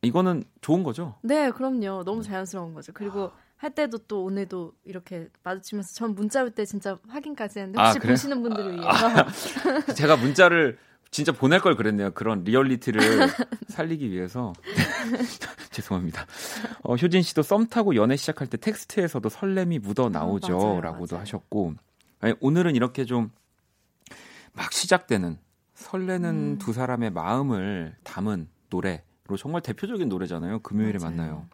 이거는 0.02 0.44
좋은 0.60 0.82
거죠? 0.82 1.16
네, 1.22 1.50
그럼요. 1.50 2.04
너무 2.04 2.22
자연스러운 2.22 2.74
거죠. 2.74 2.92
그리고 2.92 3.24
아. 3.24 3.43
할 3.64 3.74
때도 3.74 3.98
또 4.06 4.24
오늘도 4.24 4.74
이렇게 4.84 5.28
마주치면서 5.42 5.94
전 5.94 6.14
문자 6.14 6.42
올 6.42 6.50
때 6.50 6.64
진짜 6.66 6.98
확인까지 7.08 7.60
했는데 7.60 7.80
혹시 7.80 7.98
아? 8.02 8.08
보시는 8.10 8.42
분들을 8.42 8.72
위해서 8.74 8.88
아, 8.90 9.26
제가 9.96 10.16
문자를 10.16 10.78
진짜 11.10 11.32
보낼 11.32 11.60
걸 11.60 11.74
그랬네요. 11.76 12.10
그런 12.12 12.44
리얼리티를 12.44 13.00
살리기 13.68 14.10
위해서. 14.10 14.52
죄송합니다. 15.70 16.26
어, 16.82 16.96
효진 16.96 17.22
씨도 17.22 17.42
썸 17.42 17.66
타고 17.68 17.94
연애 17.96 18.16
시작할 18.16 18.48
때 18.48 18.56
텍스트에서도 18.58 19.28
설렘이 19.28 19.78
묻어 19.78 20.08
나오죠. 20.10 20.58
어, 20.58 20.80
라고도 20.80 21.16
하셨고. 21.18 21.74
아니, 22.20 22.34
오늘은 22.40 22.74
이렇게 22.76 23.04
좀 23.04 23.30
막 24.54 24.72
시작되는 24.72 25.36
설레는 25.74 26.30
음. 26.30 26.58
두 26.58 26.72
사람의 26.72 27.10
마음을 27.10 27.96
담은 28.04 28.48
노래로 28.70 29.36
정말 29.38 29.60
대표적인 29.62 30.08
노래잖아요. 30.08 30.60
금요일에 30.60 30.98
맞아요. 30.98 31.10
만나요. 31.16 31.46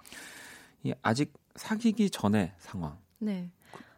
이 0.82 0.92
아직 1.02 1.32
사귀기 1.60 2.08
전에 2.08 2.54
상황. 2.58 2.96
네. 3.18 3.50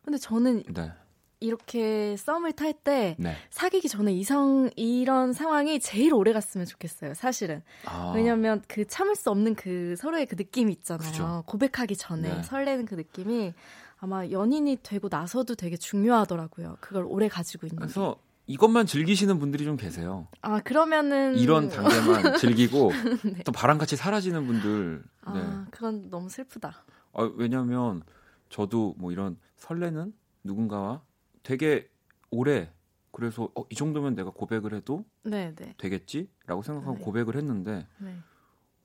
근데 0.05 0.19
저는 0.19 0.65
네. 0.75 0.93
이렇게 1.39 2.17
썸을 2.17 2.53
탈때 2.53 3.15
네. 3.19 3.37
사귀기 3.51 3.89
전에 3.89 4.13
이성 4.13 4.69
이런 4.75 5.33
상황이 5.33 5.79
제일 5.79 6.13
오래 6.13 6.33
갔으면 6.33 6.67
좋겠어요. 6.67 7.15
사실은 7.15 7.63
아. 7.87 8.13
왜냐하면 8.15 8.63
그 8.67 8.85
참을 8.87 9.15
수 9.15 9.31
없는 9.31 9.55
그 9.55 9.95
서로의 9.97 10.27
그 10.27 10.35
느낌이 10.35 10.73
있잖아요. 10.73 11.09
그죠. 11.09 11.45
고백하기 11.47 11.97
전에 11.97 12.35
네. 12.35 12.43
설레는 12.43 12.85
그 12.87 12.97
느낌이 12.97 13.55
아마 14.01 14.27
연인이 14.29 14.77
되고 14.83 15.07
나서도 15.09 15.55
되게 15.55 15.77
중요하더라고요. 15.77 16.79
그걸 16.81 17.05
오래 17.07 17.29
가지고 17.29 17.69
있는. 17.69 17.79
그래서 17.79 18.17
게. 18.17 18.33
이것만 18.55 18.87
즐기시는 18.87 19.39
분들이 19.39 19.65
좀 19.65 19.77
계세요. 19.77 20.27
아 20.41 20.61
그러면은 20.61 21.39
이런 21.39 21.69
단계만 21.69 22.39
즐기고 22.39 22.91
네. 23.23 23.43
또 23.45 23.53
바람같이 23.53 23.95
사라지는 23.95 24.47
분들. 24.49 25.05
아 25.23 25.33
네. 25.33 25.71
그건 25.71 26.11
너무 26.11 26.29
슬프다. 26.29 26.85
아, 27.13 27.31
왜냐하면 27.37 28.03
저도 28.49 28.95
뭐 28.99 29.13
이런 29.13 29.37
설레는 29.57 30.13
누군가와 30.45 31.03
되게 31.43 31.89
오래 32.31 32.71
그래서 33.13 33.51
어, 33.55 33.65
이 33.69 33.75
정도면 33.75 34.15
내가 34.15 34.31
고백을 34.31 34.75
해도 34.75 35.05
네네. 35.23 35.55
네. 35.55 35.75
되겠지라고 35.77 36.63
생각하고 36.63 36.99
네. 36.99 37.05
고백을 37.05 37.37
했는데 37.37 37.87
네. 37.99 38.17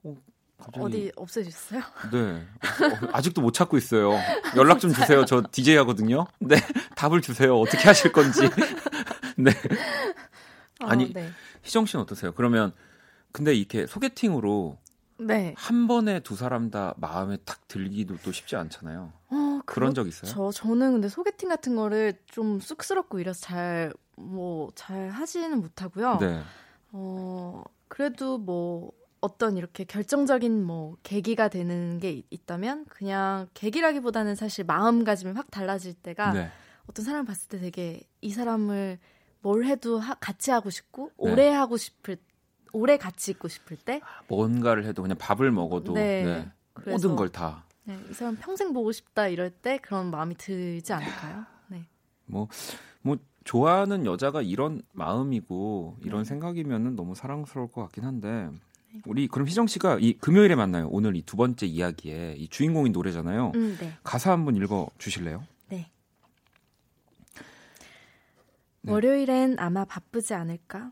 어, 0.04 0.16
갑자기... 0.58 0.86
어디 0.86 1.12
없애주셨어요? 1.16 1.82
네 2.12 2.20
어, 2.20 3.10
아직도 3.14 3.42
못 3.42 3.54
찾고 3.54 3.78
있어요. 3.78 4.14
연락 4.58 4.80
좀 4.80 4.92
주세요. 4.92 5.26
저 5.26 5.44
DJ 5.50 5.78
하거든요. 5.78 6.28
네 6.40 6.58
답을 6.96 7.22
주세요. 7.22 7.58
어떻게 7.58 7.88
하실 7.88 8.12
건지. 8.12 8.42
네 9.38 9.52
어, 10.82 10.88
아니 10.88 11.14
네. 11.14 11.30
희정 11.64 11.86
씨는 11.86 12.04
어떠세요? 12.04 12.34
그러면 12.34 12.74
근데 13.32 13.54
이렇게 13.54 13.88
소개팅으로 13.88 14.78
네. 15.20 15.54
한 15.58 15.88
번에 15.88 16.20
두 16.20 16.36
사람 16.36 16.70
다 16.70 16.94
마음에 16.98 17.38
탁 17.46 17.68
들기도 17.68 18.18
또 18.24 18.32
쉽지 18.32 18.56
않잖아요. 18.56 19.12
어, 19.30 19.60
그런 19.66 19.94
적 19.94 20.08
있어요? 20.08 20.32
저 20.32 20.52
저는 20.52 20.94
근데 20.94 21.10
소개팅 21.10 21.50
같은 21.50 21.76
거를 21.76 22.14
좀 22.28 22.60
쑥스럽고 22.60 23.20
이래서 23.20 23.40
잘 23.42 23.94
뭐 24.20 24.70
잘 24.76 25.10
하지는 25.10 25.62
못하고요. 25.62 26.18
네. 26.20 26.42
어 26.92 27.64
그래도 27.88 28.38
뭐 28.38 28.92
어떤 29.22 29.58
이렇게 29.58 29.84
결정적인 29.84 30.64
뭐 30.64 30.98
계기가 31.04 31.48
되는 31.50 32.00
게 32.00 32.24
있다면 32.30 32.86
그냥 32.86 33.48
계기라기보다는 33.54 34.36
사실 34.36 34.64
마음가짐이 34.66 35.34
확 35.34 35.52
달라질 35.52 35.94
때가 35.94 36.34
네. 36.34 36.50
어떤 36.90 37.06
사람 37.06 37.26
봤을 37.26 37.48
때 37.50 37.60
되게 37.60 38.02
이 38.22 38.32
사람을 38.32 39.00
뭘 39.42 39.66
해도 39.66 40.00
하, 40.00 40.16
같이 40.16 40.52
하고 40.52 40.70
싶고 40.70 41.12
네. 41.24 41.32
오래 41.32 41.50
하고 41.50 41.78
싶을 41.78 42.18
오래 42.74 42.98
같이 42.98 43.32
있고 43.32 43.48
싶을 43.48 43.78
때 43.78 44.02
뭔가를 44.28 44.86
해도 44.86 45.02
그냥 45.02 45.18
밥을 45.18 45.52
먹어도 45.52 45.94
네. 45.94 46.24
네. 46.24 46.52
모든 46.92 47.16
걸 47.16 47.30
다. 47.30 47.64
네, 47.84 47.98
이 48.10 48.14
사람 48.14 48.36
평생 48.36 48.74
보고 48.74 48.92
싶다 48.92 49.28
이럴 49.28 49.50
때 49.50 49.78
그런 49.78 50.12
마음이 50.12 50.36
들지 50.36 50.92
않을까요? 50.94 51.46
네. 51.68 51.88
뭐, 52.26 52.48
뭐 53.02 53.18
좋아하는 53.46 54.06
여자가 54.06 54.42
이런 54.42 54.82
마음이고 54.92 55.98
이런 56.04 56.24
네. 56.24 56.26
생각이면은 56.26 56.96
너무 56.96 57.16
사랑스러울 57.16 57.72
것 57.72 57.82
같긴 57.84 58.04
한데 58.04 58.50
네. 58.94 59.02
우리 59.06 59.28
그럼 59.28 59.48
희정 59.48 59.68
씨가 59.68 60.00
이 60.02 60.14
금요일에 60.14 60.56
만나요. 60.56 60.88
오늘 60.92 61.16
이 61.16 61.22
두 61.22 61.38
번째 61.38 61.66
이야기에 61.66 62.36
이 62.38 62.48
주인공인 62.50 62.92
노래잖아요. 62.92 63.52
음, 63.56 63.78
네. 63.80 63.94
가사 64.04 64.32
한번 64.32 64.56
읽어 64.58 64.90
주실래요? 64.98 65.44
네. 65.70 65.90
네. 68.82 68.92
월요일엔 68.92 69.60
아마 69.60 69.86
바쁘지 69.86 70.34
않을까? 70.34 70.92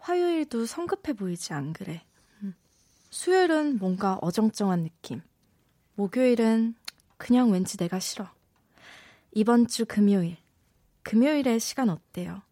화요일도 0.00 0.66
성급해 0.66 1.12
보이지 1.12 1.52
안 1.52 1.72
그래. 1.72 2.04
음. 2.42 2.54
수요일은 3.10 3.78
뭔가 3.78 4.18
어정쩡한 4.20 4.82
느낌. 4.82 5.22
목요일은 5.94 6.74
그냥 7.16 7.50
왠지 7.50 7.76
내가 7.76 8.00
싫어. 8.00 8.28
이번 9.32 9.66
주 9.66 9.84
금요일. 9.84 10.38
금요일에 11.02 11.58
시간 11.58 11.90
어때요? 11.90 12.42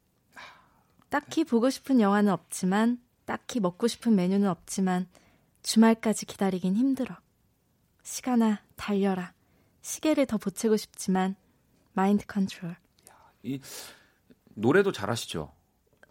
딱히 1.08 1.44
보고 1.44 1.70
싶은 1.70 2.00
영화는 2.00 2.30
없지만, 2.30 3.00
딱히 3.24 3.60
먹고 3.60 3.88
싶은 3.88 4.14
메뉴는 4.14 4.48
없지만, 4.48 5.08
주말까지 5.62 6.26
기다리긴 6.26 6.76
힘들어. 6.76 7.16
시간아, 8.02 8.60
달려라. 8.76 9.32
시계를 9.80 10.26
더 10.26 10.36
보채고 10.36 10.76
싶지만, 10.76 11.34
마인드 11.94 12.26
컨트롤. 12.26 12.76
이 13.42 13.60
노래도 14.54 14.92
잘하시죠? 14.92 15.57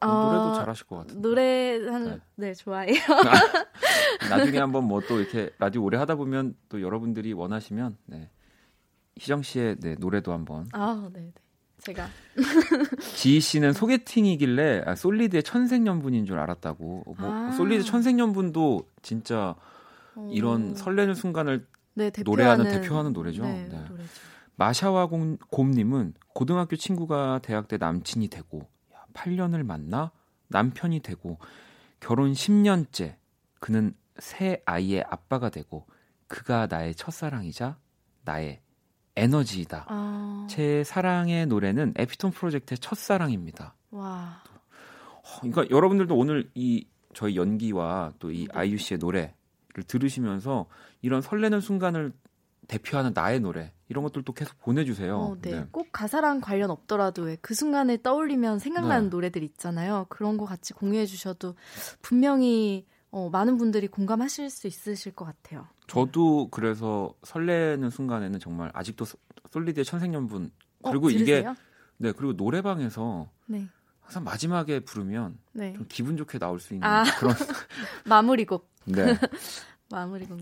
어, 0.02 0.08
노래도 0.08 0.54
잘하실 0.56 0.86
것 0.88 0.96
같아요. 0.98 1.22
노래 1.22 1.78
하는 1.86 2.22
네, 2.36 2.48
네 2.48 2.54
좋아해요. 2.54 2.96
나중에 4.30 4.60
한번 4.60 4.84
뭐 4.86 5.02
또 5.08 5.20
이렇게 5.20 5.50
라디오 5.60 5.84
오래 5.84 5.98
하다 5.98 6.16
보면 6.16 6.56
또 6.70 6.82
여러분들이 6.82 7.34
원하시면 7.34 7.98
네. 8.06 8.30
희정 9.18 9.42
씨의 9.42 9.78
네, 9.80 9.96
노래도 10.00 10.34
한번. 10.34 10.68
아, 10.74 11.10
네, 11.14 11.22
네. 11.22 11.32
제가 11.80 12.08
지희 13.16 13.40
씨는 13.40 13.72
소개팅이길래 13.74 14.84
아, 14.86 14.96
솔리드의 14.96 15.44
천생연분인 15.44 16.26
줄 16.26 16.40
알았다고. 16.40 17.04
뭐 17.18 17.32
아. 17.32 17.52
솔리드 17.52 17.84
천생연분도 17.84 18.88
진짜 19.02 19.56
어. 20.16 20.30
이런 20.32 20.76
설레는 20.76 21.16
순간을 21.16 21.66
네, 21.94 22.12
노래하는 22.24 22.66
대표하는 22.66 23.14
노래죠. 23.14 23.44
네, 23.44 23.68
네. 23.72 23.86
마샤와 24.56 25.08
곰, 25.08 25.38
곰님은 25.52 26.14
고등학교 26.34 26.76
친구가 26.76 27.40
대학 27.44 27.68
때 27.68 27.78
남친이 27.78 28.28
되고 28.30 28.68
8년을 29.18 29.64
만나 29.64 30.12
남편이 30.48 31.02
되고 31.02 31.40
결혼 32.00 32.32
10년째 32.32 33.16
그는 33.60 33.94
새 34.20 34.62
아이의 34.66 35.04
아빠가 35.10 35.50
되고 35.50 35.88
그가 36.28 36.68
나의 36.68 36.96
첫사랑이자 36.96 37.78
나의 38.24 38.62
에너지이다. 39.16 39.86
아... 39.88 40.48
제 40.50 40.84
사랑의 40.84 41.48
노래는 41.48 41.94
에피톤 41.98 42.32
프로젝트의 42.32 42.78
첫사랑입니다. 42.78 43.76
와. 43.92 44.44
어, 45.12 45.40
그러니까 45.42 45.68
여러분들도 45.70 46.16
오늘 46.16 46.50
이 46.54 46.86
저희 47.14 47.36
연기와 47.36 48.14
또이 48.20 48.48
네. 48.48 48.48
아이유 48.54 48.78
씨의 48.78 49.00
노래를 49.00 49.34
들으시면서 49.88 50.68
이런 51.02 51.22
설레는 51.22 51.62
순간을 51.62 52.14
대표하는 52.68 53.14
나의 53.16 53.40
노래 53.40 53.74
이런 53.90 54.04
것들도 54.04 54.34
계속 54.34 54.60
보내주세요. 54.60 55.18
어, 55.18 55.38
네. 55.42 55.52
네. 55.52 55.66
꼭 55.72 55.92
가사랑 55.92 56.42
관련 56.42 56.72
없더라도 56.72 57.36
그 57.42 57.54
순간을 57.54 58.00
떠올리면 58.00 58.60
생각나는 58.60 59.06
네. 59.06 59.10
노래들 59.10 59.44
있잖아요. 59.44 60.06
그런 60.10 60.38
거 60.38 60.46
같이 60.46 60.74
공유해 60.74 61.06
주셔도 61.06 61.56
분명히 62.02 62.86
어, 63.12 63.30
많은 63.30 63.58
분들이 63.58 63.88
공감하실 63.88 64.50
수 64.50 64.68
있으실 64.68 65.14
것 65.16 65.26
같아요. 65.26 65.68
저도 65.88 66.50
그래서 66.50 67.14
설레는 67.24 67.90
순간에는 67.90 68.40
정말 68.40 68.70
아직도 68.74 69.06
솔리드의 69.52 69.86
천생연분 69.86 70.52
어, 70.84 70.92
그리고 70.92 71.08
어, 71.08 71.10
이게 71.10 71.46
네 71.98 72.12
그리고 72.12 72.34
노래방에서 72.34 73.30
네. 73.46 73.68
항상 74.02 74.24
마지막에 74.24 74.82
부르면 74.82 75.38
네. 75.54 75.74
좀 75.74 75.86
기분 75.88 76.18
좋게 76.18 76.40
나올 76.40 76.60
수 76.60 76.74
있는 76.74 76.88
아, 76.88 77.04
그런 77.18 77.34
마무리곡. 78.06 78.70
네. 78.86 79.18
마무리곡. 79.90 80.40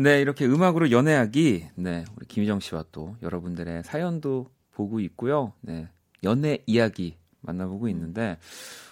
네, 0.00 0.22
이렇게 0.22 0.46
음악으로 0.46 0.92
연애하기. 0.92 1.68
네, 1.74 2.06
우리 2.16 2.26
김희정 2.26 2.60
씨와 2.60 2.86
또 2.90 3.16
여러분들의 3.20 3.82
사연도 3.82 4.50
보고 4.72 4.98
있고요. 4.98 5.52
네, 5.60 5.88
연애 6.24 6.62
이야기 6.64 7.18
만나보고 7.42 7.86
있는데 7.88 8.38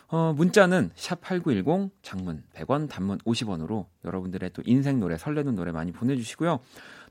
어, 0.09 0.35
문자는 0.35 0.91
샵8910 0.95 1.93
장문 2.03 2.45
100원 2.53 2.91
단문 2.91 3.21
50원으로 3.21 3.87
여러분들의 4.05 4.51
또 4.53 4.63
인생 4.67 5.01
노래 5.01 5.17
설레는 5.17 5.55
노래 5.55 5.73
많이 5.73 5.93
보내주시고요. 5.93 6.61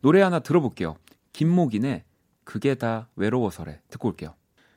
노래 0.02 0.22
하나 0.22 0.42
들어볼게요. 0.42 0.96
김목인의 1.34 2.04
그게 2.44 2.76
다 2.76 3.10
외로워서래 3.16 3.82
듣고 3.90 4.10
올게요. 4.10 4.36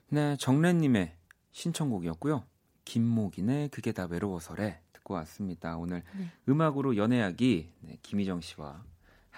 네, 0.08 0.34
정래님의 0.38 1.12
신청곡이었고요. 1.52 2.44
김목인의 2.86 3.68
그게 3.68 3.92
다 3.92 4.06
외로워서래 4.08 4.80
듣고 4.94 5.12
왔습니다. 5.12 5.76
오늘 5.76 6.04
네. 6.16 6.30
음악으로 6.48 6.96
연애하기 6.96 7.72
네, 7.80 7.98
김희정 8.02 8.40
씨와 8.40 8.82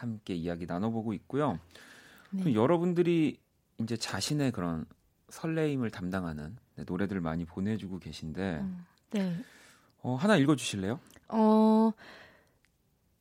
함께 0.03 0.35
이야기 0.35 0.67
나눠보고 0.67 1.13
있고요. 1.15 1.59
네. 2.31 2.55
여러분들이 2.55 3.39
이제 3.79 3.97
자신의 3.97 4.51
그런 4.51 4.85
설레임을 5.29 5.91
담당하는 5.91 6.57
네, 6.77 6.85
노래들 6.87 7.21
많이 7.21 7.45
보내주고 7.45 7.99
계신데 8.01 8.59
음, 8.61 8.85
네. 9.11 9.37
어, 10.03 10.17
하나 10.17 10.37
읽어주실래요? 10.37 10.99
어, 11.29 11.93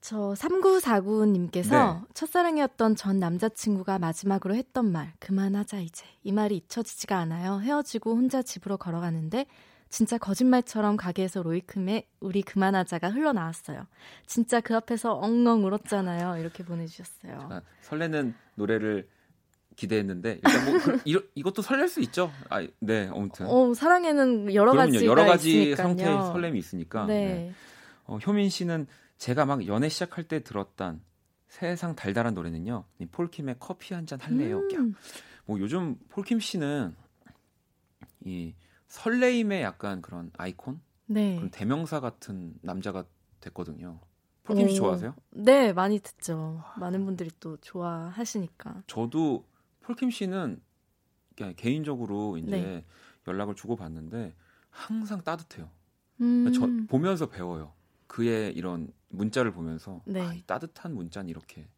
저 0.02 0.34
3949님께서 0.34 1.70
네. 1.70 2.08
첫사랑이었던 2.16 2.96
전 2.96 3.20
남자친구가 3.20 4.00
마지막으로 4.00 4.56
했던 4.56 4.92
말 4.92 5.14
그만하자 5.20 5.80
이제 5.82 6.06
이 6.24 6.32
말이 6.32 6.58
잊혀지지가 6.58 7.16
않아요. 7.18 7.60
헤어지고 7.62 8.16
혼자 8.16 8.42
집으로 8.42 8.78
걸어가는데 8.78 9.46
진짜 9.92 10.18
거짓말처럼 10.18 10.96
가게에서 10.96 11.44
로이큼의 11.44 12.08
우리 12.22 12.42
그만하자가 12.42 13.10
흘러나왔어요. 13.10 13.86
진짜 14.26 14.62
그 14.62 14.74
앞에서 14.74 15.14
엉엉 15.14 15.66
울었잖아요. 15.66 16.38
이렇게 16.38 16.64
보내주셨어요. 16.64 17.50
아, 17.52 17.62
설레는 17.82 18.34
노래를 18.56 19.10
기대했는데 19.76 20.36
일단 20.44 20.66
뭐 20.66 20.80
그, 20.80 21.02
이, 21.04 21.20
이것도 21.36 21.62
설렐 21.62 21.90
수 21.90 22.00
있죠. 22.02 22.32
아, 22.50 22.66
네, 22.80 23.10
아무튼. 23.14 23.48
어, 23.48 23.74
사랑에는 23.74 24.54
여러 24.54 24.72
가지 24.74 25.06
여러 25.06 25.26
가지 25.26 25.76
상태의 25.76 26.18
설렘이 26.24 26.58
있으니까. 26.58 27.06
네. 27.06 27.26
네. 27.26 27.54
어, 28.06 28.18
효민 28.18 28.50
씨는 28.50 28.88
제가 29.18 29.46
막 29.46 29.68
연애 29.68 29.90
시작할 29.90 30.24
때 30.24 30.42
들었던 30.42 31.02
세상 31.50 31.96
달달한 31.96 32.34
노래는요. 32.34 32.86
폴킴의 33.12 33.58
커피 33.60 33.94
한 33.94 34.06
잔 34.06 34.22
할래요. 34.22 34.62
음. 34.74 34.96
뭐 35.46 35.60
요즘 35.60 35.98
폴킴 36.10 36.40
씨는 36.40 36.96
이 38.24 38.54
설레임의 38.92 39.64
약간 39.64 40.02
그런 40.02 40.32
아이콘, 40.38 40.82
네. 41.06 41.36
그런 41.36 41.50
대명사 41.50 42.02
같은 42.02 42.54
남자가 42.62 43.06
됐거든요. 43.40 44.02
폴킴 44.44 44.68
씨 44.68 44.76
좋아하세요? 44.76 45.16
네, 45.30 45.72
많이 45.72 46.00
듣죠. 46.00 46.62
많은 46.78 47.06
분들이 47.06 47.32
또 47.40 47.56
좋아하시니까. 47.58 48.84
저도 48.88 49.48
폴킴 49.80 50.12
씨는 50.12 50.62
개인적으로 51.56 52.38
이제 52.38 52.52
네. 52.52 52.86
연락을 53.28 53.56
주고 53.56 53.78
받는데 53.78 54.36
항상 54.70 55.22
따뜻해요. 55.24 55.70
음. 56.20 56.52
저 56.52 56.68
보면서 56.90 57.28
배워요. 57.28 57.74
그의 58.08 58.54
이런 58.54 58.92
문자를 59.08 59.54
보면서 59.54 60.02
네. 60.06 60.22
아, 60.22 60.36
따뜻한 60.46 60.94
문자는 60.94 61.30
이렇게 61.30 61.62
네. 61.62 61.70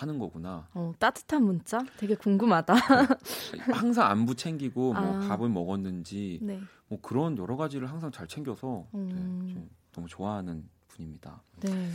하는 0.00 0.18
거구나. 0.18 0.68
어, 0.74 0.92
따뜻한 0.98 1.42
문자? 1.42 1.84
되게 1.98 2.14
궁금하다. 2.14 2.74
네. 2.74 3.72
항상 3.72 4.10
안부 4.10 4.34
챙기고 4.34 4.92
뭐 4.92 5.16
아. 5.16 5.28
밥을 5.28 5.48
먹었는지 5.48 6.38
네. 6.42 6.60
뭐 6.88 7.00
그런 7.02 7.36
여러 7.36 7.56
가지를 7.56 7.90
항상 7.90 8.10
잘 8.12 8.26
챙겨서 8.26 8.86
음. 8.94 9.52
네, 9.54 9.68
너무 9.92 10.06
좋아하는 10.08 10.68
분입니다. 10.88 11.42
네. 11.60 11.90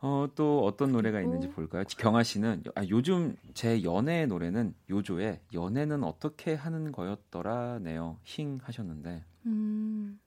어, 0.00 0.28
또 0.34 0.64
어떤 0.64 0.92
노래가 0.92 1.20
있는지 1.20 1.48
볼까요? 1.48 1.84
경아 1.96 2.22
씨는 2.22 2.64
아, 2.74 2.84
요즘 2.88 3.36
제 3.54 3.82
연애 3.82 4.26
노래는 4.26 4.74
요조의 4.90 5.40
연애는 5.54 6.04
어떻게 6.04 6.54
하는 6.54 6.92
거였더라네요. 6.92 8.18
힝 8.24 8.58
하셨는데 8.62 9.24
음. 9.46 10.20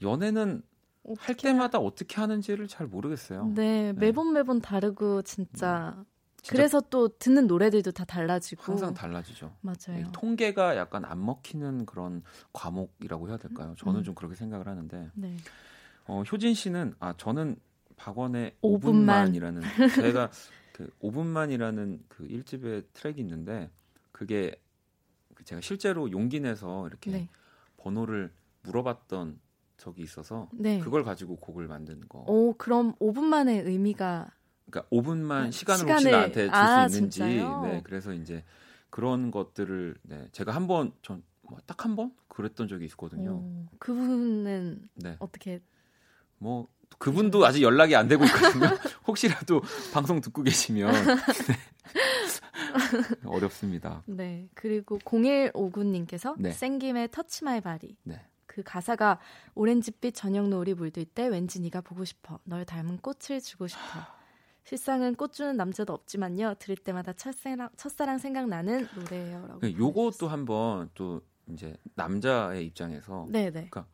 연애는 0.00 0.62
어떻게... 1.04 1.24
할 1.24 1.36
때마다 1.36 1.78
어떻게 1.78 2.20
하는지를 2.20 2.68
잘 2.68 2.86
모르겠어요. 2.86 3.46
네, 3.54 3.92
네. 3.92 3.92
매번 3.92 4.32
매번 4.32 4.60
다르고 4.60 5.22
진짜, 5.22 5.94
음. 5.96 6.04
그래서 6.48 6.80
또 6.80 7.08
듣는 7.18 7.46
노래들도 7.46 7.92
다 7.92 8.04
달라지고 8.04 8.62
항상 8.62 8.94
달라지죠. 8.94 9.54
맞아요. 9.60 10.10
통계가 10.12 10.76
약간 10.76 11.04
안 11.04 11.24
먹히는 11.24 11.86
그런 11.86 12.22
과목이라고 12.52 13.28
해야 13.28 13.36
될까요? 13.36 13.74
저는 13.78 14.00
음. 14.00 14.04
좀 14.04 14.14
그렇게 14.14 14.34
생각을 14.34 14.66
하는데. 14.66 15.10
네. 15.14 15.36
어, 16.06 16.22
효진 16.22 16.54
씨는 16.54 16.94
아 16.98 17.14
저는 17.16 17.56
박원의 17.96 18.56
5분만. 18.62 19.34
이라는 19.36 19.62
제가 19.94 20.30
그 20.72 20.90
5분만이라는 21.00 22.00
그 22.08 22.26
1집의 22.26 22.86
트랙이 22.92 23.20
있는데 23.20 23.70
그게 24.10 24.60
그 25.34 25.44
제가 25.44 25.60
실제로 25.60 26.10
용기 26.10 26.40
내서 26.40 26.86
이렇게 26.88 27.10
네. 27.12 27.28
번호를 27.76 28.32
물어봤던 28.62 29.38
적이 29.76 30.02
있어서 30.02 30.48
네. 30.52 30.78
그걸 30.80 31.04
가지고 31.04 31.36
곡을 31.36 31.66
만든 31.66 32.00
거. 32.08 32.24
오, 32.28 32.54
그럼 32.54 32.94
5분만의 32.96 33.66
의미가 33.66 34.30
그러니까 34.70 34.88
5분만 34.90 35.48
아, 35.48 35.50
시간을, 35.50 35.78
시간을 35.80 35.92
혹시 35.94 36.10
나한테 36.10 36.40
줄수 36.46 36.54
아, 36.54 36.86
있는지 36.86 37.18
진짜요? 37.18 37.60
네, 37.62 37.80
그래서 37.84 38.12
이제 38.12 38.44
그런 38.90 39.30
것들을 39.30 39.96
네, 40.02 40.28
제가 40.32 40.52
한번 40.52 40.92
전 41.02 41.22
딱 41.66 41.84
한 41.84 41.96
번 41.96 42.12
그랬던 42.28 42.66
적이 42.66 42.86
있거든요. 42.86 43.32
오, 43.32 43.66
그분은 43.78 44.88
네. 44.94 45.16
어떻게 45.18 45.60
뭐 46.38 46.66
그분도 46.98 47.44
아직 47.44 47.60
연락이 47.62 47.94
안 47.94 48.08
되고 48.08 48.24
있거든요. 48.24 48.64
혹시라도 49.06 49.60
방송 49.92 50.20
듣고 50.22 50.42
계시면 50.42 50.92
네. 50.92 51.00
어렵습니다. 53.26 54.02
네. 54.06 54.48
그리고 54.54 54.98
0159님께서 55.00 56.34
네. 56.38 56.52
샘김의 56.52 57.10
Touch 57.10 57.44
My 57.44 57.60
Body. 57.60 57.96
네. 58.04 58.20
그 58.46 58.62
가사가 58.62 59.18
오렌지빛 59.54 60.14
저녁 60.14 60.48
노을이 60.48 60.74
물들 60.74 61.04
때 61.04 61.26
왠지 61.26 61.60
네가 61.60 61.80
보고 61.82 62.04
싶어. 62.04 62.38
널 62.44 62.64
닮은 62.64 62.98
꽃을 62.98 63.40
주고 63.42 63.66
싶어. 63.66 63.80
실상은 64.64 65.14
꽃 65.14 65.32
주는 65.32 65.56
남자도 65.56 65.92
없지만요. 65.92 66.54
들을 66.58 66.76
때마다 66.76 67.12
첫사랑, 67.12 67.68
첫사랑 67.76 68.18
생각나는 68.18 68.88
노래예요라고. 68.94 69.60
네, 69.60 69.76
요것도 69.76 70.28
한번 70.28 70.90
또 70.94 71.22
이제 71.48 71.76
남자의 71.94 72.66
입장에서 72.66 73.26
네네. 73.28 73.50
그러니까 73.50 73.86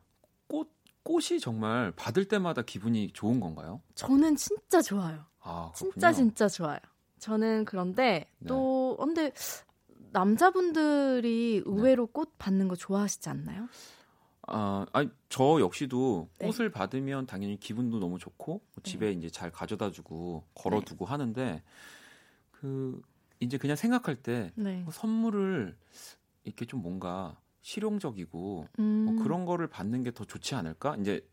꽃 0.46 0.70
꽃이 1.02 1.40
정말 1.40 1.90
받을 1.92 2.26
때마다 2.26 2.62
기분이 2.62 3.12
좋은 3.12 3.40
건가요? 3.40 3.80
저는 3.94 4.36
진짜 4.36 4.82
좋아요. 4.82 5.24
아, 5.40 5.72
진짜 5.74 6.12
진짜 6.12 6.48
좋아요. 6.48 6.78
저는 7.18 7.64
그런데 7.64 8.30
네. 8.38 8.46
또 8.46 8.96
근데 9.00 9.32
남자분들이 10.10 11.62
의외로 11.64 12.06
네. 12.06 12.12
꽃 12.12 12.34
받는 12.38 12.68
거 12.68 12.76
좋아하시지 12.76 13.28
않나요? 13.28 13.68
아, 14.50 14.86
아니 14.92 15.10
저 15.28 15.60
역시도 15.60 16.28
네. 16.38 16.46
꽃을 16.50 16.70
받으면 16.70 17.26
당연히 17.26 17.58
기분도 17.58 17.98
너무 18.00 18.18
좋고 18.18 18.52
뭐 18.52 18.82
네. 18.82 18.82
집에 18.90 19.12
이제 19.12 19.28
잘 19.30 19.50
가져다주고 19.50 20.44
걸어두고 20.54 21.04
네. 21.04 21.10
하는데 21.10 21.62
그 22.50 23.00
이제 23.40 23.58
그냥 23.58 23.76
생각할 23.76 24.16
때 24.16 24.52
네. 24.54 24.82
뭐 24.82 24.92
선물을 24.92 25.76
이렇게 26.44 26.64
좀 26.64 26.82
뭔가 26.82 27.38
실용적이고 27.62 28.38
뭐 28.38 28.68
음. 28.78 29.04
뭐 29.04 29.22
그런 29.22 29.44
거를 29.44 29.66
받는 29.68 30.02
게 30.02 30.10
더 30.10 30.24
좋지 30.24 30.54
않을까? 30.54 30.96
이제 30.96 31.26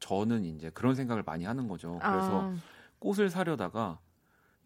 저는 0.00 0.44
이제 0.44 0.70
그런 0.70 0.94
생각을 0.94 1.22
많이 1.24 1.44
하는 1.44 1.66
거죠. 1.68 1.98
그래서 2.00 2.42
아. 2.42 2.56
꽃을 3.00 3.30
사려다가 3.30 3.98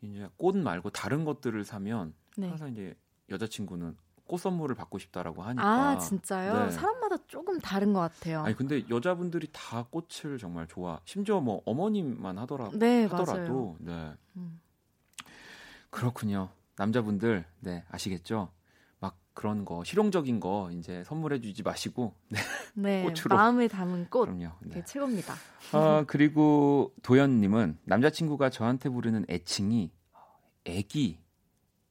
이제 0.02 0.28
꽃 0.36 0.56
말고 0.56 0.90
다른 0.90 1.24
것들을 1.24 1.64
사면 1.64 2.14
네. 2.36 2.48
항상 2.48 2.70
이제 2.72 2.94
여자친구는 3.30 3.96
꽃 4.26 4.38
선물을 4.38 4.74
받고 4.76 4.98
싶다라고 4.98 5.42
하니까. 5.42 5.64
아 5.64 5.98
진짜요? 5.98 6.66
네. 6.66 6.70
사람마다 6.70 7.16
조금 7.28 7.60
다른 7.60 7.92
것 7.92 8.00
같아요. 8.00 8.42
아니 8.42 8.56
근데 8.56 8.82
여자분들이 8.88 9.48
다 9.52 9.86
꽃을 9.90 10.38
정말 10.38 10.66
좋아. 10.66 11.00
심지어 11.04 11.40
뭐 11.40 11.62
어머님만 11.66 12.38
하더라 12.38 12.70
네, 12.74 13.04
하더라도 13.04 13.32
맞아요. 13.32 13.76
네. 13.80 14.12
음. 14.36 14.60
그렇군요. 15.90 16.48
남자분들 16.76 17.44
네 17.60 17.84
아시겠죠? 17.90 18.50
막 19.00 19.18
그런 19.34 19.64
거 19.64 19.84
실용적인 19.84 20.40
거 20.40 20.70
이제 20.72 21.04
선물해 21.04 21.40
주지 21.40 21.62
마시고 21.62 22.14
네. 22.28 22.38
네 22.74 23.02
꽃으로 23.04 23.36
마음을 23.36 23.68
담은 23.68 24.08
꽃. 24.08 24.24
그럼요. 24.26 24.52
네. 24.60 24.82
최고입니다. 24.84 25.34
아 25.72 26.04
그리고 26.06 26.92
도현님은 27.02 27.78
남자친구가 27.84 28.50
저한테 28.50 28.88
부르는 28.88 29.26
애칭이 29.28 29.90
애기 30.64 31.20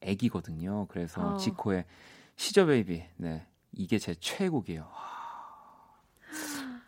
애기거든요. 0.00 0.86
그래서 0.88 1.34
어. 1.34 1.36
지코의 1.36 1.84
She's 2.42 2.66
a 2.66 2.72
Baby. 2.72 3.04
네. 3.18 3.46
이게 3.70 4.00
제 4.00 4.16
최애곡이에요. 4.16 4.90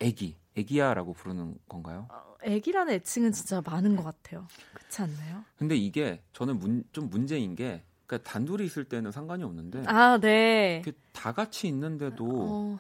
애기. 0.01 0.37
애기야라고 0.57 1.13
부르는 1.13 1.57
건가요? 1.69 2.09
어, 2.11 2.35
애기라는 2.43 2.93
애칭은 2.95 3.31
진짜 3.31 3.63
많은 3.65 3.95
것 3.95 4.03
같아요. 4.03 4.49
그렇지 4.75 5.03
않나요? 5.03 5.45
근데 5.57 5.77
이게 5.77 6.21
저는 6.33 6.59
문, 6.59 6.83
좀 6.91 7.09
문제인 7.09 7.55
게 7.55 7.85
그러니까 8.05 8.29
단둘이 8.29 8.65
있을 8.65 8.85
때는 8.85 9.13
상관이 9.13 9.45
없는데 9.45 9.85
아, 9.87 10.19
네. 10.19 10.83
다 11.13 11.31
같이 11.33 11.69
있는데도 11.69 12.27
어... 12.29 12.79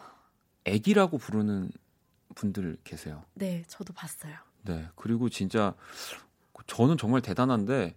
애기라고 0.64 1.18
부르는 1.18 1.70
분들 2.35 2.79
계세요. 2.83 3.22
네, 3.35 3.62
저도 3.68 3.93
봤어요. 3.93 4.35
네. 4.62 4.89
그리고 4.97 5.29
진짜 5.29 5.77
저는 6.66 6.99
정말 6.99 7.22
대단한데 7.22 7.97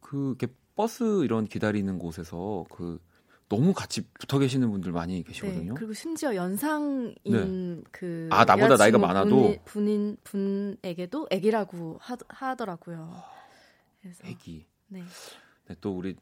그게 0.00 0.46
버스 0.74 1.22
이런 1.22 1.44
기다리는 1.44 1.98
곳에서 1.98 2.64
그 2.70 2.98
너무 3.48 3.72
같이 3.72 4.02
붙어 4.18 4.38
계시는 4.38 4.70
분들 4.70 4.92
많이 4.92 5.22
계시거든요. 5.22 5.72
네, 5.72 5.76
그리고 5.76 5.92
심지어 5.92 6.34
연상인 6.34 7.14
네. 7.24 7.82
그 7.92 8.28
아, 8.32 8.44
나보다 8.44 8.76
나이가 8.76 8.98
많아도 8.98 9.56
분인 9.64 10.16
분에게도 10.24 11.28
애기라고 11.30 11.98
하, 12.00 12.56
더라고요 12.56 13.22
그래서 14.00 14.26
애기. 14.26 14.66
네. 14.88 15.02
네. 15.66 15.76
또 15.80 15.96
우리 15.96 16.16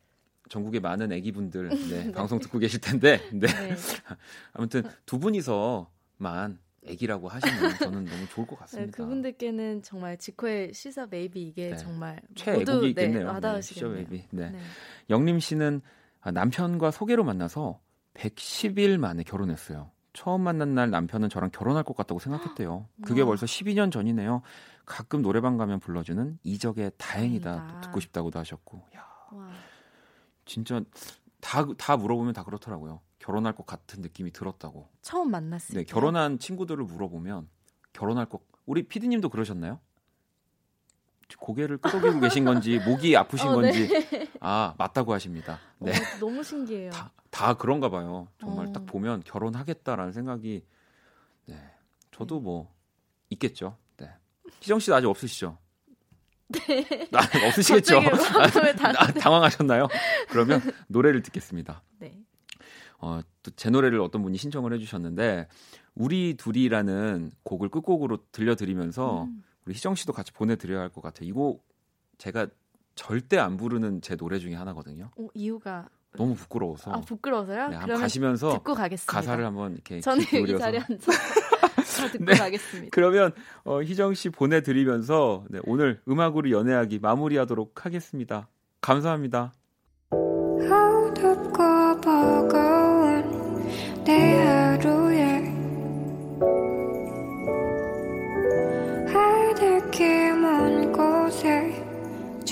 전국의 0.51 0.81
많은 0.81 1.12
애기분들 1.12 1.68
네, 1.89 2.05
네. 2.05 2.12
방송 2.12 2.39
듣고 2.39 2.59
계실 2.59 2.81
텐데. 2.81 3.20
네. 3.33 3.47
네. 3.47 3.75
아무튼 4.53 4.83
두 5.07 5.18
분이서만 5.18 6.59
애기라고 6.87 7.29
하시면 7.29 7.79
저는 7.79 8.05
너무 8.05 8.29
좋을 8.29 8.47
것 8.47 8.59
같습니다. 8.59 8.91
네, 8.91 9.03
그분들께는 9.03 9.83
정말 9.83 10.18
지코의 10.18 10.75
She's 10.74 11.07
a 11.07 11.14
Baby 11.14 11.42
이게 11.43 11.70
네. 11.70 11.77
정말 11.77 12.20
최애곡이 12.35 12.91
있겠네요. 12.91 13.41
네, 13.41 13.62
She's 13.62 13.88
a 13.88 13.95
Baby. 13.95 14.24
네. 14.31 14.53
영림 15.09 15.41
씨는 15.41 15.81
아, 15.83 16.03
남편과 16.33 16.91
소개로 16.91 17.25
만나서 17.25 17.81
110일 18.14 18.99
만에 18.99 19.22
결혼했어요. 19.22 19.91
처음 20.12 20.43
만난 20.43 20.75
날 20.75 20.91
남편은 20.91 21.29
저랑 21.29 21.51
결혼할 21.51 21.83
것 21.83 21.97
같다고 21.97 22.20
생각했대요. 22.20 22.89
그게 23.05 23.22
와. 23.22 23.27
벌써 23.27 23.47
12년 23.47 23.91
전이네요. 23.91 24.43
가끔 24.87 25.22
노래방 25.22 25.57
가면 25.57 25.81
불러주는 25.81 26.39
이적의 26.45 26.93
다행이다 26.97 27.81
듣고 27.83 28.01
싶다고도 28.01 28.39
하셨고. 28.39 28.87
야. 28.97 29.05
와. 29.33 29.51
진짜 30.45 30.81
다, 31.41 31.66
다 31.77 31.97
물어보면 31.97 32.33
다 32.33 32.45
그렇더라고요. 32.45 33.01
결혼할 33.18 33.55
것 33.55 33.66
같은 33.66 34.03
느낌이 34.03 34.31
들었다고. 34.31 34.89
처음 35.03 35.31
만났을 35.31 35.75
때. 35.75 35.81
네, 35.81 35.85
결혼한 35.85 36.39
친구들을 36.39 36.85
물어보면 36.85 37.49
결혼할 37.93 38.27
것. 38.27 38.43
우리 38.66 38.87
피디님도 38.87 39.31
그러셨나요? 39.31 39.81
고개를 41.39 41.78
끄덕이고 41.78 42.20
계신 42.20 42.45
건지 42.45 42.80
목이 42.87 43.16
아프신 43.16 43.49
어, 43.49 43.55
건지 43.55 43.89
네. 43.89 44.28
아 44.41 44.74
맞다고 44.78 45.12
하십니다. 45.12 45.59
네. 45.78 45.93
어, 45.93 45.95
너무 46.20 46.43
신기해요. 46.43 46.91
다, 46.91 47.11
다 47.30 47.55
그런가 47.55 47.89
봐요. 47.91 48.28
정말 48.41 48.66
어. 48.68 48.72
딱 48.72 48.87
보면 48.87 49.22
결혼하겠다라는 49.24 50.12
생각이 50.12 50.64
네 51.47 51.57
저도 52.12 52.41
뭐 52.41 52.72
있겠죠. 53.30 53.76
네 53.97 54.09
희정 54.61 54.78
씨도 54.78 54.95
아직 54.95 55.07
없으시죠? 55.07 55.59
네. 56.49 56.87
아, 57.12 57.47
없으시겠죠. 57.49 57.99
아, 58.99 59.07
당황하셨나요? 59.12 59.89
그러면 60.28 60.61
노래를 60.89 61.22
듣겠습니다. 61.22 61.82
네. 61.99 62.18
어, 62.99 63.20
또 63.43 63.51
제 63.57 63.70
노래를 63.70 64.01
어떤 64.01 64.22
분이 64.22 64.39
신청을 64.39 64.72
해주셨는데 64.74 65.49
우리 65.95 66.35
둘이라는 66.37 67.32
곡을 67.43 67.68
끝곡으로 67.68 68.18
들려드리면서 68.32 69.24
음. 69.24 69.43
우리 69.66 69.74
희정 69.74 69.94
씨도 69.94 70.12
같이 70.12 70.32
보내드려야 70.32 70.80
할 70.80 70.88
것 70.90 71.00
같아요. 71.02 71.28
이곡 71.28 71.64
제가 72.18 72.46
절대 72.94 73.38
안 73.38 73.56
부르는 73.56 74.02
제 74.02 74.16
노래 74.16 74.38
중에 74.38 74.54
하나거든요. 74.54 75.10
어, 75.16 75.26
이유가 75.34 75.88
너무 76.16 76.34
부끄러워서. 76.34 76.92
아 76.92 77.00
부끄러워서요? 77.00 77.68
네, 77.68 77.76
그러면 77.76 78.00
가시면서 78.00 78.52
듣고 78.52 78.74
가겠습니다. 78.74 79.12
가사를 79.12 79.44
한번 79.44 79.72
이렇게 79.74 80.00
저는 80.00 80.22
이 80.22 80.58
자리에 80.58 80.80
앉아서 80.80 81.12
듣고 82.12 82.24
네. 82.24 82.34
가겠습니다. 82.34 82.90
그러면 82.92 83.32
어, 83.64 83.82
희정 83.82 84.14
씨 84.14 84.30
보내드리면서 84.30 85.44
네, 85.50 85.58
오늘 85.64 86.00
음악으로 86.08 86.50
연애하기 86.50 87.00
마무리하도록 87.00 87.84
하겠습니다. 87.84 88.48
감사합니다. 88.80 89.52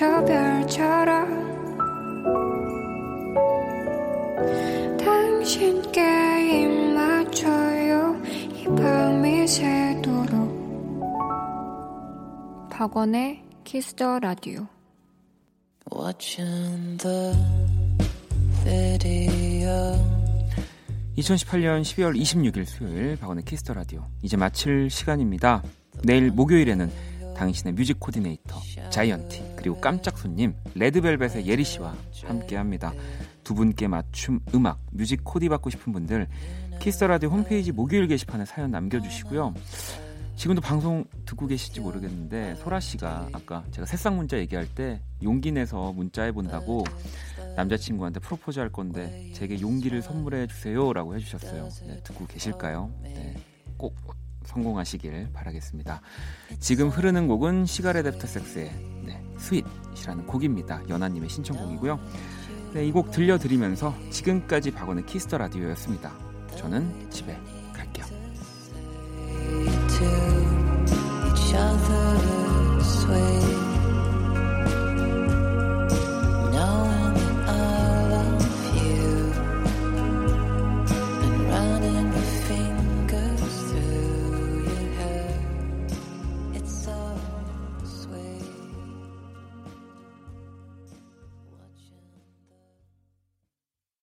저 0.02 0.24
별처럼 0.24 1.28
당신께 4.98 6.00
입 6.50 6.66
맞춰요. 6.92 8.20
이 8.52 8.64
밤이 8.64 9.46
새도록. 9.46 10.98
박원의 12.68 13.44
Kiss 13.62 13.94
the 13.94 14.18
Radio 14.18 14.66
Watching 15.94 16.98
the 16.98 17.32
video 18.64 20.04
2018년 21.16 21.82
12월 21.82 22.20
26일 22.20 22.64
수요일 22.64 23.16
박원의 23.18 23.44
Kiss 23.44 23.60
the 23.60 23.72
Radio 23.74 24.04
이제 24.22 24.36
마칠 24.36 24.90
시간입니다. 24.90 25.62
내일 26.02 26.32
목요일에는 26.32 26.90
당신의 27.36 27.74
뮤직 27.74 27.98
코디네이터 27.98 28.60
자이언티 28.90 29.54
그리고 29.56 29.80
깜짝 29.80 30.18
손님 30.18 30.54
레드벨벳의 30.74 31.46
예리 31.46 31.64
씨와 31.64 31.94
함께합니다. 32.24 32.92
두 33.44 33.54
분께 33.54 33.88
맞춤 33.88 34.40
음악 34.54 34.80
뮤직 34.90 35.22
코디 35.24 35.48
받고 35.48 35.70
싶은 35.70 35.92
분들 35.92 36.28
Kiss 36.80 36.95
the 36.95 37.06
Radio 37.06 37.30
홈페이지 37.30 37.72
목요일 37.72 38.06
게시판에 38.06 38.44
사연 38.44 38.70
남겨주시고요. 38.70 39.54
지금도 40.36 40.60
방송 40.60 41.04
듣고 41.24 41.46
계실지 41.46 41.80
모르겠는데 41.80 42.56
소라 42.56 42.80
씨가 42.80 43.28
아까 43.32 43.64
제가 43.70 43.86
새싹 43.86 44.14
문자 44.16 44.38
얘기할 44.38 44.66
때 44.74 45.00
용기 45.22 45.52
내서 45.52 45.92
문자 45.92 46.24
해 46.24 46.32
본다고 46.32 46.84
남자친구한테 47.54 48.18
프로포즈 48.20 48.58
할 48.58 48.70
건데 48.70 49.30
제게 49.34 49.60
용기를 49.60 50.02
선물해 50.02 50.48
주세요라고 50.48 51.14
해주셨어요. 51.14 51.68
네, 51.86 52.00
듣고 52.02 52.26
계실까요? 52.26 52.90
네, 53.02 53.36
꼭 53.76 53.94
성공하시길 54.46 55.30
바라겠습니다. 55.32 56.00
지금 56.60 56.88
흐르는 56.88 57.26
곡은 57.28 57.66
시가렛 57.66 58.06
애프터 58.06 58.26
섹스의 58.26 58.70
네, 59.04 59.22
Sweet이라는 59.38 60.26
곡입니다. 60.26 60.82
연하님의 60.88 61.28
신청곡이고요. 61.28 61.98
네, 62.74 62.86
이 62.86 62.92
곡 62.92 63.10
들려드리면서 63.10 63.94
지금까지 64.10 64.70
박원의 64.70 65.06
Kiss 65.06 65.24
the 65.24 65.38
Radio였습니다. 65.38 66.12
저는 66.56 67.10
집에 67.10 67.38
갈게요. 67.74 68.06